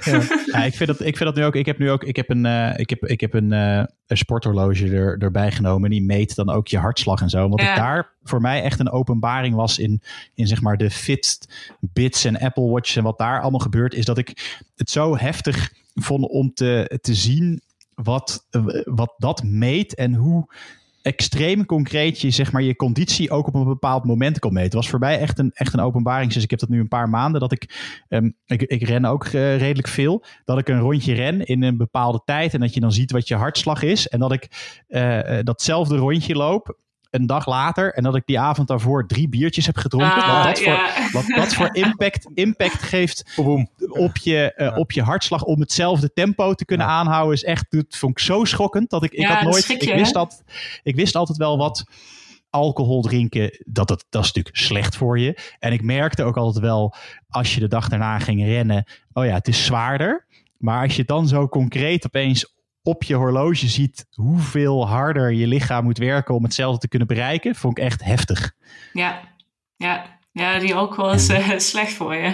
ja. 0.52 0.64
ik, 0.64 0.74
vind 0.74 0.88
dat 0.88 1.00
ik 1.00 1.18
vind 1.18 1.20
dat 1.20 1.36
nu 1.36 1.44
ook. 1.44 1.56
Ik 1.56 1.66
heb 1.66 1.78
nu 1.78 1.92
ook 1.92 2.04
ik 2.04 2.16
heb 2.16 2.30
een, 2.30 2.46
uh, 2.46 2.80
ik 2.80 2.90
heb, 2.90 3.06
ik 3.06 3.22
heb 3.22 3.34
een, 3.34 3.52
uh, 3.52 3.84
een 4.08 4.18
sporthorloge 4.18 4.90
er, 4.90 5.18
erbij 5.20 5.52
genomen. 5.52 5.90
Die 5.90 6.04
meet 6.04 6.36
dan 6.36 6.50
ook 6.50 6.68
je 6.68 6.78
hartslag 6.78 7.22
en 7.22 7.30
zo. 7.30 7.50
Want 7.50 7.62
het 7.62 7.76
daar 7.76 8.12
voor 8.24 8.42
mij 8.42 8.62
echt 8.62 8.80
een 8.80 8.92
openbaring 8.92 9.56
was 9.56 9.80
in, 9.80 10.02
in 10.34 10.48
zeg 10.48 10.62
maar 10.62 10.78
de 10.78 10.92
Fitbits 10.92 12.26
en 12.26 12.40
Apple 12.40 12.70
Watches. 12.70 12.96
En 12.96 13.04
wat 13.04 13.18
daar 13.18 13.42
allemaal 13.42 13.60
gebeurt, 13.60 13.94
is 13.94 14.06
dat 14.06 14.18
ik 14.18 14.62
het 14.76 14.90
zo 14.90 15.18
heftig 15.18 15.74
vond 15.94 16.28
om 16.28 16.54
te, 16.54 17.00
te 17.02 17.14
zien 17.14 17.62
wat, 17.96 18.48
wat 18.86 19.14
dat 19.18 19.44
meet 19.44 19.96
en 19.96 20.14
hoe 20.14 20.48
extreem 21.04 21.66
concreet 21.66 22.20
je, 22.20 22.30
zeg 22.30 22.52
maar, 22.52 22.62
je 22.62 22.76
conditie 22.76 23.32
ook 23.32 23.48
op 23.48 23.56
een 23.56 23.64
bepaald 23.64 24.06
moment 24.06 24.40
kan 24.40 24.54
meten. 24.54 24.66
Het 24.66 24.74
was 24.74 24.90
voor 24.90 25.00
mij 25.00 25.20
echt 25.20 25.40
een, 25.40 25.52
echt 25.54 25.74
een 25.74 25.80
openbaring. 25.80 26.34
Dus 26.34 26.44
ik 26.44 26.50
heb 26.50 26.60
dat 26.60 26.70
nu 26.70 26.80
een 26.80 26.88
paar 26.88 27.10
maanden. 27.10 27.42
Dat 27.42 27.52
ik, 27.52 27.96
um, 28.10 28.36
ik, 28.46 28.62
ik 28.62 28.84
ren 28.84 29.06
ook 29.06 29.26
uh, 29.26 29.58
redelijk 29.58 29.88
veel. 29.88 30.24
Dat 30.46 30.58
ik 30.58 30.68
een 30.68 30.80
rondje 30.80 31.14
ren 31.14 31.46
in 31.46 31.64
een 31.64 31.78
bepaalde 31.78 32.22
tijd. 32.26 32.54
En 32.54 32.60
dat 32.60 32.74
je 32.74 32.80
dan 32.80 32.92
ziet 32.92 33.12
wat 33.12 33.28
je 33.28 33.36
hartslag 33.36 33.82
is. 33.82 34.08
En 34.08 34.20
dat 34.20 34.32
ik 34.32 34.48
uh, 34.88 35.40
datzelfde 35.44 35.98
rondje 35.98 36.36
loop 36.36 36.78
een 37.14 37.26
dag 37.26 37.48
later 37.48 37.94
en 37.94 38.04
dat 38.04 38.16
ik 38.16 38.26
die 38.26 38.40
avond 38.40 38.68
daarvoor 38.68 39.08
drie 39.08 39.30
biertjes 39.30 39.66
heb 39.66 39.78
gedronken. 39.78 40.24
Ah, 40.24 40.46
wat, 40.46 40.56
dat 40.56 40.60
voor, 40.64 41.12
wat 41.12 41.26
dat 41.36 41.54
voor 41.54 41.76
impact, 41.86 42.28
impact 42.34 42.82
geeft 42.82 43.38
op 43.90 44.18
je, 44.18 44.54
uh, 44.58 44.78
op 44.78 44.92
je 44.92 45.02
hartslag 45.02 45.44
om 45.44 45.60
hetzelfde 45.60 46.14
tempo 46.14 46.54
te 46.54 46.66
kunnen 46.66 46.88
aanhouden, 46.88 47.34
is 47.34 47.44
echt, 47.44 47.66
dat 47.70 47.86
vond 47.90 48.12
ik 48.12 48.24
zo 48.26 48.44
schokkend 48.44 48.90
dat 48.90 49.04
ik, 49.04 49.12
ik 49.12 49.26
had 49.26 49.42
nooit, 49.42 49.70
ik 49.70 49.94
wist 49.94 50.14
dat, 50.14 50.44
ik 50.84 50.96
wist 50.96 51.16
altijd 51.16 51.38
wel 51.38 51.58
wat 51.58 51.84
alcohol 52.50 53.02
drinken, 53.02 53.64
dat, 53.66 53.88
dat, 53.88 54.06
dat 54.10 54.22
is 54.22 54.28
natuurlijk 54.28 54.58
slecht 54.58 54.96
voor 54.96 55.20
je. 55.20 55.38
En 55.60 55.74
ik 55.74 55.82
merkte 55.82 56.24
ook 56.24 56.38
altijd 56.38 56.66
wel, 56.66 56.96
als 57.30 57.54
je 57.54 57.60
de 57.60 57.68
dag 57.68 57.90
daarna 57.90 58.20
ging 58.20 58.44
rennen, 58.44 58.86
oh 59.14 59.26
ja, 59.26 59.34
het 59.34 59.48
is 59.48 59.66
zwaarder. 59.66 60.26
Maar 60.58 60.84
als 60.84 60.96
je 60.96 61.04
dan 61.04 61.28
zo 61.28 61.48
concreet 61.48 62.06
opeens 62.06 62.53
op 62.84 63.04
je 63.04 63.16
horloge 63.16 63.68
ziet 63.68 64.06
hoeveel 64.10 64.88
harder 64.88 65.32
je 65.32 65.48
lichaam 65.48 65.84
moet 65.84 65.98
werken 65.98 66.36
om 66.36 66.44
hetzelfde 66.44 66.80
te 66.80 66.88
kunnen 66.88 67.08
bereiken, 67.08 67.56
vond 67.56 67.78
ik 67.78 67.84
echt 67.84 68.04
heftig. 68.04 68.54
Ja, 68.94 69.22
ja. 69.76 70.22
Ja, 70.32 70.60
die 70.60 70.76
alcohol 70.76 71.14
is 71.14 71.30
uh, 71.30 71.58
slecht 71.58 71.94
voor 71.94 72.16
je. 72.16 72.34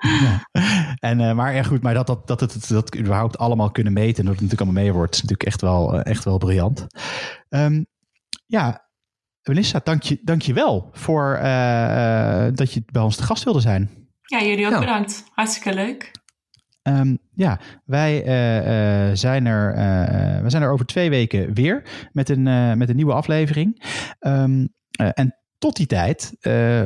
ja. 0.00 0.46
en, 1.08 1.20
uh, 1.20 1.32
maar 1.32 1.54
ja, 1.54 1.62
goed, 1.62 1.82
maar 1.82 1.94
dat, 1.94 2.06
dat, 2.06 2.26
dat 2.26 2.40
het 2.40 2.68
dat 2.68 2.96
überhaupt 2.96 3.38
allemaal 3.38 3.70
kunnen 3.70 3.92
meten 3.92 4.18
en 4.18 4.24
dat 4.24 4.32
het 4.32 4.42
natuurlijk 4.42 4.60
allemaal 4.60 4.82
mee 4.82 4.92
wordt, 4.92 5.14
is 5.14 5.22
natuurlijk 5.22 5.48
echt 5.48 5.60
wel, 5.60 5.94
uh, 5.94 6.00
echt 6.04 6.24
wel 6.24 6.38
briljant. 6.38 6.86
Um, 7.48 7.86
ja, 8.46 8.88
Melissa, 9.42 9.80
dank 9.84 10.02
je, 10.02 10.20
dank 10.22 10.42
je 10.42 10.52
wel 10.52 10.88
voor 10.92 11.38
dat 12.54 12.72
je 12.72 12.82
bij 12.92 13.02
ons 13.02 13.16
te 13.16 13.22
gast 13.22 13.44
wilde 13.44 13.60
zijn. 13.60 14.00
Ja, 14.22 14.42
jullie 14.42 14.66
ook 14.66 14.80
bedankt. 14.80 15.24
Hartstikke 15.30 15.74
leuk. 15.74 16.10
Um, 16.82 17.18
ja, 17.34 17.60
wij 17.84 18.26
uh, 18.26 19.08
uh, 19.08 19.16
zijn, 19.16 19.46
er, 19.46 19.74
uh, 19.74 20.42
we 20.42 20.50
zijn 20.50 20.62
er 20.62 20.72
over 20.72 20.86
twee 20.86 21.10
weken 21.10 21.54
weer 21.54 22.08
met 22.12 22.28
een, 22.28 22.42
met 22.78 22.88
een 22.88 22.96
nieuwe 22.96 23.12
aflevering. 23.12 23.82
Um, 24.20 24.74
en 24.90 25.34
tot 25.58 25.76
die 25.76 25.86
tijd, 25.86 26.36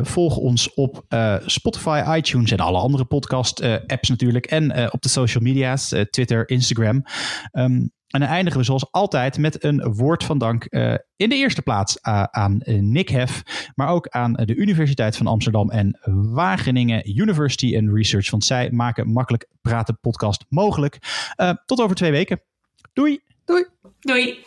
volg 0.02 0.36
ons 0.36 0.74
op 0.74 1.04
Spotify, 1.46 2.16
iTunes 2.16 2.50
en 2.50 2.58
alle 2.58 2.78
andere 2.78 3.04
podcast-apps 3.04 4.08
natuurlijk. 4.08 4.46
En 4.46 4.92
op 4.92 5.02
de 5.02 5.08
social 5.08 5.42
media's, 5.42 5.88
Twitter, 6.10 6.48
Instagram. 6.48 7.02
Um, 7.52 7.92
en 8.14 8.20
dan 8.20 8.28
eindigen 8.28 8.60
we 8.60 8.66
zoals 8.66 8.92
altijd 8.92 9.38
met 9.38 9.64
een 9.64 9.92
woord 9.92 10.24
van 10.24 10.38
dank. 10.38 10.66
Uh, 10.70 10.94
in 11.16 11.28
de 11.28 11.34
eerste 11.34 11.62
plaats 11.62 11.98
uh, 12.02 12.22
aan 12.22 12.60
Nick 12.64 13.08
Hef, 13.08 13.42
maar 13.74 13.88
ook 13.88 14.08
aan 14.08 14.32
de 14.32 14.54
Universiteit 14.54 15.16
van 15.16 15.26
Amsterdam 15.26 15.70
en 15.70 15.98
Wageningen 16.32 17.18
University 17.18 17.76
and 17.76 17.90
Research. 17.92 18.30
Want 18.30 18.44
zij 18.44 18.70
maken 18.70 19.12
makkelijk 19.12 19.48
praten 19.60 19.98
podcast 20.00 20.44
mogelijk. 20.48 20.98
Uh, 21.36 21.50
tot 21.66 21.80
over 21.80 21.96
twee 21.96 22.10
weken. 22.10 22.40
Doei. 22.92 23.20
Doei. 23.44 23.64
Doei. 24.00 24.44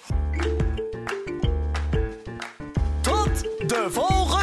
Tot 3.01 3.41
de 3.67 3.87
volgende. 3.89 4.36